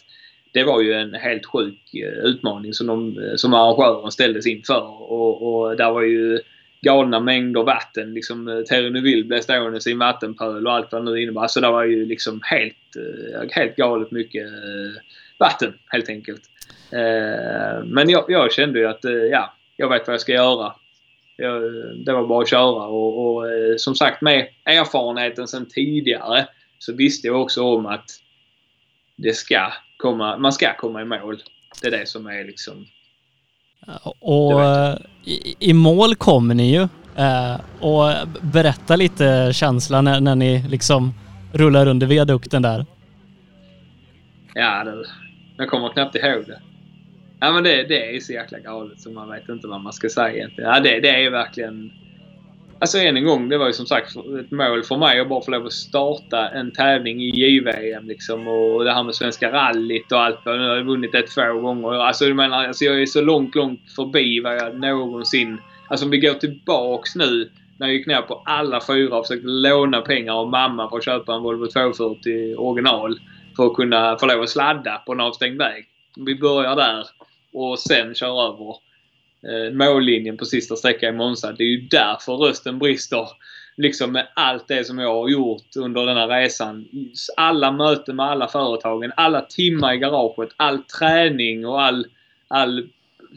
[0.53, 5.11] det var ju en helt sjuk eh, utmaning som, de, eh, som arrangören ställdes inför.
[5.11, 6.39] Och, och där var ju
[6.81, 8.13] galna mängder vatten.
[8.13, 11.47] Liksom, eh, Terry Neville blev stående i sin vattenpöl och allt vad det nu innebär.
[11.47, 12.75] Så det var ju liksom helt,
[13.51, 14.47] helt galet mycket
[15.37, 16.41] vatten helt enkelt.
[17.85, 18.99] Men jag, jag kände ju att
[19.31, 20.73] ja, jag vet vad jag ska göra
[22.05, 26.47] det var bara att köra och, och eh, som sagt med erfarenheten sen tidigare
[26.79, 28.05] så visste jag också om att
[29.15, 31.43] det ska komma, man ska komma i mål.
[31.81, 32.85] Det är det som är liksom...
[34.19, 36.87] Och eh, i, i, mål kommer ni ju.
[37.15, 41.13] Eh, och berätta lite känslan när, när ni liksom
[41.53, 42.85] rullar under viadukten där.
[44.53, 45.05] Ja, det,
[45.57, 46.61] jag kommer knappt ihåg det.
[47.43, 50.09] Ja men det, det är så jäkla galet så man vet inte vad man ska
[50.09, 50.69] säga egentligen.
[50.69, 51.91] Ja, det, det är verkligen...
[52.79, 55.41] Alltså än en gång, det var ju som sagt ett mål för mig att bara
[55.41, 60.11] få lov att starta en tävling i JVM liksom och det här med Svenska rallyt
[60.11, 60.45] och allt.
[60.45, 61.93] Nu har jag vunnit det två gånger.
[61.93, 65.57] Alltså jag menar, alltså jag är så långt, långt förbi vad jag någonsin...
[65.87, 69.47] Alltså om vi går tillbaks nu när jag gick ner på alla fyra och försökte
[69.47, 73.19] låna pengar av mamma för att köpa en Volvo 240 original.
[73.55, 75.85] För att kunna få lov att sladda på en avstängd väg.
[76.15, 77.05] Vi börjar där
[77.53, 78.75] och sen kör över
[79.47, 81.51] eh, mållinjen på sista sträckan i Monza.
[81.51, 83.27] Det är ju därför rösten brister.
[83.77, 86.85] Liksom med allt det som jag har gjort under den här resan.
[87.37, 92.07] Alla möten med alla företagen, alla timmar i garaget, all träning och all,
[92.47, 92.89] all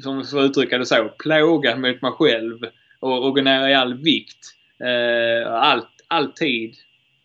[0.02, 2.58] som jag får uttrycka det så, plåga mot mig själv
[3.00, 4.54] och, och gå ner i all vikt.
[4.80, 6.74] Eh, allt, all tid.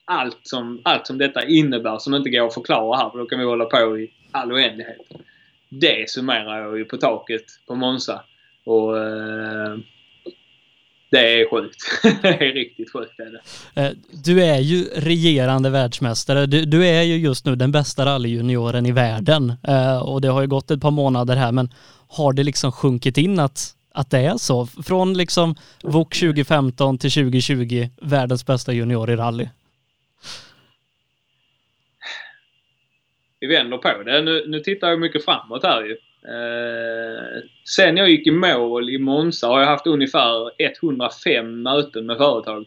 [0.06, 3.40] Allt som, allt som detta innebär som inte går att förklara här för då kan
[3.40, 4.98] vi hålla på i all oändlighet.
[5.70, 8.22] Det summerar jag ju på taket på Monza.
[8.66, 9.78] Och eh,
[11.12, 11.78] det är sjukt.
[12.22, 13.20] det är riktigt sjukt.
[13.20, 13.82] Är det.
[13.82, 16.46] Eh, du är ju regerande världsmästare.
[16.46, 19.54] Du, du, är ju just nu den bästa rallyjunioren i världen.
[19.64, 21.70] Eh, och det har ju gått ett par månader här men
[22.08, 24.66] har det liksom sjunkit in att, att det är så?
[24.66, 29.48] Från liksom VOK 2015 till 2020, världens bästa junior i rally.
[33.40, 34.22] Vi vänder på det.
[34.22, 35.98] Nu, nu tittar jag mycket framåt här ju.
[36.28, 37.44] Eh,
[37.76, 42.66] sen jag gick i mål i Monza har jag haft ungefär 105 möten med företag.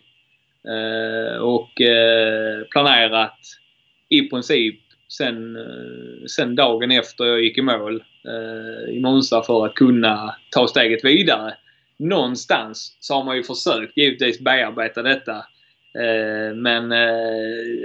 [0.69, 3.39] Eh, och eh, planerat
[4.09, 9.66] i princip sen, eh, sen dagen efter jag gick i mål eh, i Monza för
[9.66, 11.55] att kunna ta steget vidare.
[11.97, 15.36] Någonstans så har man ju försökt givetvis bearbeta detta.
[15.99, 17.85] Eh, men eh,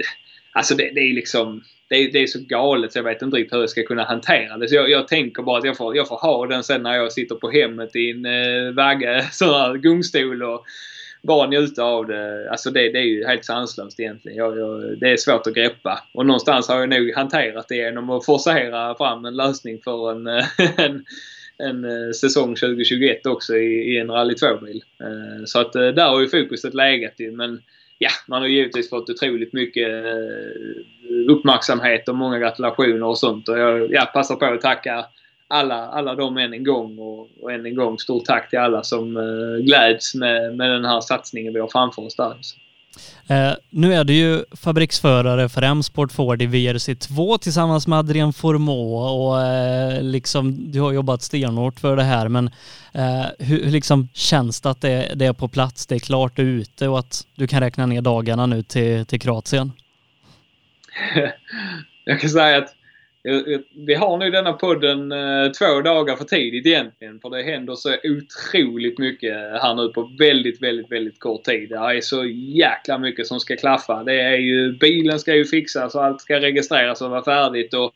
[0.52, 3.36] alltså det, det är liksom det är, det är, så galet så jag vet inte
[3.36, 4.68] riktigt hur jag ska kunna hantera det.
[4.68, 7.12] Så jag, jag tänker bara att jag får, jag får ha den sen när jag
[7.12, 10.64] sitter på hemmet i en eh, vagga, sån här gungstol och
[11.22, 12.50] bara njuta av det.
[12.50, 14.38] Alltså det, det är ju helt sanslöst egentligen.
[14.38, 16.04] Jag, jag, det är svårt att greppa.
[16.14, 20.26] Och någonstans har jag nog hanterat det genom att forcera fram en lösning för en,
[20.26, 20.44] eh,
[20.76, 21.04] en,
[21.58, 24.82] en eh, säsong 2021 också i, i en Rally 2-bil.
[25.00, 27.32] Eh, så att eh, där har ju fokuset legat ju.
[27.32, 27.62] Men
[27.98, 33.48] ja, man har givetvis fått otroligt mycket eh, uppmärksamhet och många gratulationer och sånt.
[33.48, 35.06] Och jag ja, passar på att tacka
[35.48, 38.82] alla, alla dem än en gång och, och än en gång stort tack till alla
[38.82, 42.34] som eh, gläds med, med den här satsningen vi har framför oss där.
[43.26, 48.96] Eh, nu är du ju fabriksförare för M-Sport Ford i VRC2 tillsammans med Adrien Formå
[48.96, 52.46] och eh, liksom du har jobbat stenhårt för det här men
[52.92, 56.36] eh, hur, hur liksom känns det att det, det, är på plats, det är klart,
[56.36, 59.72] det är ute och att du kan räkna ner dagarna nu till, till Kroatien?
[62.04, 62.74] Jag kan säga att
[63.24, 67.20] Eh, eh, vi har nu denna podden eh, två dagar för tidigt egentligen.
[67.20, 71.68] För det händer så otroligt mycket här nu på väldigt, väldigt, väldigt kort tid.
[71.68, 72.24] Det är så
[72.54, 74.04] jäkla mycket som ska klaffa.
[74.04, 77.74] Det är ju, bilen ska ju fixas och allt ska registreras och vara färdigt.
[77.74, 77.92] Och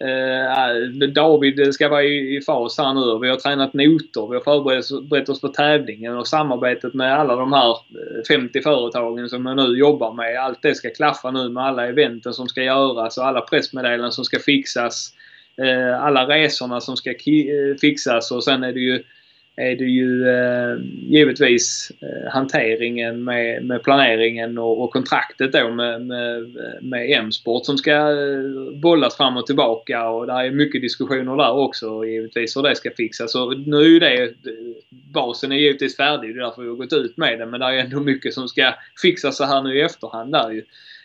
[0.00, 0.72] Eh, ah,
[1.14, 3.18] David ska vara i, i fas här nu.
[3.22, 4.28] Vi har tränat noter.
[4.28, 9.28] Vi har förberett oss för tävlingen och samarbetet med alla de här eh, 50 företagen
[9.28, 10.36] som jag nu jobbar med.
[10.40, 14.24] Allt det ska klaffa nu med alla eventen som ska göras och alla pressmeddelanden som
[14.24, 15.14] ska fixas.
[15.56, 19.02] Eh, alla resorna som ska eh, fixas och sen är det ju
[19.58, 20.76] är det ju eh,
[21.10, 27.78] givetvis eh, hanteringen med, med planeringen och, och, kontraktet då med, med, med M-sport som
[27.78, 32.62] ska eh, bollas fram och tillbaka och det är mycket diskussioner där också givetvis hur
[32.62, 33.32] det ska fixas.
[33.32, 34.30] Så nu är ju det, eh,
[35.14, 37.50] basen är givetvis färdig, det är därför vi har gått ut med den.
[37.50, 40.62] men det är ändå mycket som ska fixas så här nu i efterhand där ju.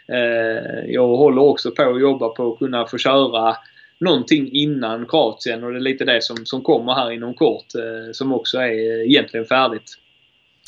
[0.07, 3.55] Eh, jag håller också på att jobba på att kunna få köra
[3.99, 8.11] någonting innan Kroatien och det är lite det som, som kommer här inom kort eh,
[8.11, 9.97] som också är eh, egentligen färdigt.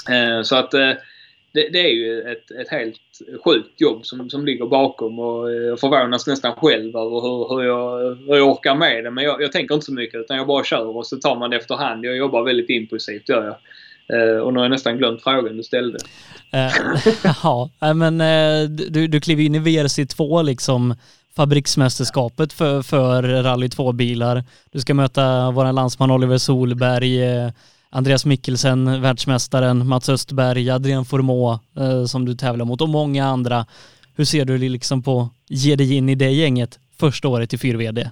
[0.10, 0.92] Eh, så att eh,
[1.54, 3.02] det, det, är ju ett, ett helt
[3.46, 7.64] sjukt jobb som, som ligger bakom och eh, jag förvånas nästan själv över hur, hur,
[7.64, 9.12] jag, hur jag orkar med det.
[9.12, 11.50] Men jag, jag, tänker inte så mycket utan jag bara kör och så tar man
[11.50, 12.06] det efterhand.
[12.06, 13.56] Jag jobbar väldigt impulsivt gör jag.
[14.14, 15.98] Uh, och nu har jag nästan glömt frågan du ställde.
[16.54, 16.98] Uh,
[17.44, 20.96] ja, men uh, du, du kliver in i VRC2 liksom
[21.36, 24.44] fabriksmästerskapet för, för rally 2-bilar.
[24.72, 27.52] Du ska möta vår landsman Oliver Solberg, eh,
[27.90, 33.66] Andreas Mikkelsen, världsmästaren, Mats Östberg, Adrian Formå eh, som du tävlar mot och många andra.
[34.16, 38.10] Hur ser du liksom på ge dig in i det gänget första året i 4VD?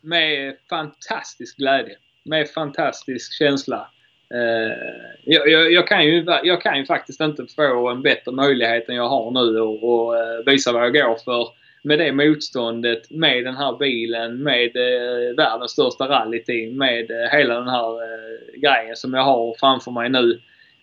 [0.00, 1.96] Med fantastisk glädje.
[2.24, 3.88] Med fantastisk känsla.
[4.34, 4.76] Eh,
[5.24, 8.94] jag, jag, jag, kan ju, jag kan ju faktiskt inte få en bättre möjlighet än
[8.94, 13.44] jag har nu och, och eh, visa vad jag går för med det motståndet, med
[13.44, 18.96] den här bilen, med eh, världens största rallyteam, med eh, hela den här eh, grejen
[18.96, 20.40] som jag har framför mig nu.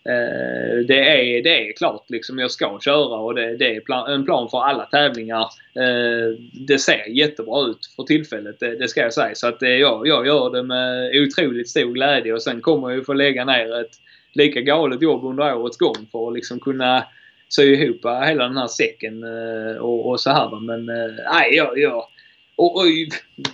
[0.09, 4.11] Eh, det, är, det är klart liksom jag ska köra och det, det är plan,
[4.11, 5.41] en plan för alla tävlingar.
[5.75, 9.35] Eh, det ser jättebra ut för tillfället, det, det ska jag säga.
[9.35, 12.97] Så att eh, jag, jag gör det med otroligt stor glädje och sen kommer jag
[12.97, 13.95] ju få lägga ner ett
[14.33, 17.03] lika galet jobb under årets gång för att liksom kunna
[17.49, 20.59] sy ihop hela den här säcken eh, och, och så här.
[20.59, 22.07] Men eh, nej, jag, jag,
[22.55, 22.83] och, och,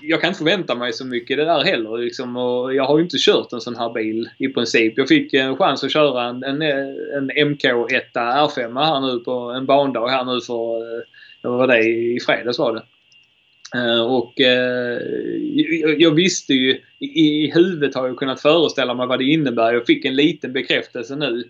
[0.02, 1.98] jag kan inte förvänta mig så mycket det där heller.
[1.98, 4.94] Liksom, och jag har ju inte kört en sån här bil i princip.
[4.98, 9.66] Jag fick en chans att köra en, en, en MK1 R5 här nu på en
[9.66, 11.04] bandag här nu för, eh,
[11.42, 12.84] vad var det, i fredags var det.
[14.04, 14.34] Och
[15.98, 19.74] jag, visste ju, i, i huvudet har jag kunnat föreställa mig vad det innebär.
[19.74, 21.44] Jag fick en liten bekräftelse nu.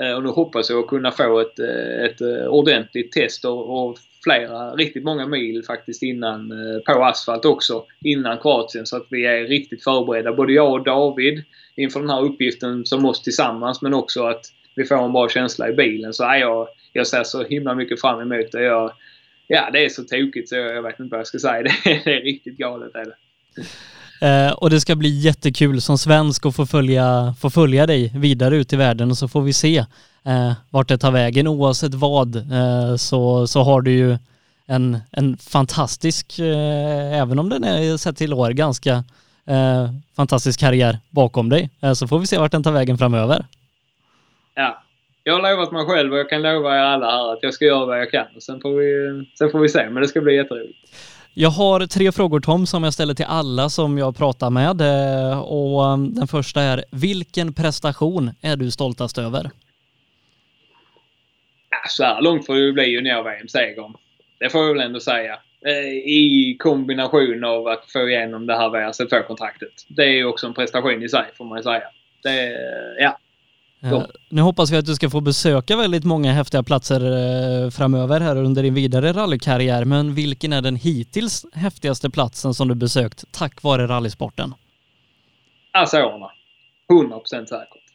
[0.00, 3.98] Eh, och nu hoppas jag kunna få ett, eh, ett eh, ordentligt test och, och
[4.24, 6.52] flera, riktigt många mil faktiskt innan,
[6.86, 8.86] på asfalt också, innan Kroatien.
[8.86, 10.32] Så att vi är riktigt förberedda.
[10.32, 11.42] Både jag och David
[11.76, 14.44] inför den här uppgiften som oss tillsammans men också att
[14.74, 16.12] vi får en bra känsla i bilen.
[16.12, 18.62] Så ja, jag, jag ser så himla mycket fram emot det.
[18.62, 18.92] Jag,
[19.46, 21.62] ja, det är så tokigt så jag vet inte vad jag ska säga.
[21.62, 23.16] Det är, det är riktigt galet är det.
[24.20, 28.56] Eh, och det ska bli jättekul som svensk att få följa, få följa dig vidare
[28.56, 29.78] ut i världen och så får vi se
[30.24, 31.46] eh, vart det tar vägen.
[31.46, 34.18] Oavsett vad eh, så, så har du ju
[34.66, 39.04] en, en fantastisk, eh, även om den är sett till år, ganska
[39.46, 41.70] eh, fantastisk karriär bakom dig.
[41.80, 43.44] Eh, så får vi se vart den tar vägen framöver.
[44.54, 44.82] Ja,
[45.24, 47.64] jag har lovat mig själv och jag kan lova er alla här att jag ska
[47.64, 48.26] göra vad jag kan.
[48.40, 50.78] Sen får vi, sen får vi se, men det ska bli jätteroligt.
[51.38, 55.40] Jag har tre frågor Tom som jag ställer till alla som jag pratar med eh,
[55.40, 59.50] och um, den första är vilken prestation är du stoltast över?
[61.70, 63.94] Ja, så här långt får det bli junior-VM-segern.
[64.38, 65.38] Det får jag väl ändå säga.
[65.66, 69.86] Eh, I kombination av att få igenom det här VRC2-kontraktet.
[69.88, 71.84] Det är ju också en prestation i sig får man ju säga.
[72.22, 72.56] Det,
[72.98, 73.18] ja,
[73.90, 74.06] Ja.
[74.28, 78.36] Nu hoppas vi att du ska få besöka väldigt många häftiga platser eh, framöver här
[78.36, 79.84] under din vidare rallykarriär.
[79.84, 84.54] Men vilken är den hittills häftigaste platsen som du besökt tack vare rallysporten?
[85.72, 86.30] Azorerna.
[86.92, 87.86] 100% säkert.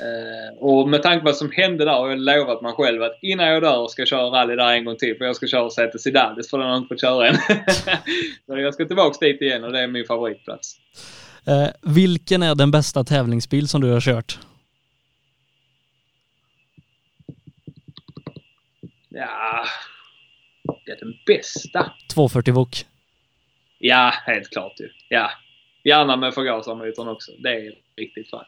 [0.00, 3.18] Eh, och med tanke på vad som hände där har jag lovat mig själv att
[3.22, 5.16] innan jag dör ska jag köra rally där en gång till.
[5.18, 7.34] För jag ska köra Säter Sidades för den har jag inte fått köra än.
[8.46, 10.76] Så jag ska tillbaka dit igen och det är min favoritplats.
[11.46, 14.38] Eh, vilken är den bästa tävlingsbil som du har kört?
[19.08, 19.64] Ja,
[20.86, 21.92] det är den bästa.
[22.14, 22.86] 240 Wok.
[23.78, 24.88] Ja, helt klart ju.
[25.08, 25.30] Ja.
[25.84, 27.32] Gärna med förgasarmotorn också.
[27.38, 28.42] Det är riktigt fint.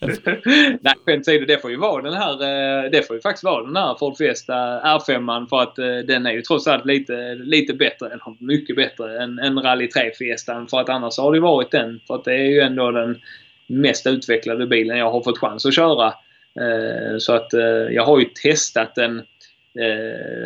[0.80, 3.64] Nej, skämt åsido, det får ju vara den här, eh, det får ju faktiskt vara
[3.64, 7.74] den här Ford Fiesta R5 för att eh, den är ju trots allt lite, lite
[7.74, 10.68] bättre, eller mycket bättre än, än Rally 3 Fiestan.
[10.68, 12.00] För att annars har det varit den.
[12.06, 13.20] För att det är ju ändå den
[13.66, 16.06] mest utvecklade bilen jag har fått chans att köra.
[16.60, 17.52] Eh, så att
[17.90, 19.22] jag har ju testat den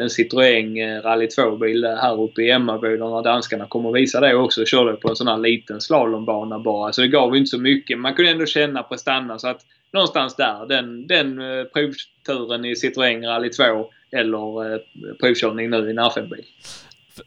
[0.01, 4.65] en Citroën eh, Rally 2-bil här uppe i Emmaboda danskarna kommer och visa det också.
[4.65, 6.93] Körde på en sån här liten slalombana bara.
[6.93, 7.99] Så det gav inte så mycket.
[7.99, 9.61] Man kunde ändå känna prestanda så att
[9.93, 10.67] någonstans där.
[10.69, 13.65] Den, den eh, provturen i Citroën Rally 2
[14.13, 14.81] eller eh,
[15.21, 16.45] provkörning nu i en R5-bil.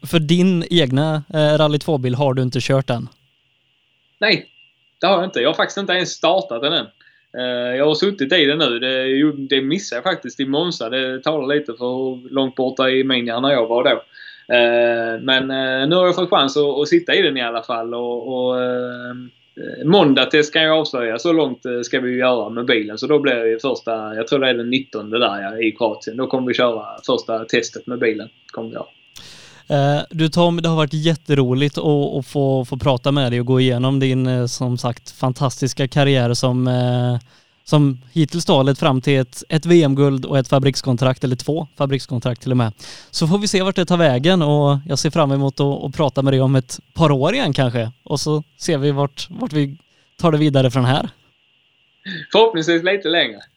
[0.02, 3.08] För din egna eh, Rally 2-bil har du inte kört än?
[4.20, 4.46] Nej,
[5.00, 5.40] det har jag inte.
[5.40, 6.86] Jag har faktiskt inte ens startat den än.
[7.38, 8.78] Eh, jag har suttit i den nu.
[8.78, 10.90] Det, det missade jag faktiskt i Monza.
[10.90, 13.90] Det talar lite för hur långt borta i min hjärna jag var då.
[14.54, 17.62] Eh, men eh, nu har jag fått chans att, att sitta i den i alla
[17.62, 17.94] fall.
[17.94, 18.56] Och, och
[19.84, 21.18] Måndag-test kan jag avslöja.
[21.18, 22.98] Så långt ska vi göra med bilen.
[22.98, 26.16] Så då blir det första, jag tror det är den 19 där ja, i Kroatien.
[26.16, 28.28] Då kommer vi köra första testet med bilen.
[28.52, 28.86] Kommer vi göra.
[29.66, 33.46] Eh, du Tom, det har varit jätteroligt att, att få, få prata med dig och
[33.46, 37.18] gå igenom din eh, som sagt fantastiska karriär som, eh,
[37.64, 42.42] som hittills då lett fram till ett, ett VM-guld och ett fabrikskontrakt, eller två fabrikskontrakt
[42.42, 42.72] till och med.
[43.10, 45.96] Så får vi se vart det tar vägen och jag ser fram emot att, att
[45.96, 49.52] prata med dig om ett par år igen kanske och så ser vi vart, vart
[49.52, 49.76] vi
[50.20, 51.10] tar det vidare från här.
[52.32, 53.40] Förhoppningsvis lite längre.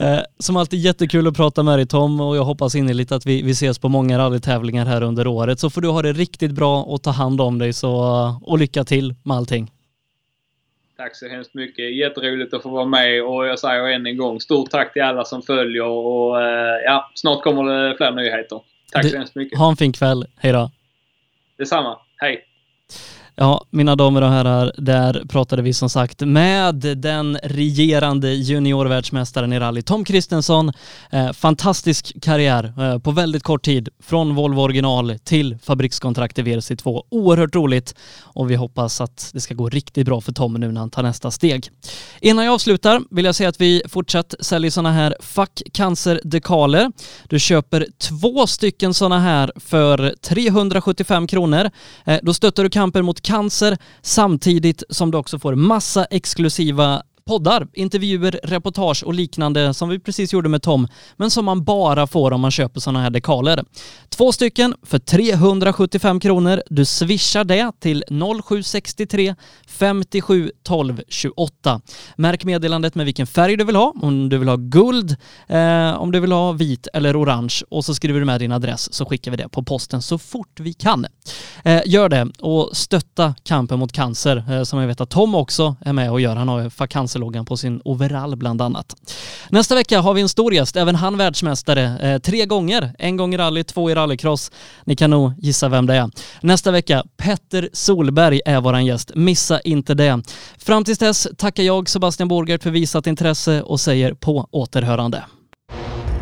[0.00, 3.42] Eh, som alltid jättekul att prata med dig Tom och jag hoppas innerligt att vi,
[3.42, 5.60] vi ses på många rallytävlingar här under året.
[5.60, 7.90] Så får du ha det riktigt bra och ta hand om dig så,
[8.42, 9.70] och lycka till med allting.
[10.96, 11.96] Tack så hemskt mycket.
[11.96, 15.24] Jätteroligt att få vara med och jag säger än en gång stort tack till alla
[15.24, 18.60] som följer och eh, ja, snart kommer det fler nyheter.
[18.92, 19.58] Tack det, så hemskt mycket.
[19.58, 20.26] Ha en fin kväll.
[20.36, 20.70] Hej då.
[21.58, 21.98] Detsamma.
[22.16, 22.44] Hej.
[23.40, 29.58] Ja, mina damer och herrar, där pratade vi som sagt med den regerande juniorvärldsmästaren i
[29.58, 30.72] rally, Tom Kristensson.
[31.10, 37.02] Eh, fantastisk karriär eh, på väldigt kort tid, från Volvo original till fabrikskontrakt i VRC2.
[37.10, 40.80] Oerhört roligt och vi hoppas att det ska gå riktigt bra för Tom nu när
[40.80, 41.70] han tar nästa steg.
[42.20, 46.92] Innan jag avslutar vill jag säga att vi fortsatt säljer sådana här Fuck Cancer-dekaler.
[47.28, 51.70] Du köper två stycken sådana här för 375 kronor.
[52.04, 57.66] Eh, då stöttar du kampen mot cancer samtidigt som du också får massa exklusiva poddar,
[57.72, 62.32] intervjuer, reportage och liknande som vi precis gjorde med Tom, men som man bara får
[62.32, 63.64] om man köper sådana här dekaler.
[64.08, 66.62] Två stycken för 375 kronor.
[66.70, 68.04] Du swishar det till
[68.42, 69.34] 0763
[69.66, 71.80] 57 12 28.
[72.16, 75.16] Märk meddelandet med vilken färg du vill ha, om du vill ha guld,
[75.48, 78.94] eh, om du vill ha vit eller orange och så skriver du med din adress
[78.94, 81.06] så skickar vi det på posten så fort vi kan.
[81.64, 85.76] Eh, gör det och stötta kampen mot cancer eh, som jag vet att Tom också
[85.80, 86.36] är med och gör.
[86.36, 86.70] Han har ju
[87.18, 88.96] cancerloggan på sin overall bland annat.
[89.50, 92.94] Nästa vecka har vi en stor gäst, även han världsmästare eh, tre gånger.
[92.98, 94.50] En gång i rally, två i rallycross.
[94.84, 96.10] Ni kan nog gissa vem det är.
[96.40, 99.10] Nästa vecka, Petter Solberg är våran gäst.
[99.14, 100.22] Missa inte det.
[100.58, 105.24] Fram tills dess tackar jag Sebastian Borgert för visat intresse och säger på återhörande.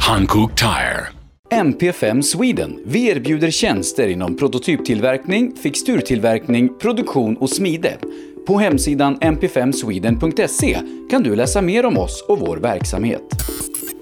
[0.01, 1.07] Hankook Tire.
[1.51, 2.81] MP5 Sweden.
[2.87, 7.99] Vi erbjuder tjänster inom prototyptillverkning, fixturtillverkning, produktion och smide.
[8.47, 10.79] På hemsidan mp5sweden.se
[11.11, 13.23] kan du läsa mer om oss och vår verksamhet.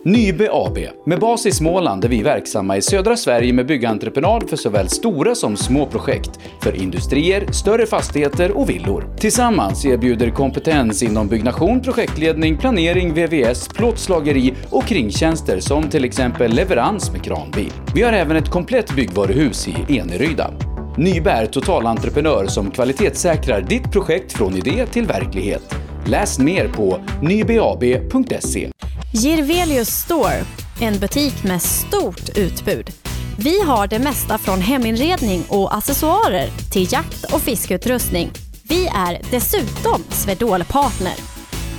[0.04, 0.78] Nybe AB.
[1.06, 5.34] Med bas i Småland är vi verksamma i södra Sverige med byggentreprenad för såväl stora
[5.34, 6.30] som små projekt,
[6.60, 9.16] för industrier, större fastigheter och villor.
[9.18, 17.12] Tillsammans erbjuder kompetens inom byggnation, projektledning, planering, VVS, plåtslageri och kringtjänster som till exempel leverans
[17.12, 17.72] med kranbil.
[17.94, 20.50] Vi har även ett komplett byggvaruhus i Eneryda.
[20.96, 25.74] Nybe är totalentreprenör som kvalitetssäkrar ditt projekt från idé till verklighet.
[26.06, 28.70] Läs mer på nybab.se.
[29.12, 30.44] Girvelius Store,
[30.80, 32.90] en butik med stort utbud.
[33.38, 38.30] Vi har det mesta från heminredning och accessoarer till jakt och fiskeutrustning.
[38.68, 41.14] Vi är dessutom Swedol-partner.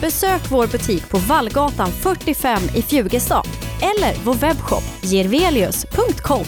[0.02, 3.48] Besök vår butik på Vallgatan 45 i Fjugestad
[3.82, 6.46] eller vår webbshop girvelius.com.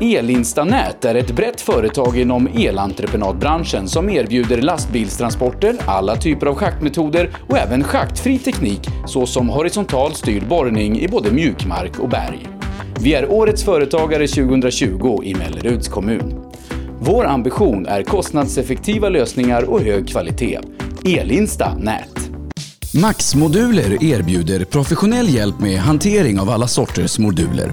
[0.00, 7.58] Elinstanät är ett brett företag inom elentreprenadbranschen som erbjuder lastbilstransporter, alla typer av schaktmetoder och
[7.58, 12.46] även schaktfri teknik såsom horisontal styrd borrning i både mjukmark och berg.
[13.00, 16.34] Vi är Årets Företagare 2020 i Melleruds kommun.
[17.00, 20.60] Vår ambition är kostnadseffektiva lösningar och hög kvalitet.
[21.04, 22.30] Elinsta Nät.
[22.94, 27.72] Max-moduler erbjuder professionell hjälp med hantering av alla sorters moduler.